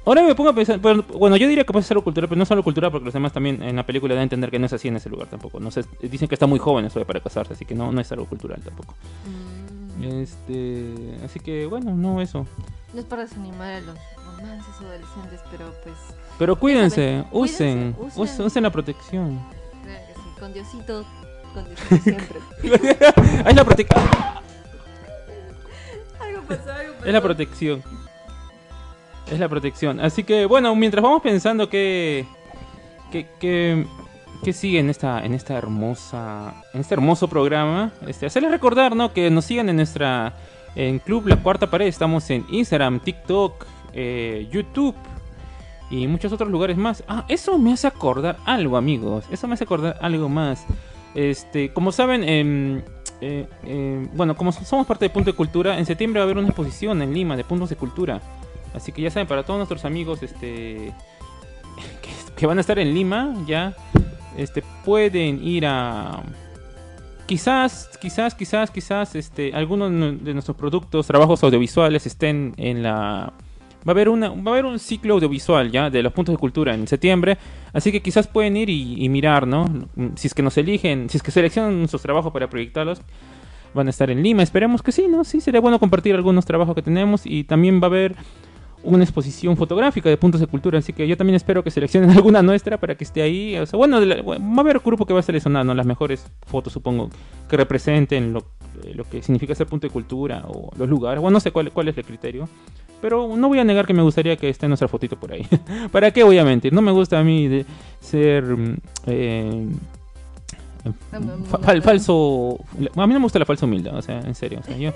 ahora 0.05 0.23
me 0.23 0.33
pongo 0.35 0.51
a 0.51 0.55
pensar, 0.55 0.79
pero, 0.81 1.03
bueno, 1.03 1.35
yo 1.35 1.49
diría 1.49 1.65
que 1.65 1.73
puede 1.73 1.83
ser 1.83 1.95
algo 1.95 2.05
cultural, 2.05 2.29
pero 2.29 2.39
no 2.39 2.45
solo 2.45 2.63
cultural, 2.63 2.89
porque 2.89 3.03
los 3.03 3.13
demás 3.13 3.33
también 3.33 3.61
en 3.61 3.75
la 3.75 3.85
película 3.85 4.13
dan 4.15 4.21
a 4.21 4.23
entender 4.23 4.49
que 4.49 4.57
no 4.59 4.67
es 4.67 4.71
así 4.73 4.87
en 4.87 4.95
ese 4.95 5.09
lugar 5.09 5.27
tampoco. 5.27 5.59
No 5.59 5.69
sé, 5.69 5.83
dicen 6.01 6.29
que 6.29 6.35
está 6.35 6.47
muy 6.47 6.59
joven 6.59 6.85
eso 6.85 6.97
de 6.97 7.03
para 7.03 7.19
casarse, 7.19 7.51
así 7.51 7.65
que 7.65 7.75
no, 7.75 7.91
no 7.91 7.99
es 7.99 8.09
algo 8.13 8.25
cultural 8.25 8.61
tampoco. 8.63 8.95
Mm, 9.99 10.03
Este, 10.21 10.93
así 11.25 11.41
que 11.41 11.65
bueno, 11.65 11.93
no 11.93 12.21
eso. 12.21 12.47
No 12.93 13.01
es 13.01 13.05
para 13.05 13.23
desanimar 13.23 13.73
a 13.73 13.81
los 13.81 13.97
romances 14.39 14.75
adolescentes, 14.79 15.41
pero 15.51 15.73
pues. 15.83 15.95
Pero 16.37 16.55
cuídense, 16.55 17.23
usen, 17.31 17.93
cuídense, 17.93 18.43
usen, 18.43 18.63
la 18.63 18.69
protección. 18.71 19.39
Claro 19.83 19.99
que 20.07 20.13
sí, 20.13 20.39
con 20.39 20.53
Diosito, 20.53 21.05
con 21.53 21.65
Diosito 21.65 21.97
siempre. 22.03 22.39
es 23.49 23.55
la 23.55 23.65
protección. 23.65 24.03
algo 26.19 26.41
pasó, 26.47 26.71
algo 26.71 26.93
pasó. 26.93 27.05
Es 27.05 27.13
la 27.13 27.21
protección. 27.21 27.83
Es 29.31 29.39
la 29.39 29.49
protección. 29.49 29.99
Así 29.99 30.23
que, 30.23 30.45
bueno, 30.45 30.75
mientras 30.75 31.03
vamos 31.03 31.21
pensando 31.21 31.69
que. 31.69 32.25
que, 33.11 33.27
que, 33.39 33.85
que 34.43 34.53
sigue 34.53 34.79
en 34.79 34.89
esta, 34.89 35.23
en 35.23 35.33
esta 35.33 35.55
hermosa. 35.55 36.53
En 36.73 36.81
este 36.81 36.95
hermoso 36.95 37.27
programa. 37.27 37.91
Este, 38.07 38.25
hacerles 38.25 38.51
recordar, 38.51 38.95
¿no? 38.95 39.13
Que 39.13 39.29
nos 39.29 39.45
sigan 39.45 39.69
en 39.69 39.75
nuestra. 39.75 40.33
En 40.75 40.99
Club 40.99 41.27
La 41.27 41.37
Cuarta 41.37 41.69
Pared. 41.69 41.87
Estamos 41.87 42.29
en 42.29 42.45
Instagram, 42.49 42.99
TikTok, 42.99 43.65
eh, 43.93 44.47
YouTube. 44.51 44.95
Y 45.91 46.05
muchos 46.07 46.31
otros 46.31 46.49
lugares 46.51 46.77
más. 46.77 47.03
Ah, 47.07 47.25
eso 47.29 47.57
me 47.57 47.73
hace 47.73 47.87
acordar 47.87 48.37
algo, 48.45 48.77
amigos. 48.77 49.25
Eso 49.31 49.47
me 49.47 49.55
hace 49.55 49.63
acordar 49.63 49.97
algo 50.01 50.29
más. 50.29 50.63
Este, 51.15 51.73
como 51.73 51.91
saben, 51.91 52.23
em, 52.23 52.77
eh, 53.21 53.47
eh, 53.65 54.07
bueno, 54.13 54.35
como 54.35 54.51
so- 54.51 54.63
somos 54.63 54.85
parte 54.85 55.05
de 55.05 55.09
Punto 55.09 55.31
de 55.31 55.35
Cultura, 55.35 55.79
en 55.79 55.85
septiembre 55.87 56.19
va 56.19 56.23
a 56.23 56.25
haber 56.25 56.37
una 56.37 56.47
exposición 56.47 57.01
en 57.01 57.11
Lima 57.13 57.35
de 57.35 57.43
puntos 57.43 57.69
de 57.69 57.75
cultura. 57.75 58.21
Así 58.75 58.91
que 58.91 59.01
ya 59.01 59.09
saben, 59.09 59.27
para 59.27 59.41
todos 59.43 59.57
nuestros 59.57 59.83
amigos 59.83 60.21
este, 60.21 60.93
que, 62.01 62.09
que 62.35 62.45
van 62.45 62.59
a 62.59 62.61
estar 62.61 62.77
en 62.77 62.93
Lima, 62.93 63.33
ya 63.47 63.73
este, 64.37 64.63
pueden 64.85 65.43
ir 65.43 65.65
a... 65.65 66.21
Quizás, 67.25 67.89
quizás, 68.01 68.33
quizás, 68.35 68.71
quizás, 68.71 69.15
este, 69.15 69.53
algunos 69.53 69.91
de 70.23 70.33
nuestros 70.33 70.55
productos, 70.57 71.07
trabajos 71.07 71.43
audiovisuales 71.43 72.05
estén 72.05 72.53
en 72.57 72.83
la... 72.83 73.33
Va 73.87 73.91
a 73.91 73.91
haber 73.91 74.09
una, 74.09 74.29
va 74.29 74.51
a 74.51 74.53
haber 74.53 74.65
un 74.65 74.77
ciclo 74.77 75.13
audiovisual 75.15 75.71
ya 75.71 75.89
de 75.89 76.03
los 76.03 76.11
puntos 76.11 76.33
de 76.33 76.39
cultura 76.39 76.73
en 76.73 76.85
septiembre, 76.87 77.37
así 77.71 77.91
que 77.91 78.01
quizás 78.01 78.27
pueden 78.27 78.57
ir 78.57 78.69
y, 78.69 79.03
y 79.03 79.09
mirar, 79.09 79.47
¿no? 79.47 79.65
Si 80.15 80.27
es 80.27 80.33
que 80.33 80.41
nos 80.41 80.57
eligen, 80.57 81.09
si 81.09 81.17
es 81.17 81.23
que 81.23 81.31
seleccionan 81.31 81.79
nuestros 81.79 82.01
trabajos 82.01 82.33
para 82.33 82.49
proyectarlos, 82.49 83.01
van 83.73 83.87
a 83.87 83.89
estar 83.89 84.09
en 84.09 84.21
Lima. 84.21 84.43
Esperemos 84.43 84.81
que 84.81 84.91
sí, 84.91 85.07
¿no? 85.09 85.23
Sí, 85.23 85.41
sería 85.41 85.61
bueno 85.61 85.79
compartir 85.79 86.15
algunos 86.15 86.45
trabajos 86.45 86.75
que 86.75 86.81
tenemos 86.81 87.25
y 87.25 87.43
también 87.43 87.79
va 87.81 87.85
a 87.85 87.89
haber 87.89 88.15
una 88.83 89.03
exposición 89.03 89.57
fotográfica 89.57 90.07
de 90.09 90.15
puntos 90.17 90.39
de 90.39 90.47
cultura, 90.47 90.79
así 90.79 90.93
que 90.93 91.05
yo 91.07 91.17
también 91.17 91.35
espero 91.35 91.63
que 91.63 91.71
seleccionen 91.71 92.09
alguna 92.17 92.41
nuestra 92.41 92.77
para 92.77 92.95
que 92.95 93.03
esté 93.03 93.21
ahí. 93.21 93.57
O 93.57 93.65
sea, 93.65 93.77
bueno, 93.77 93.99
la- 93.99 94.21
va 94.21 94.35
a 94.35 94.59
haber 94.61 94.77
un 94.77 94.83
grupo 94.83 95.05
que 95.05 95.13
va 95.13 95.19
a 95.19 95.23
seleccionar 95.23 95.65
¿no? 95.65 95.73
las 95.73 95.85
mejores 95.85 96.25
fotos, 96.45 96.71
supongo, 96.73 97.09
que 97.49 97.57
representen 97.57 98.31
lo, 98.33 98.39
eh, 98.83 98.93
lo 98.95 99.03
que 99.03 99.21
significa 99.21 99.53
ser 99.55 99.67
punto 99.67 99.87
de 99.87 99.91
cultura 99.91 100.43
o 100.47 100.71
los 100.77 100.87
lugares. 100.87 101.21
Bueno, 101.21 101.33
no 101.35 101.39
sé 101.39 101.51
cuál, 101.51 101.71
cuál 101.71 101.87
es 101.89 101.97
el 101.97 102.05
criterio. 102.05 102.47
Pero 103.01 103.35
no 103.37 103.47
voy 103.47 103.59
a 103.59 103.63
negar 103.63 103.85
que 103.87 103.93
me 103.93 104.01
gustaría 104.01 104.35
que 104.35 104.49
esté 104.49 104.67
nuestra 104.67 104.87
fotito 104.89 105.17
por 105.17 105.31
ahí. 105.31 105.45
¿Para 105.91 106.11
qué 106.11 106.23
voy 106.23 106.37
a 106.37 106.43
mentir? 106.43 106.73
No 106.73 106.81
me 106.81 106.91
gusta 106.91 107.17
a 107.19 107.23
mí 107.23 107.47
de 107.47 107.65
ser 108.01 108.43
mm, 108.43 108.77
eh, 109.07 109.67
fa- 111.49 111.59
fal- 111.59 111.81
falso. 111.81 112.59
A 112.95 113.07
mí 113.07 113.13
no 113.13 113.19
me 113.19 113.23
gusta 113.25 113.39
la 113.39 113.45
falsa 113.45 113.65
humildad, 113.65 113.95
o 113.97 114.01
sea, 114.01 114.19
en 114.19 114.35
serio. 114.35 114.59
O 114.61 114.63
sea, 114.63 114.75
yo 114.77 114.91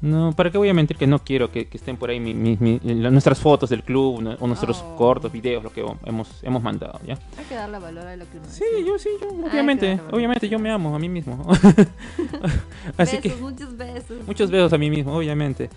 no, 0.00 0.32
¿para 0.32 0.50
qué 0.50 0.58
voy 0.58 0.68
a 0.68 0.74
mentir 0.74 0.96
que 0.96 1.06
no 1.06 1.18
quiero 1.18 1.50
que, 1.50 1.66
que 1.66 1.76
estén 1.76 1.96
por 1.96 2.10
ahí 2.10 2.20
mi- 2.20 2.34
mi- 2.34 2.56
mi- 2.60 2.78
la- 2.82 3.10
nuestras 3.10 3.38
fotos 3.40 3.68
del 3.70 3.82
club 3.82 4.24
o 4.40 4.46
nuestros 4.46 4.80
Oh. 4.82 4.96
cortos, 4.96 5.32
videos, 5.32 5.64
lo 5.64 5.72
que 5.72 5.84
hemos, 6.04 6.28
hemos 6.44 6.62
mandado, 6.62 7.00
¿ya? 7.06 7.18
Hay 7.36 7.44
que 7.48 7.54
darle 7.54 7.78
valor 7.78 8.06
a 8.06 8.16
lo 8.16 8.24
que 8.30 8.38
uno 8.38 8.46
Sí, 8.48 8.64
yo 8.86 8.98
sí, 8.98 9.10
yo, 9.20 9.28
obviamente, 9.46 9.98
obviamente 10.12 10.48
yo 10.48 10.58
me 10.58 10.70
amo 10.70 10.94
a 10.94 10.98
mí 10.98 11.08
mismo. 11.08 11.44
Así 12.96 13.16
besos, 13.16 13.20
que 13.20 13.34
muchos 13.40 13.76
besos. 13.76 14.26
muchos 14.26 14.50
besos 14.50 14.72
a 14.72 14.78
mí 14.78 14.90
mismo, 14.90 15.16
obviamente. 15.16 15.70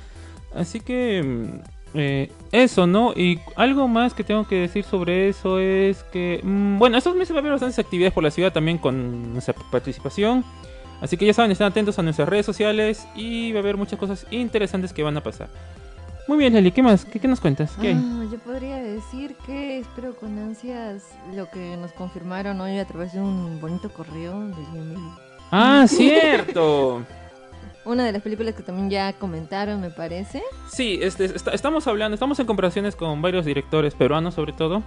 Así 0.55 0.79
que 0.81 1.23
mm, 1.23 1.97
eh, 1.97 2.31
eso, 2.51 2.87
¿no? 2.87 3.13
Y 3.15 3.39
algo 3.55 3.87
más 3.87 4.13
que 4.13 4.23
tengo 4.23 4.47
que 4.47 4.55
decir 4.55 4.83
sobre 4.83 5.29
eso 5.29 5.59
es 5.59 6.03
que, 6.11 6.41
mm, 6.43 6.77
bueno, 6.77 6.97
estos 6.97 7.15
meses 7.15 7.33
va 7.33 7.37
a 7.37 7.41
haber 7.41 7.53
bastantes 7.53 7.79
actividades 7.79 8.13
por 8.13 8.23
la 8.23 8.31
ciudad 8.31 8.51
también 8.53 8.77
con 8.77 9.33
nuestra 9.33 9.53
participación. 9.71 10.43
Así 11.01 11.17
que 11.17 11.25
ya 11.25 11.33
saben, 11.33 11.51
estén 11.51 11.67
atentos 11.67 11.97
a 11.99 12.03
nuestras 12.03 12.29
redes 12.29 12.45
sociales 12.45 13.07
y 13.15 13.51
va 13.51 13.59
a 13.59 13.61
haber 13.63 13.75
muchas 13.75 13.97
cosas 13.99 14.25
interesantes 14.31 14.93
que 14.93 15.03
van 15.03 15.17
a 15.17 15.21
pasar. 15.21 15.49
Muy 16.27 16.37
bien, 16.37 16.53
Leli, 16.53 16.71
¿qué 16.71 16.83
más? 16.83 17.03
¿Qué, 17.03 17.19
qué 17.19 17.27
nos 17.27 17.39
cuentas? 17.41 17.73
¿Qué? 17.81 17.93
Ah, 17.97 18.23
yo 18.31 18.37
podría 18.39 18.77
decir 18.77 19.35
que 19.45 19.79
espero 19.79 20.15
con 20.15 20.37
ansias 20.37 21.03
lo 21.35 21.49
que 21.49 21.75
nos 21.77 21.91
confirmaron 21.93 22.61
hoy 22.61 22.77
a 22.77 22.85
través 22.85 23.13
de 23.13 23.19
un 23.19 23.59
bonito 23.59 23.89
correo 23.91 24.39
de 24.47 24.63
Gmail. 24.71 24.99
Ah, 25.51 25.85
cierto. 25.89 27.03
Una 27.83 28.05
de 28.05 28.11
las 28.11 28.21
películas 28.21 28.53
que 28.53 28.61
también 28.61 28.91
ya 28.91 29.11
comentaron, 29.13 29.81
me 29.81 29.89
parece. 29.89 30.43
Sí, 30.71 30.99
este, 31.01 31.25
está- 31.25 31.51
estamos 31.51 31.87
hablando, 31.87 32.13
estamos 32.13 32.39
en 32.39 32.45
conversaciones 32.45 32.95
con 32.95 33.21
varios 33.23 33.43
directores 33.43 33.95
peruanos 33.95 34.35
sobre 34.35 34.53
todo 34.53 34.83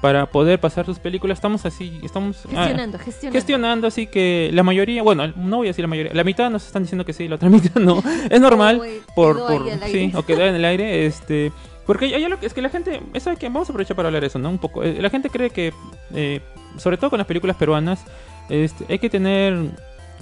para 0.00 0.26
poder 0.26 0.60
pasar 0.60 0.86
sus 0.86 0.98
películas. 0.98 1.38
Estamos 1.38 1.66
así, 1.66 2.00
estamos 2.02 2.44
ah, 2.46 2.48
Gestionando, 2.48 2.98
gestionando. 2.98 3.86
así 3.88 4.06
que 4.06 4.50
la 4.52 4.62
mayoría, 4.62 5.02
bueno, 5.02 5.26
no 5.36 5.58
voy 5.58 5.66
a 5.66 5.70
decir 5.70 5.82
la 5.82 5.88
mayoría, 5.88 6.12
la 6.14 6.24
mitad 6.24 6.50
nos 6.50 6.66
están 6.66 6.82
diciendo 6.82 7.04
que 7.04 7.12
sí, 7.12 7.28
la 7.28 7.36
otra 7.36 7.48
mitad 7.50 7.80
no. 7.80 8.02
Es 8.30 8.40
normal 8.40 8.80
Oh, 8.80 9.14
por, 9.14 9.38
por 9.38 9.62
sí, 9.90 10.12
o 10.14 10.22
quedar 10.22 10.48
en 10.48 10.54
el 10.56 10.64
aire, 10.64 11.06
este, 11.06 11.52
porque 11.86 12.14
hay 12.14 12.26
es 12.42 12.54
que 12.54 12.62
la 12.62 12.68
gente, 12.68 13.00
eso 13.14 13.30
hay 13.30 13.36
que 13.36 13.46
vamos 13.48 13.68
a 13.68 13.72
aprovechar 13.72 13.96
para 13.96 14.08
hablar 14.08 14.20
de 14.20 14.28
eso, 14.28 14.38
¿no? 14.38 14.50
Un 14.50 14.58
poco, 14.58 14.84
eh, 14.84 14.98
la 15.00 15.10
gente 15.10 15.30
cree 15.30 15.50
que 15.50 15.72
eh, 16.14 16.40
sobre 16.76 16.96
todo 16.96 17.10
con 17.10 17.18
las 17.18 17.26
películas 17.26 17.56
peruanas, 17.56 18.04
este, 18.48 18.84
hay 18.88 18.98
que 18.98 19.10
tener 19.10 19.56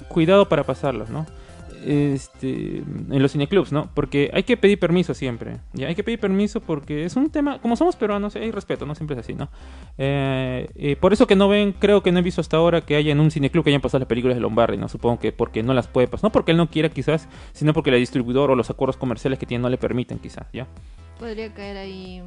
cuidado 0.07 0.47
para 0.49 0.63
pasarlas, 0.63 1.09
¿no? 1.09 1.25
Este, 1.85 2.77
en 2.77 3.21
los 3.21 3.31
cineclubs, 3.31 3.71
¿no? 3.71 3.89
Porque 3.93 4.29
hay 4.33 4.43
que 4.43 4.57
pedir 4.57 4.79
permiso 4.79 5.13
siempre. 5.13 5.57
Ya 5.73 5.87
hay 5.87 5.95
que 5.95 6.03
pedir 6.03 6.19
permiso 6.19 6.59
porque 6.59 7.05
es 7.05 7.15
un 7.15 7.29
tema, 7.29 7.59
como 7.59 7.75
somos 7.75 7.95
peruanos, 7.95 8.35
hay 8.35 8.51
respeto, 8.51 8.85
no 8.85 8.95
siempre 8.95 9.15
es 9.15 9.21
así, 9.21 9.33
¿no? 9.33 9.49
Eh, 9.97 10.67
eh, 10.75 10.95
por 10.95 11.13
eso 11.13 11.27
que 11.27 11.35
no 11.35 11.47
ven, 11.47 11.73
creo 11.73 12.03
que 12.03 12.11
no 12.11 12.19
he 12.19 12.21
visto 12.21 12.41
hasta 12.41 12.57
ahora 12.57 12.81
que 12.81 12.95
haya 12.95 13.11
en 13.11 13.19
un 13.19 13.31
cineclub 13.31 13.63
que 13.63 13.69
hayan 13.69 13.81
pasado 13.81 13.99
las 13.99 14.07
películas 14.07 14.35
de 14.35 14.41
Lombardi, 14.41 14.77
¿no? 14.77 14.89
Supongo 14.89 15.19
que 15.19 15.31
porque 15.31 15.63
no 15.63 15.73
las 15.73 15.87
puede 15.87 16.07
pasar, 16.07 16.25
no 16.25 16.31
porque 16.31 16.51
él 16.51 16.57
no 16.57 16.69
quiera 16.69 16.89
quizás, 16.89 17.27
sino 17.53 17.73
porque 17.73 17.91
la 17.91 17.97
distribuidor 17.97 18.51
o 18.51 18.55
los 18.55 18.69
acuerdos 18.69 18.97
comerciales 18.97 19.39
que 19.39 19.45
tiene 19.45 19.61
no 19.61 19.69
le 19.69 19.77
permiten 19.77 20.19
quizás, 20.19 20.47
¿ya? 20.51 20.67
Podría 21.19 21.53
caer 21.53 21.77
ahí 21.77 22.23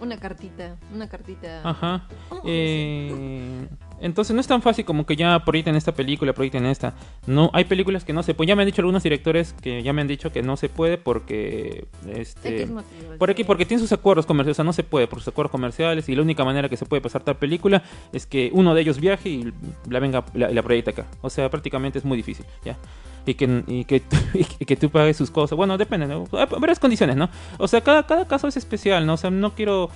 una 0.00 0.18
cartita, 0.18 0.76
una 0.92 1.08
cartita. 1.08 1.60
Ajá. 1.68 2.06
Oh, 2.30 2.42
Eh, 2.44 3.66
Entonces 4.04 4.34
no 4.34 4.40
es 4.42 4.46
tan 4.46 4.60
fácil 4.60 4.84
como 4.84 5.06
que 5.06 5.16
ya 5.16 5.42
proyecten 5.46 5.76
esta 5.76 5.92
película, 5.92 6.34
proyecten 6.34 6.66
esta. 6.66 6.92
No, 7.26 7.48
hay 7.54 7.64
películas 7.64 8.04
que 8.04 8.12
no 8.12 8.22
se 8.22 8.34
pueden. 8.34 8.48
Ya 8.48 8.56
me 8.56 8.62
han 8.62 8.66
dicho 8.66 8.82
algunos 8.82 9.02
directores 9.02 9.54
que 9.54 9.82
ya 9.82 9.94
me 9.94 10.02
han 10.02 10.08
dicho 10.08 10.30
que 10.30 10.42
no 10.42 10.58
se 10.58 10.68
puede 10.68 10.98
porque 10.98 11.86
este 12.06 12.60
X 12.60 12.70
motivo, 12.70 13.16
por 13.18 13.30
aquí 13.30 13.44
porque 13.44 13.64
tiene 13.64 13.80
sus 13.80 13.92
acuerdos 13.92 14.26
comerciales, 14.26 14.56
o 14.56 14.58
sea, 14.58 14.64
no 14.64 14.74
se 14.74 14.82
puede 14.82 15.06
por 15.06 15.20
sus 15.20 15.28
acuerdos 15.28 15.50
comerciales 15.50 16.06
y 16.10 16.14
la 16.14 16.20
única 16.20 16.44
manera 16.44 16.68
que 16.68 16.76
se 16.76 16.84
puede 16.84 17.00
pasar 17.00 17.22
tal 17.22 17.36
película 17.36 17.82
es 18.12 18.26
que 18.26 18.50
uno 18.52 18.74
de 18.74 18.82
ellos 18.82 19.00
viaje 19.00 19.30
y 19.30 19.52
la 19.88 20.00
venga 20.00 20.22
la, 20.34 20.50
la 20.50 20.62
proyecta 20.62 20.90
acá. 20.90 21.06
O 21.22 21.30
sea, 21.30 21.48
prácticamente 21.48 21.98
es 21.98 22.04
muy 22.04 22.18
difícil, 22.18 22.44
ya. 22.62 22.76
Y 23.24 23.32
que, 23.32 23.64
y 23.66 23.86
que, 23.86 24.02
y 24.58 24.64
que 24.66 24.76
tú 24.76 24.90
pagues 24.90 25.16
sus 25.16 25.30
cosas. 25.30 25.56
Bueno, 25.56 25.78
depende, 25.78 26.06
¿no? 26.06 26.24
Hay 26.32 26.46
varias 26.60 26.78
condiciones, 26.78 27.16
¿no? 27.16 27.30
O 27.56 27.66
sea, 27.66 27.80
cada, 27.80 28.06
cada 28.06 28.28
caso 28.28 28.48
es 28.48 28.58
especial, 28.58 29.06
¿no? 29.06 29.14
O 29.14 29.16
sea, 29.16 29.30
no 29.30 29.54
quiero 29.54 29.88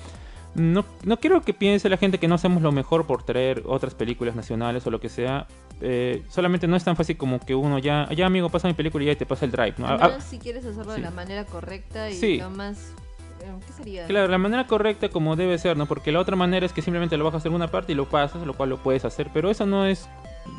no, 0.55 0.85
no 1.05 1.17
quiero 1.19 1.43
que 1.43 1.55
piense 1.55 1.89
la 1.89 1.97
gente 1.97 2.19
que 2.19 2.29
no 2.29 2.35
hacemos 2.35 2.63
lo 2.63 2.73
mejor 2.73 3.07
por 3.07 3.23
traer 3.23 3.63
otras 3.67 3.95
películas 3.95 4.35
nacionales 4.35 4.87
o 4.87 4.91
lo 4.91 5.01
que 5.01 5.09
sea. 5.09 5.47
Eh, 5.81 6.23
solamente 6.29 6.67
no 6.67 6.75
es 6.77 6.83
tan 6.85 6.97
fácil 6.97 7.17
como 7.17 7.39
que 7.39 7.55
uno 7.55 7.79
ya, 7.79 8.09
ya 8.13 8.27
amigo, 8.27 8.49
pasa 8.49 8.67
mi 8.67 8.75
película 8.75 9.05
y 9.05 9.07
ya 9.09 9.15
te 9.17 9.27
pasa 9.27 9.45
el 9.45 9.53
drive, 9.53 9.75
¿no? 9.79 9.87
Ah, 9.87 9.97
menos 10.09 10.25
si 10.25 10.39
quieres 10.39 10.65
hacerlo 10.65 10.95
sí. 10.95 11.01
de 11.01 11.05
la 11.05 11.13
manera 11.13 11.45
correcta 11.45 12.11
y 12.11 12.15
Sí. 12.15 12.39
lo 12.39 12.51
más... 12.51 12.93
eh, 13.41 13.53
¿Qué 13.67 13.73
sería? 13.73 14.07
Claro, 14.07 14.27
la 14.29 14.39
manera 14.39 14.67
correcta 14.67 15.09
como 15.09 15.37
debe 15.37 15.57
ser, 15.59 15.77
¿no? 15.77 15.87
Porque 15.87 16.11
la 16.11 16.19
otra 16.19 16.35
manera 16.35 16.67
es 16.67 16.73
que 16.73 16.83
simplemente 16.83 17.17
lo 17.17 17.25
bajas 17.25 17.47
en 17.47 17.53
una 17.55 17.69
parte 17.69 17.93
y 17.93 17.95
lo 17.95 18.07
pasas, 18.09 18.45
lo 18.45 18.55
cual 18.55 18.71
lo 18.71 18.79
puedes 18.79 19.05
hacer, 19.05 19.29
pero 19.33 19.51
eso 19.51 19.67
no 19.67 19.87
es 19.87 20.09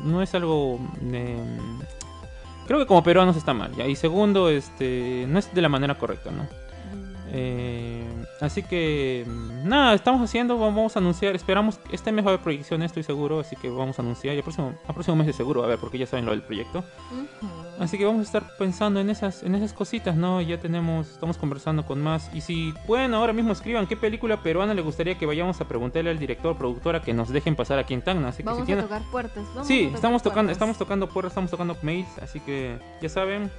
no 0.04 0.22
es 0.22 0.34
algo 0.34 0.78
eh, 1.02 1.36
creo 2.66 2.78
que 2.78 2.86
como 2.86 3.02
peruanos 3.02 3.36
está 3.36 3.52
mal, 3.52 3.74
¿ya? 3.74 3.86
Y 3.86 3.96
segundo, 3.96 4.48
este 4.48 5.26
no 5.28 5.38
es 5.38 5.52
de 5.52 5.60
la 5.60 5.68
manera 5.68 5.96
correcta, 5.96 6.30
¿no? 6.30 6.46
Eh, 7.32 8.04
así 8.40 8.62
que 8.62 9.24
nada, 9.64 9.94
estamos 9.94 10.20
haciendo, 10.22 10.58
vamos 10.58 10.96
a 10.96 10.98
anunciar, 10.98 11.36
esperamos, 11.36 11.78
este 11.92 12.10
mes 12.12 12.24
va 12.24 12.30
a 12.30 12.34
haber 12.34 12.42
proyección, 12.42 12.82
estoy 12.82 13.02
seguro, 13.04 13.40
así 13.40 13.54
que 13.56 13.68
vamos 13.70 13.98
a 13.98 14.02
anunciar, 14.02 14.34
y 14.34 14.38
el 14.38 14.42
próximo, 14.42 14.74
el 14.88 14.94
próximo 14.94 15.16
mes 15.16 15.26
de 15.28 15.32
seguro, 15.32 15.62
a 15.62 15.66
ver, 15.66 15.78
porque 15.78 15.98
ya 15.98 16.06
saben 16.06 16.24
lo 16.26 16.32
del 16.32 16.42
proyecto. 16.42 16.80
ujú. 17.10 17.48
Así 17.78 17.96
que 17.96 18.04
vamos 18.04 18.20
a 18.20 18.24
estar 18.24 18.56
pensando 18.58 19.00
en 19.00 19.08
esas, 19.08 19.42
en 19.42 19.54
esas 19.54 19.72
cositas, 19.72 20.14
¿no? 20.14 20.42
Ya 20.42 20.58
tenemos, 20.58 21.08
estamos 21.12 21.38
conversando 21.38 21.86
con 21.86 22.02
más. 22.02 22.28
Y 22.34 22.42
si 22.42 22.74
pueden, 22.86 23.14
ahora 23.14 23.32
mismo 23.32 23.52
escriban 23.52 23.86
qué 23.86 23.96
película 23.96 24.42
peruana 24.42 24.74
les 24.74 24.84
gustaría 24.84 25.16
que 25.16 25.24
vayamos 25.24 25.58
a 25.62 25.64
preguntarle 25.66 26.10
al 26.10 26.18
director, 26.18 26.58
productora, 26.58 27.00
que 27.00 27.14
nos 27.14 27.30
dejen 27.30 27.56
pasar 27.56 27.78
aquí 27.78 27.94
en 27.94 28.02
Tacna. 28.02 28.28
Así 28.28 28.42
que 28.42 28.50
Vamos 28.50 28.58
si 28.58 28.62
a 28.64 28.66
tienen... 28.66 28.84
tocar 28.84 29.00
puertas. 29.10 29.44
vamos 29.54 29.60
a 29.60 29.64
Sí, 29.64 29.84
tocar 29.84 29.94
estamos 29.96 30.22
tocando, 30.22 30.40
puertas. 30.48 30.52
estamos 30.56 30.76
tocando 30.78 31.08
puertas, 31.08 31.30
estamos 31.32 31.50
tocando 31.50 31.76
mails, 31.80 32.18
así 32.22 32.38
que 32.40 32.78
ya 33.00 33.08
saben. 33.08 33.50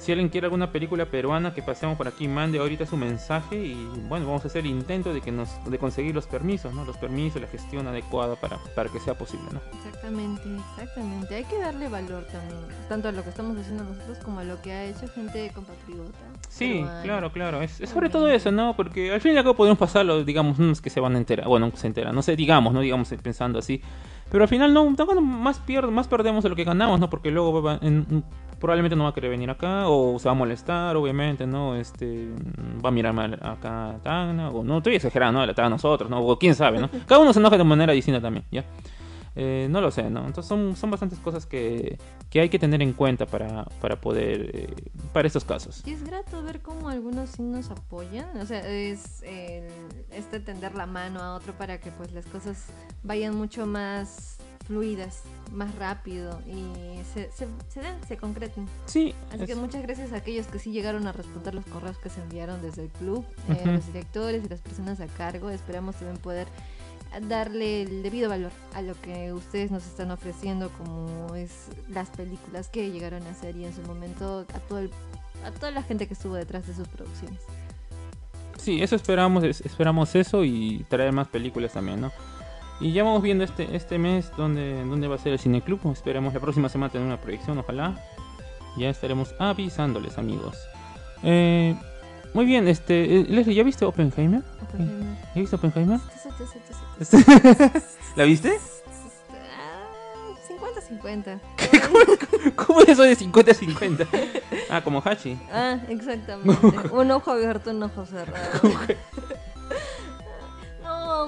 Si 0.00 0.12
alguien 0.12 0.30
quiere 0.30 0.46
alguna 0.46 0.72
película 0.72 1.04
peruana 1.04 1.52
que 1.52 1.62
pasemos 1.62 1.98
por 1.98 2.08
aquí, 2.08 2.26
mande 2.26 2.58
ahorita 2.58 2.86
su 2.86 2.96
mensaje 2.96 3.56
y 3.56 3.74
bueno, 4.08 4.24
vamos 4.24 4.42
a 4.44 4.48
hacer 4.48 4.64
el 4.64 4.70
intento 4.70 5.12
de 5.12 5.20
que 5.20 5.30
nos 5.30 5.62
de 5.66 5.76
conseguir 5.78 6.14
los 6.14 6.26
permisos, 6.26 6.72
¿no? 6.72 6.86
Los 6.86 6.96
permisos, 6.96 7.38
la 7.42 7.46
gestión 7.48 7.86
adecuada 7.86 8.34
para, 8.36 8.56
para 8.74 8.88
que 8.88 8.98
sea 8.98 9.12
posible, 9.12 9.44
¿no? 9.52 9.60
Exactamente, 9.84 10.42
exactamente. 10.70 11.34
Hay 11.34 11.44
que 11.44 11.58
darle 11.58 11.90
valor 11.90 12.24
también, 12.32 12.60
tanto 12.88 13.08
a 13.08 13.12
lo 13.12 13.22
que 13.22 13.28
estamos 13.28 13.58
haciendo 13.58 13.84
nosotros 13.84 14.16
como 14.24 14.40
a 14.40 14.44
lo 14.44 14.60
que 14.62 14.72
ha 14.72 14.84
hecho 14.86 15.06
gente 15.08 15.50
compatriota. 15.54 16.18
Sí, 16.48 16.76
peruana. 16.78 17.02
claro, 17.02 17.32
claro. 17.32 17.60
Es, 17.60 17.72
sobre 17.84 18.08
todo 18.08 18.28
eso, 18.28 18.50
¿no? 18.50 18.74
Porque 18.76 19.12
al 19.12 19.20
fin 19.20 19.34
y 19.34 19.36
al 19.36 19.42
cabo 19.44 19.54
podemos 19.54 19.78
pasarlo, 19.78 20.24
digamos, 20.24 20.80
que 20.80 20.88
se 20.88 21.00
van 21.00 21.14
a 21.14 21.18
enterar, 21.18 21.46
bueno, 21.46 21.70
se 21.74 21.86
enteran, 21.86 22.14
no 22.14 22.22
sé, 22.22 22.36
digamos, 22.36 22.72
no 22.72 22.80
digamos 22.80 23.12
pensando 23.22 23.58
así. 23.58 23.82
Pero 24.30 24.44
al 24.44 24.48
final 24.48 24.72
no, 24.72 24.88
más, 25.20 25.58
pier 25.58 25.86
más 25.88 26.08
perdemos 26.08 26.42
de 26.42 26.48
lo 26.48 26.56
que 26.56 26.64
ganamos, 26.64 26.98
¿no? 27.00 27.10
Porque 27.10 27.30
luego 27.30 27.70
en- 27.82 28.24
probablemente 28.60 28.94
no 28.94 29.04
va 29.04 29.10
a 29.10 29.14
querer 29.14 29.30
venir 29.30 29.50
acá, 29.50 29.88
o 29.88 30.18
se 30.18 30.26
va 30.26 30.32
a 30.32 30.34
molestar, 30.34 30.94
obviamente, 30.96 31.46
¿no? 31.46 31.74
Este, 31.74 32.28
va 32.84 32.90
a 32.90 32.92
mirar 32.92 33.12
mal 33.12 33.34
acá 33.42 33.90
a 33.90 33.98
Tacna, 33.98 34.50
o 34.50 34.62
no, 34.62 34.78
estoy 34.78 34.94
exagerando, 34.96 35.40
¿no? 35.40 35.46
La 35.46 35.64
a 35.64 35.68
nosotros, 35.68 36.08
¿no? 36.10 36.20
O 36.20 36.38
quién 36.38 36.54
sabe, 36.54 36.78
¿no? 36.78 36.88
Cada 37.06 37.20
uno 37.20 37.32
se 37.32 37.40
enoja 37.40 37.56
de 37.58 37.64
manera 37.64 37.92
distinta 37.92 38.20
también, 38.20 38.44
¿ya? 38.50 38.64
Eh, 39.36 39.68
no 39.70 39.80
lo 39.80 39.90
sé, 39.92 40.10
¿no? 40.10 40.26
Entonces 40.26 40.46
son, 40.46 40.74
son 40.76 40.90
bastantes 40.90 41.18
cosas 41.20 41.46
que, 41.46 41.98
que 42.28 42.40
hay 42.40 42.48
que 42.48 42.58
tener 42.58 42.82
en 42.82 42.92
cuenta 42.92 43.26
para, 43.26 43.64
para 43.80 44.00
poder, 44.00 44.50
eh, 44.52 44.74
para 45.12 45.28
estos 45.28 45.44
casos. 45.44 45.82
Y 45.86 45.92
es 45.92 46.02
grato 46.02 46.42
ver 46.42 46.60
cómo 46.60 46.88
algunos 46.88 47.30
sí 47.30 47.42
nos 47.42 47.70
apoyan, 47.70 48.36
o 48.38 48.44
sea, 48.44 48.58
es 48.68 49.22
el- 49.22 49.68
este 50.10 50.40
tender 50.40 50.74
la 50.74 50.86
mano 50.86 51.20
a 51.20 51.34
otro 51.36 51.52
para 51.54 51.78
que 51.78 51.92
pues 51.92 52.12
las 52.12 52.26
cosas 52.26 52.66
vayan 53.04 53.36
mucho 53.36 53.66
más 53.66 54.39
fluidas, 54.70 55.22
más 55.52 55.74
rápido 55.74 56.40
y 56.46 57.02
se, 57.12 57.28
se, 57.32 57.48
se 57.68 57.80
den, 57.80 57.96
se 58.06 58.16
concreten. 58.16 58.68
Sí, 58.86 59.16
Así 59.32 59.42
es- 59.42 59.48
que 59.48 59.56
muchas 59.56 59.82
gracias 59.82 60.12
a 60.12 60.16
aquellos 60.18 60.46
que 60.46 60.60
sí 60.60 60.70
llegaron 60.70 61.08
a 61.08 61.12
responder 61.12 61.56
los 61.56 61.66
correos 61.66 61.98
que 61.98 62.08
se 62.08 62.22
enviaron 62.22 62.62
desde 62.62 62.84
el 62.84 62.88
club, 62.90 63.24
eh, 63.48 63.62
los 63.66 63.84
directores 63.88 64.44
y 64.44 64.48
las 64.48 64.60
personas 64.60 65.00
a 65.00 65.08
cargo. 65.08 65.50
Esperamos 65.50 65.96
también 65.96 66.18
poder 66.18 66.46
darle 67.28 67.82
el 67.82 68.04
debido 68.04 68.28
valor 68.28 68.52
a 68.74 68.82
lo 68.82 68.94
que 69.00 69.32
ustedes 69.32 69.72
nos 69.72 69.84
están 69.84 70.12
ofreciendo, 70.12 70.70
como 70.78 71.34
es 71.34 71.66
las 71.88 72.08
películas 72.10 72.68
que 72.68 72.92
llegaron 72.92 73.26
a 73.26 73.30
hacer 73.30 73.56
y 73.56 73.64
en 73.64 73.74
su 73.74 73.82
momento 73.82 74.46
a 74.54 74.58
todo 74.60 74.78
el- 74.78 74.92
a 75.44 75.50
toda 75.50 75.72
la 75.72 75.82
gente 75.82 76.06
que 76.06 76.14
estuvo 76.14 76.34
detrás 76.36 76.68
de 76.68 76.74
sus 76.76 76.86
producciones. 76.86 77.40
Sí, 78.56 78.80
eso 78.82 78.94
esperamos, 78.94 79.42
es- 79.42 79.62
esperamos 79.62 80.14
eso 80.14 80.44
y 80.44 80.86
traer 80.88 81.10
más 81.12 81.26
películas 81.26 81.72
también, 81.72 82.00
¿no? 82.00 82.12
Y 82.80 82.92
ya 82.92 83.04
vamos 83.04 83.22
viendo 83.22 83.44
este, 83.44 83.76
este 83.76 83.98
mes 83.98 84.32
dónde, 84.36 84.82
dónde 84.84 85.06
va 85.06 85.16
a 85.16 85.18
ser 85.18 85.32
el 85.32 85.38
cineclub. 85.38 85.80
Esperemos 85.92 86.32
la 86.32 86.40
próxima 86.40 86.68
semana 86.70 86.90
tener 86.90 87.06
una 87.06 87.20
proyección, 87.20 87.58
ojalá. 87.58 87.94
Ya 88.76 88.88
estaremos 88.88 89.34
avisándoles, 89.38 90.16
amigos. 90.16 90.56
Eh, 91.22 91.74
muy 92.32 92.46
bien, 92.46 92.68
este, 92.68 93.04
eh, 93.04 93.26
Leslie, 93.28 93.54
¿ya 93.54 93.64
viste 93.64 93.84
Oppenheimer? 93.84 94.42
Oppenheimer. 94.62 95.16
¿Ya 95.34 95.40
viste 95.40 95.56
Oppenheimer? 95.56 96.00
¿La 98.16 98.24
viste? 98.24 98.58
Ah, 99.58 100.32
50-50. 100.48 101.40
¿Cómo 102.54 102.80
es 102.80 102.88
eso 102.88 103.02
de 103.02 103.16
50-50? 103.16 104.06
Ah, 104.70 104.80
como 104.82 105.02
Hachi. 105.04 105.36
Ah, 105.52 105.80
exactamente. 105.88 106.66
un 106.92 107.10
ojo 107.10 107.32
abierto, 107.32 107.70
un 107.70 107.82
ojo 107.82 108.06
cerrado. 108.06 108.60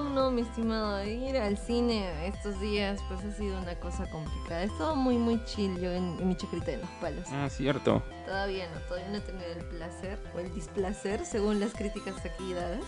No, 0.01 0.31
mi 0.31 0.43
estimado. 0.43 1.05
Ir 1.05 1.37
al 1.37 1.57
cine 1.59 2.27
estos 2.27 2.61
días, 2.61 3.01
pues 3.09 3.25
ha 3.25 3.33
sido 3.37 3.59
una 3.59 3.75
cosa 3.77 4.09
complicada. 4.11 4.63
He 4.63 4.67
estado 4.67 4.97
muy, 4.97 5.17
muy 5.17 5.43
chill 5.45 5.79
yo 5.81 5.91
en, 5.91 6.17
en 6.21 6.29
mi 6.29 6.37
chacrita 6.37 6.67
de 6.73 6.79
los 6.79 6.89
palos. 7.01 7.25
Ah, 7.33 7.49
cierto. 7.51 8.03
Todavía 8.27 8.67
no, 8.73 8.81
todavía 8.89 9.09
no 9.11 9.17
he 9.17 9.21
tenido 9.21 9.47
el 9.59 9.65
placer 9.77 10.19
o 10.35 10.39
el 10.39 10.53
displacer, 10.55 11.25
según 11.25 11.61
las 11.61 11.73
críticas 11.73 12.15
aquí 12.25 12.53
dadas. 12.55 12.81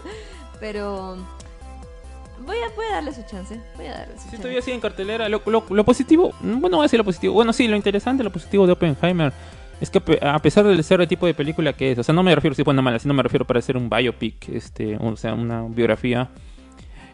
Pero 0.60 1.16
voy 2.40 2.56
a, 2.58 2.74
voy 2.74 2.84
a 2.90 2.94
darle 2.94 3.12
su 3.14 3.22
chance. 3.22 3.60
Voy 3.76 3.86
a 3.86 3.92
darle 3.98 4.14
su 4.14 4.20
Sí, 4.20 4.24
chance. 4.24 4.36
estoy 4.36 4.56
así 4.56 4.70
en 4.72 4.80
cartelera. 4.80 5.28
Lo, 5.28 5.42
lo- 5.46 5.64
lo 5.68 5.84
positivo, 5.84 6.32
mm, 6.40 6.60
bueno, 6.60 6.76
voy 6.78 6.84
a 6.84 6.86
decir 6.86 6.98
lo 6.98 7.04
positivo. 7.04 7.34
Bueno, 7.34 7.52
sí, 7.52 7.68
lo 7.68 7.76
interesante, 7.76 8.22
lo 8.24 8.32
positivo 8.32 8.66
de 8.66 8.72
Oppenheimer 8.72 9.32
es 9.80 9.90
que 9.90 10.02
a 10.22 10.38
pesar 10.40 10.64
del 10.66 10.82
ser 10.82 11.00
el 11.00 11.06
tipo 11.06 11.24
de 11.26 11.34
película 11.34 11.72
que 11.72 11.92
es, 11.92 11.98
o 11.98 12.02
sea, 12.02 12.12
no 12.12 12.24
me 12.24 12.34
refiero 12.34 12.54
si 12.54 12.62
buena 12.62 12.80
o 12.80 12.82
mala, 12.82 12.98
sino 12.98 13.14
me 13.14 13.22
refiero 13.22 13.44
para 13.46 13.60
hacer 13.60 13.76
un 13.76 13.88
biopic, 13.88 14.48
este, 14.48 14.96
o 14.96 15.16
sea, 15.16 15.34
una 15.34 15.62
biografía. 15.68 16.28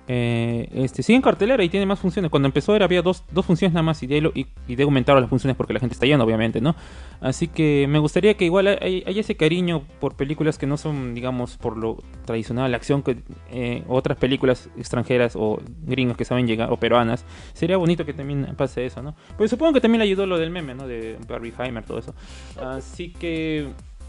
Eh, 0.07 0.69
este, 0.75 1.03
sigue 1.03 1.17
en 1.17 1.23
cartelera 1.23 1.65
y 1.65 1.69
tiene 1.69 1.87
más 1.87 1.99
funciones. 1.99 2.31
Cuando 2.31 2.47
empezó 2.47 2.77
era, 2.77 2.85
había 2.85 3.01
dos, 3.01 3.25
dos 3.31 3.47
funciones 3.47 3.73
nada 3.73 3.83
más 3.83 4.03
y 4.03 4.07
de, 4.07 4.31
y, 4.35 4.47
y 4.69 4.77
de 4.77 4.83
aumentaron 4.83 5.23
las 5.23 5.31
funciones 5.31 5.57
porque 5.57 5.73
la 5.73 5.81
gente 5.81 5.95
está 5.95 6.07
yendo, 6.07 6.25
obviamente, 6.25 6.61
¿no? 6.61 6.77
Así 7.21 7.49
que 7.49 7.87
me 7.89 7.99
gustaría 7.99 8.35
que 8.35 8.45
igual 8.45 8.67
hay, 8.67 9.03
hay 9.07 9.19
ese 9.19 9.35
cariño 9.37 9.83
por 10.01 10.15
películas 10.15 10.59
que 10.59 10.67
no 10.67 10.77
son, 10.77 11.15
digamos, 11.15 11.57
por 11.57 11.77
lo 11.77 12.03
tradicional, 12.27 12.71
la 12.71 12.77
acción, 12.77 13.03
que 13.03 13.17
eh, 13.51 13.83
otras 13.89 14.19
películas 14.19 14.69
extranjeras 14.77 15.37
o 15.37 15.59
gringas 15.87 16.17
que 16.17 16.25
saben 16.27 16.47
llegar, 16.47 16.71
o 16.71 16.77
peruanas. 16.77 17.25
Sería 17.55 17.79
bonito 17.79 18.05
que 18.05 18.13
también 18.13 18.55
pase 18.57 18.85
eso, 18.85 19.03
¿no? 19.03 19.15
Pues 19.39 19.51
supongo 19.51 19.73
que 19.73 19.81
también 19.81 20.01
le 20.01 20.05
ayudó 20.05 20.27
lo 20.27 20.39
del 20.39 20.51
meme, 20.51 20.75
¿no? 20.75 20.87
De 20.87 21.17
Barbieheimer, 21.27 21.85
todo 21.85 21.99
eso. 21.99 22.15
Así 22.61 23.09
que, 23.09 23.69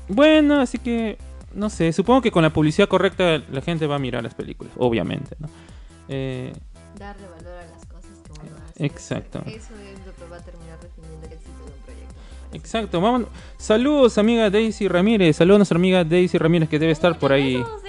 bueno, 0.10 0.60
así 0.60 0.78
que, 0.78 1.18
no 1.54 1.70
sé, 1.70 1.94
supongo 1.94 2.22
que 2.22 2.32
con 2.32 2.44
la 2.44 2.50
publicidad 2.50 2.90
correcta 2.90 3.42
la 3.50 3.62
gente 3.62 3.88
va 3.88 3.96
a 3.96 4.00
mirar 4.00 4.24
las 4.24 4.36
películas, 4.36 4.74
obviamente, 4.76 5.38
¿no? 5.40 5.48
Eh, 6.08 6.54
Darle 6.98 7.28
valor 7.28 7.58
a 7.58 7.66
las 7.68 7.86
cosas 7.88 8.12
que 8.24 8.32
uno 8.32 8.56
hace. 8.70 8.86
Exacto. 8.86 9.40
Eso 9.46 9.74
es 9.76 10.06
lo 10.06 10.14
que 10.16 10.32
va 10.32 10.38
a 10.38 10.42
terminar 10.42 10.80
definiendo 10.80 11.26
el 11.28 11.34
éxito 11.34 11.58
de 11.58 11.72
un 11.72 11.80
proyecto. 11.86 12.16
exacto, 12.54 13.02
vamos. 13.02 13.28
Saludos, 13.58 14.18
amiga 14.18 14.50
Daisy 14.50 14.88
Ramírez. 14.88 15.36
Saludos 15.36 15.56
a 15.56 15.60
nuestra 15.60 15.78
amiga 15.78 16.04
Daisy 16.04 16.38
Ramírez 16.38 16.70
que 16.70 16.80
debe 16.80 16.92
estar 16.94 17.18
por 17.20 17.34
ahí. 17.34 17.58
besos. 17.58 17.82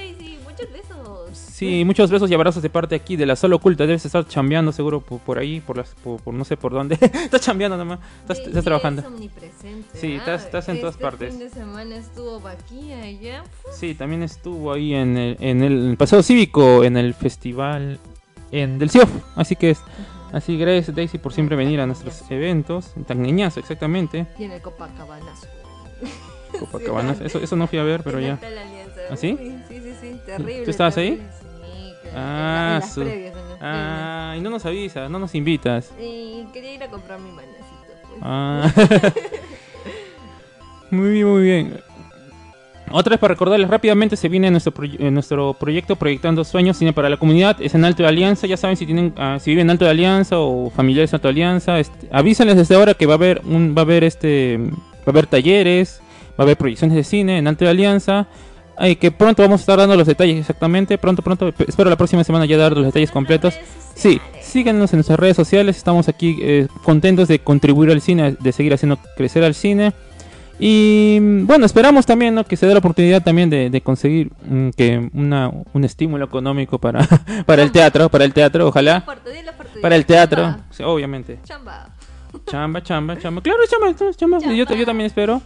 Sí, 1.57 1.87
muchos 1.87 2.11
besos 2.11 2.31
y 2.31 2.35
abrazos 2.35 2.63
de 2.63 2.69
parte 2.69 2.95
aquí 2.95 3.17
de 3.17 3.25
la 3.25 3.35
sala 3.35 3.57
oculta. 3.57 3.87
Debes 3.87 4.05
estar 4.05 4.29
chambeando 4.29 4.73
seguro 4.73 5.01
por, 5.01 5.21
por 5.21 5.39
ahí, 5.39 5.61
por 5.61 5.79
las, 5.79 5.89
por, 6.05 6.21
por 6.21 6.35
no 6.35 6.45
sé 6.45 6.59
por 6.59 6.73
dónde. 6.73 6.97
estás 7.01 7.41
chambeando 7.41 7.79
nomás. 7.79 7.99
Estás, 8.21 8.41
estás 8.41 8.63
trabajando. 8.63 9.01
Es 9.01 9.07
omnipresente. 9.07 9.89
Sí, 9.99 10.15
¿ah? 10.15 10.19
estás- 10.19 10.45
estás 10.45 10.69
en 10.69 10.81
todas 10.81 10.97
Este 10.97 11.03
partes. 11.03 11.31
fin 11.31 11.39
de 11.39 11.49
semana 11.49 11.97
estuvo 11.97 12.47
aquí, 12.47 12.93
allá. 12.93 13.43
Sí, 13.73 13.95
también 13.95 14.23
estuvo 14.23 14.71
ahí 14.71 14.93
en 14.93 15.17
el, 15.17 15.37
en 15.41 15.63
el 15.63 15.97
paseo 15.97 16.23
cívico, 16.23 16.85
en 16.85 16.99
el 16.99 17.15
festival 17.15 17.99
en 18.53 18.79
del 18.79 18.91
CIOF. 18.91 19.09
Así 19.35 19.57
que 19.57 19.71
es, 19.71 19.81
así 20.33 20.59
gracias 20.59 20.95
Daisy 20.95 21.17
por 21.17 21.33
siempre 21.33 21.57
venir 21.57 21.81
a 21.81 21.87
nuestros 21.87 22.23
eventos. 22.31 22.93
Tan 23.07 23.23
niñazo, 23.23 23.61
exactamente. 23.61 24.27
Y 24.39 24.45
en 24.45 24.53
el 24.53 24.61
Copacabanazo. 24.61 25.47
Copacabana. 26.59 27.17
Eso, 27.25 27.39
eso 27.39 27.57
no 27.57 27.67
fui 27.67 27.79
a 27.79 27.83
ver, 27.83 28.03
pero 28.03 28.21
ya. 28.21 28.35
Alianza. 28.35 29.01
¿Ah, 29.11 29.17
sí? 29.17 29.37
Sí, 29.69 29.81
sí, 29.81 29.93
sí, 30.01 30.21
terrible. 30.27 30.65
¿Tú 30.65 30.71
estabas 30.71 30.97
ahí? 30.97 31.11
terrible. 31.13 31.27
Claro. 31.31 31.46
Ah, 32.15 32.75
en 32.75 32.81
las 32.81 32.95
su- 32.95 33.01
previas, 33.03 33.35
en 33.37 33.49
las 33.49 33.59
Ah, 33.61 34.35
y 34.37 34.41
no 34.41 34.51
nos 34.51 34.65
avisas, 34.67 35.11
no 35.11 35.19
nos 35.19 35.35
invitas. 35.35 35.93
Y 36.01 36.47
quería 36.53 36.75
ir 36.75 36.83
a 36.83 36.89
comprar 36.89 37.19
mi 37.19 37.31
manecito. 37.31 37.65
Pues. 38.09 38.21
Ah. 38.23 38.73
muy 40.91 41.11
bien, 41.11 41.27
muy 41.27 41.43
bien. 41.43 41.81
Otra 42.93 43.11
vez 43.11 43.19
para 43.21 43.35
recordarles 43.35 43.69
rápidamente, 43.69 44.17
se 44.17 44.29
viene 44.29 44.49
nuestro, 44.51 44.73
proye- 44.73 44.97
eh, 45.01 45.11
nuestro 45.11 45.55
proyecto 45.55 45.97
Proyectando 45.97 46.45
Sueños 46.45 46.77
Cine 46.77 46.93
para 46.93 47.09
la 47.11 47.17
Comunidad. 47.17 47.61
Es 47.61 47.75
en 47.75 47.85
Alto 47.85 48.05
de 48.05 48.09
Alianza. 48.09 48.47
Ya 48.47 48.57
saben 48.57 48.77
si 48.77 48.87
tienen 48.87 49.13
ah, 49.17 49.39
si 49.41 49.51
viven 49.51 49.67
en 49.67 49.71
Alto 49.73 49.85
de 49.87 49.91
Alianza 49.91 50.39
o 50.39 50.71
familiares 50.71 51.11
en 51.13 51.17
Alto 51.17 51.27
de 51.29 51.33
Alianza. 51.33 51.81
este, 51.81 52.09
avísenles 52.13 52.57
desde 52.57 52.77
ahora 52.77 52.95
que 52.95 53.07
va 53.07 53.15
a 53.15 53.17
haber 53.17 53.43
un, 53.45 53.75
va 53.77 53.81
a 53.81 53.85
haber 53.85 54.05
este 54.05 54.59
va 54.61 55.07
a 55.07 55.11
haber 55.11 55.27
talleres, 55.27 56.01
va 56.31 56.35
a 56.39 56.43
haber 56.45 56.57
proyecciones 56.57 56.97
de 56.97 57.03
cine 57.03 57.39
en 57.39 57.49
Alto 57.49 57.65
de 57.65 57.73
Alianza. 57.73 58.29
Ay, 58.79 58.97
que 58.97 59.11
pronto 59.11 59.43
vamos 59.43 59.61
a 59.61 59.63
estar 59.63 59.79
dando 59.79 59.97
los 59.97 60.07
detalles 60.07 60.39
exactamente. 60.39 60.99
Pronto, 60.99 61.23
pronto. 61.23 61.51
pe- 61.53 61.65
Espero 61.69 61.89
la 61.91 61.97
próxima 61.97 62.23
semana 62.25 62.45
ya 62.47 62.57
dar 62.57 62.73
los 62.77 62.85
detalles 62.85 63.11
completos. 63.11 63.55
Sí, 63.95 64.21
síganos 64.43 64.93
en 64.93 64.99
nuestras 64.99 65.19
redes 65.19 65.37
sociales. 65.37 65.77
Estamos 65.77 66.09
aquí 66.09 66.37
eh, 66.43 66.69
contentos 66.83 67.29
de 67.29 67.39
contribuir 67.39 67.91
al 67.91 68.01
cine, 68.03 68.37
de 68.39 68.53
seguir 68.53 68.75
haciendo 68.75 68.99
crecer 69.17 69.45
al 69.45 69.55
cine. 69.55 69.93
Y 70.59 71.19
bueno, 71.45 71.67
esperamos 71.67 72.07
también 72.07 72.35
¿no? 72.35 72.45
que 72.45 72.57
se 72.57 72.67
dé 72.67 72.73
la 72.73 72.79
oportunidad 72.79 73.23
también 73.23 73.51
de, 73.51 73.69
de 73.69 73.81
conseguir 73.83 74.31
mm, 74.49 74.71
que 74.71 75.11
una, 75.13 75.51
un 75.75 75.85
estímulo 75.85 76.25
económico 76.25 76.79
para, 76.79 77.07
para 77.47 77.63
el 77.63 77.73
teatro, 77.73 78.09
para 78.09 78.25
el 78.25 78.33
teatro, 78.33 78.67
ojalá. 78.69 79.05
Para 79.83 79.97
el 79.97 80.07
teatro, 80.07 80.57
sí, 80.71 80.83
obviamente. 80.83 81.39
Chamba. 81.45 81.89
Chamba, 82.45 82.83
chamba, 82.83 83.19
chamba. 83.19 83.41
Claro, 83.43 83.61
chamba, 83.69 83.95
chamba. 84.15 84.39
Yo, 84.41 84.65
Chamba. 84.65 84.75
yo 84.79 84.87
también 84.87 85.07
espero. 85.07 85.41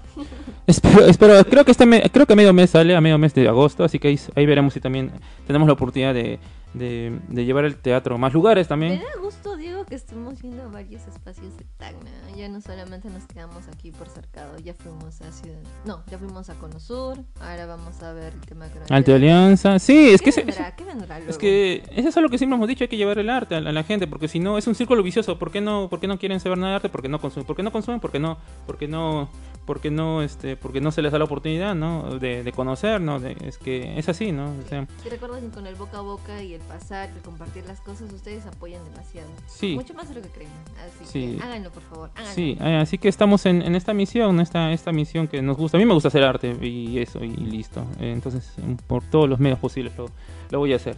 Espero, 0.67 1.07
espero 1.07 1.45
creo 1.45 1.65
que 1.65 1.71
este 1.73 1.87
me- 1.87 2.03
creo 2.11 2.27
que 2.27 2.33
a 2.33 2.37
medio 2.37 2.53
mes 2.53 2.71
sale, 2.71 2.95
a 2.95 3.01
medio 3.01 3.19
mes 3.19 3.35
de 3.35 3.49
agosto, 3.49 3.85
así 3.85 3.99
que 3.99 4.09
ahí, 4.09 4.21
ahí 4.37 4.47
veremos 4.47 4.73
si 4.75 4.81
también 4.81 5.11
tenemos 5.47 5.67
la 5.67 5.73
oportunidad 5.75 6.15
de, 6.15 6.39
de, 6.75 7.19
de 7.29 7.45
llevar 7.45 7.65
el 7.65 7.77
teatro 7.77 8.15
a 8.15 8.19
más 8.19 8.33
lugares 8.33 8.67
Me 8.67 8.69
también. 8.69 9.01
da 9.01 9.21
gusto, 9.21 9.57
Diego, 9.57 9.85
que 9.85 9.95
estemos 9.97 10.41
viendo 10.41 10.71
varios 10.71 11.07
espacios 11.09 11.57
de 11.57 11.65
Tacna. 11.77 12.11
Ya 12.37 12.49
no 12.49 12.61
solamente 12.61 13.09
nos 13.11 13.25
quedamos 13.27 13.67
aquí 13.69 13.91
por 13.91 14.09
cercado, 14.09 14.57
ya 14.59 14.75
fuimos 14.75 15.21
a 15.21 15.33
Ciudad... 15.33 15.59
No, 15.85 16.03
ya 16.11 16.19
fuimos 16.19 16.49
a 16.49 16.55
Cono 16.55 16.79
Sur, 16.81 17.19
ahora 17.41 17.67
vamos 17.67 18.03
a 18.03 18.13
ver 18.13 18.33
el 18.35 18.41
tema 18.41 18.67
de 18.69 19.15
Alianza. 19.15 19.79
Sí, 19.79 20.11
es 20.11 20.21
que 20.21 20.25
¿Qué 20.27 20.31
ese- 20.31 20.45
vendrá? 20.45 20.77
¿Qué 20.77 20.85
vendrá 20.85 21.17
luego? 21.19 21.31
Es 21.31 21.39
que 21.39 21.83
eso 21.97 22.09
es 22.09 22.17
lo 22.17 22.29
que 22.29 22.39
siempre 22.39 22.57
hemos 22.57 22.69
dicho, 22.69 22.85
hay 22.85 22.89
que 22.89 22.97
llevar 22.97 23.19
el 23.19 23.29
arte 23.31 23.57
a 23.57 23.61
la, 23.61 23.71
a 23.71 23.73
la 23.73 23.83
gente, 23.83 24.07
porque 24.07 24.29
si 24.29 24.39
no 24.39 24.57
es 24.59 24.67
un 24.67 24.75
círculo 24.75 25.03
vicioso. 25.03 25.39
¿Por 25.39 25.51
qué 25.51 25.61
no, 25.61 25.89
por 25.89 26.01
qué 26.01 26.07
no 26.07 26.19
quieren 26.19 26.39
saber 26.41 26.59
nada 26.59 26.71
de 26.71 26.77
arte? 26.77 26.89
Porque 26.89 27.09
no 27.09 27.21
consumen, 27.21 27.47
porque 27.47 27.63
no 27.63 27.73
consumen, 27.73 28.01
porque 28.01 28.19
no, 28.21 28.39
porque 28.67 28.87
no, 28.89 29.29
porque 29.67 29.91
no, 29.91 30.23
este, 30.23 30.57
porque 30.57 30.81
no 30.81 30.91
se 30.91 31.01
les 31.03 31.13
da 31.13 31.19
la 31.19 31.27
oportunidad, 31.27 31.75
¿no? 31.77 32.19
De, 32.19 32.43
de 32.43 32.53
conocer, 32.53 33.01
¿no? 33.01 33.21
De- 33.21 33.37
es 33.45 33.57
que 33.59 33.99
es 33.99 34.09
así, 34.09 34.33
¿no? 34.33 34.47
O 34.65 34.69
sea, 34.69 34.87
Y 35.07 35.09
recuerden 35.09 35.49
que 35.49 35.55
con 35.55 35.67
el 35.67 35.77
boca 35.77 35.99
a 35.99 36.01
boca 36.01 36.43
y 36.43 36.55
el 36.55 36.61
pasar, 36.63 37.09
el 37.11 37.23
compartir 37.23 37.65
las 37.67 37.81
cosas, 37.81 38.13
ustedes 38.13 38.47
apoyan 38.47 38.83
demasiado. 38.85 39.29
Sí. 39.47 39.75
Mucho 39.75 39.95
más 39.95 40.09
de 40.09 40.17
lo 40.17 40.23
que 40.23 40.29
creen. 40.29 40.51
Así 40.85 41.05
Sí. 41.05 41.37
que 41.39 41.45
háganlo, 41.45 41.71
por 41.71 41.83
favor. 41.85 42.11
Háganlo. 42.15 42.35
sí, 42.35 42.57
eh, 42.61 42.77
así 42.83 42.99
que 42.99 43.09
estamos 43.09 43.47
en, 43.47 43.63
en 43.63 43.77
esta 43.77 43.95
misión, 43.95 44.41
esta, 44.41 44.73
esta 44.73 44.91
misión 44.93 45.29
que 45.29 45.41
nos 45.43 45.57
gusta. 45.57 45.77
A 45.77 45.81
mí 45.81 45.85
me 45.87 45.95
gusta 45.95 46.09
hacer 46.09 46.25
arte 46.25 46.57
y 46.67 46.99
eso 46.99 47.23
y 47.25 47.29
listo. 47.37 47.83
Eh, 48.01 48.11
Entonces, 48.13 48.53
eh, 48.59 48.77
por 48.89 49.05
todos 49.05 49.29
los 49.29 49.39
medios 49.39 49.59
posibles 49.61 49.93
lo, 49.97 50.07
lo 50.51 50.59
voy 50.59 50.73
a 50.73 50.77
hacer. 50.77 50.97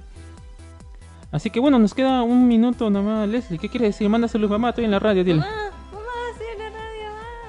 Así 1.30 1.48
que 1.50 1.60
bueno, 1.60 1.78
nos 1.78 1.94
queda 1.94 2.22
un 2.22 2.46
minuto 2.46 2.90
nomás, 2.90 3.26
Leslie. 3.28 3.58
¿Qué 3.58 3.68
quieres 3.68 3.90
decir? 3.90 4.08
Manda 4.08 4.28
saludos, 4.28 4.50
mamá, 4.52 4.68
estoy 4.70 4.84
en 4.84 4.90
la 4.90 4.98
radio, 4.98 5.24
dile. 5.24 5.40
Mamá, 5.40 5.50
en 5.66 5.81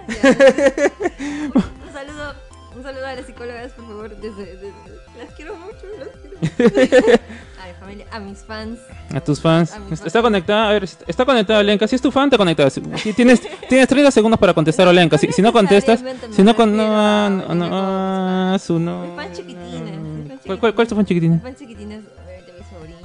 Ya. 0.07 0.29
un 1.53 1.93
saludo, 1.93 2.33
un 2.75 2.83
saludo 2.83 3.05
a 3.07 3.13
las 3.15 3.25
psicólogas, 3.25 3.71
por 3.73 3.85
favor. 3.87 4.09
Desde, 4.17 4.45
desde- 4.45 4.73
las 5.17 5.33
quiero 5.35 5.55
mucho, 5.55 5.85
las 5.99 6.09
quiero 6.21 6.37
mucho. 6.39 7.21
A 7.63 7.67
mi 7.67 7.73
familia, 7.79 8.05
a 8.11 8.19
mis 8.19 8.39
fans. 8.39 8.79
A 9.15 9.21
tus 9.21 9.39
fans. 9.39 9.71
A 9.71 9.77
Está- 9.93 10.09
fans. 10.09 10.21
Conectada, 10.23 10.69
a 10.69 10.73
ver, 10.73 10.83
está 10.83 11.23
conectada 11.23 11.63
Lenka. 11.63 11.87
Si 11.87 11.95
es 11.95 12.01
tu 12.01 12.11
fan, 12.11 12.29
te 12.29 12.37
conectas. 12.37 12.77
Tienes, 13.15 13.41
tienes 13.69 13.87
30 13.87 14.11
segundos 14.11 14.37
para 14.37 14.53
contestar 14.53 14.85
a 14.87 14.91
Lenka. 14.91 15.17
Si, 15.17 15.31
si 15.31 15.41
no 15.41 15.53
contestas, 15.53 16.03
si 16.31 16.43
no 16.43 16.53
con 16.57 16.75
no, 16.75 16.83
a 16.83 17.29
no, 17.29 17.47
mi 17.47 17.55
no, 17.55 17.69
ah, 17.71 18.57
su 18.59 18.79
no. 18.79 19.05
Mis 19.05 19.15
fans 19.15 19.37
chiquitines, 19.37 19.97
mis 19.97 20.27
fans 20.27 20.41
¿Cuál, 20.45 20.59
cuál, 20.59 20.75
cuál 20.75 20.83
es 20.85 20.89
tu 20.89 20.95
fan 20.95 21.05
chiquitina? 21.05 21.33
Mis 21.35 21.43
fan 21.43 21.55
chiquitines 21.55 22.03
de, 22.03 22.41
de 22.41 22.53
mis 22.59 22.67
sobrinos 22.67 23.01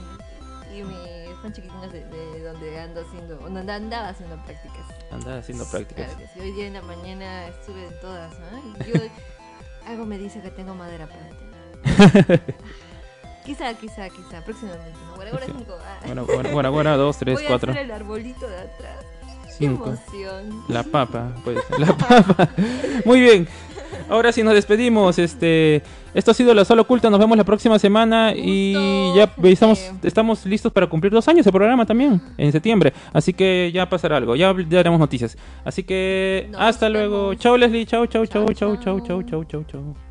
y 0.74 0.82
mis 0.82 1.40
fan 1.40 1.52
chiquitines 1.52 1.92
de, 1.92 2.04
de 2.06 2.42
donde 2.42 2.80
ando 2.80 3.00
haciendo, 3.02 3.36
donde 3.36 3.72
andaba 3.72 4.08
haciendo 4.08 4.36
prácticas. 4.44 4.77
Anda 5.10 5.38
haciendo 5.38 5.64
prácticas. 5.66 6.06
Claro 6.14 6.30
sí. 6.34 6.40
Hoy 6.40 6.52
día 6.52 6.66
en 6.66 6.74
la 6.74 6.82
mañana 6.82 7.48
estuve 7.48 7.86
en 7.86 8.00
todas, 8.00 8.32
¿no? 8.38 8.84
Yo, 8.86 8.94
algo 9.86 10.04
me 10.06 10.18
dice 10.18 10.40
que 10.42 10.50
tengo 10.50 10.74
madera 10.74 11.06
para 11.06 11.28
tener. 11.28 12.42
quizá, 13.46 13.72
quizá, 13.74 14.08
quizá, 14.10 14.44
próximamente. 14.44 14.98
¿no? 15.06 15.14
Guaragora 15.16 15.46
Sí. 15.46 15.52
5. 15.56 15.74
Ah. 15.80 15.98
Bueno, 16.06 16.24
bueno, 16.26 16.50
bueno, 16.50 16.72
bueno, 16.72 16.96
dos, 16.98 17.16
tres, 17.18 17.36
Voy 17.36 17.44
a 17.44 17.48
cuatro, 17.48 17.72
hacer 17.72 17.84
el 17.84 17.90
arbolito 17.90 18.46
de 18.46 18.58
atrás. 18.58 19.04
Qué 19.46 19.52
cinco. 19.66 19.86
emoción. 19.88 20.64
La 20.68 20.82
papa, 20.82 21.32
pues, 21.42 21.58
la 21.78 21.86
papa. 21.96 22.50
Muy 23.04 23.20
bien. 23.20 23.48
Ahora 24.08 24.30
sí 24.32 24.42
nos 24.42 24.54
despedimos. 24.54 25.18
Este, 25.18 25.82
esto 26.18 26.32
ha 26.32 26.34
sido 26.34 26.52
la 26.52 26.64
sala 26.64 26.82
oculta. 26.82 27.08
Nos 27.10 27.20
vemos 27.20 27.36
la 27.38 27.44
próxima 27.44 27.78
semana 27.78 28.32
y 28.34 28.74
ya 29.14 29.32
estamos, 29.44 29.92
estamos 30.02 30.44
listos 30.44 30.72
para 30.72 30.88
cumplir 30.88 31.12
dos 31.12 31.28
años 31.28 31.44
de 31.44 31.52
programa 31.52 31.86
también 31.86 32.20
en 32.36 32.50
septiembre. 32.50 32.92
Así 33.12 33.32
que 33.32 33.70
ya 33.72 33.88
pasará 33.88 34.16
algo. 34.16 34.34
Ya, 34.34 34.48
haremos 34.50 34.98
noticias. 34.98 35.38
Así 35.64 35.84
que 35.84 36.48
Nos 36.50 36.60
hasta 36.60 36.88
luego. 36.88 37.34
Chao 37.34 37.56
Leslie. 37.56 37.86
Chao, 37.86 38.06
Chao, 38.06 38.26
chao, 38.26 38.52
chao, 38.52 38.76
chao, 38.76 39.00
chao. 39.00 39.22
chao, 39.22 39.44
chao, 39.44 39.64
chao. 39.64 40.07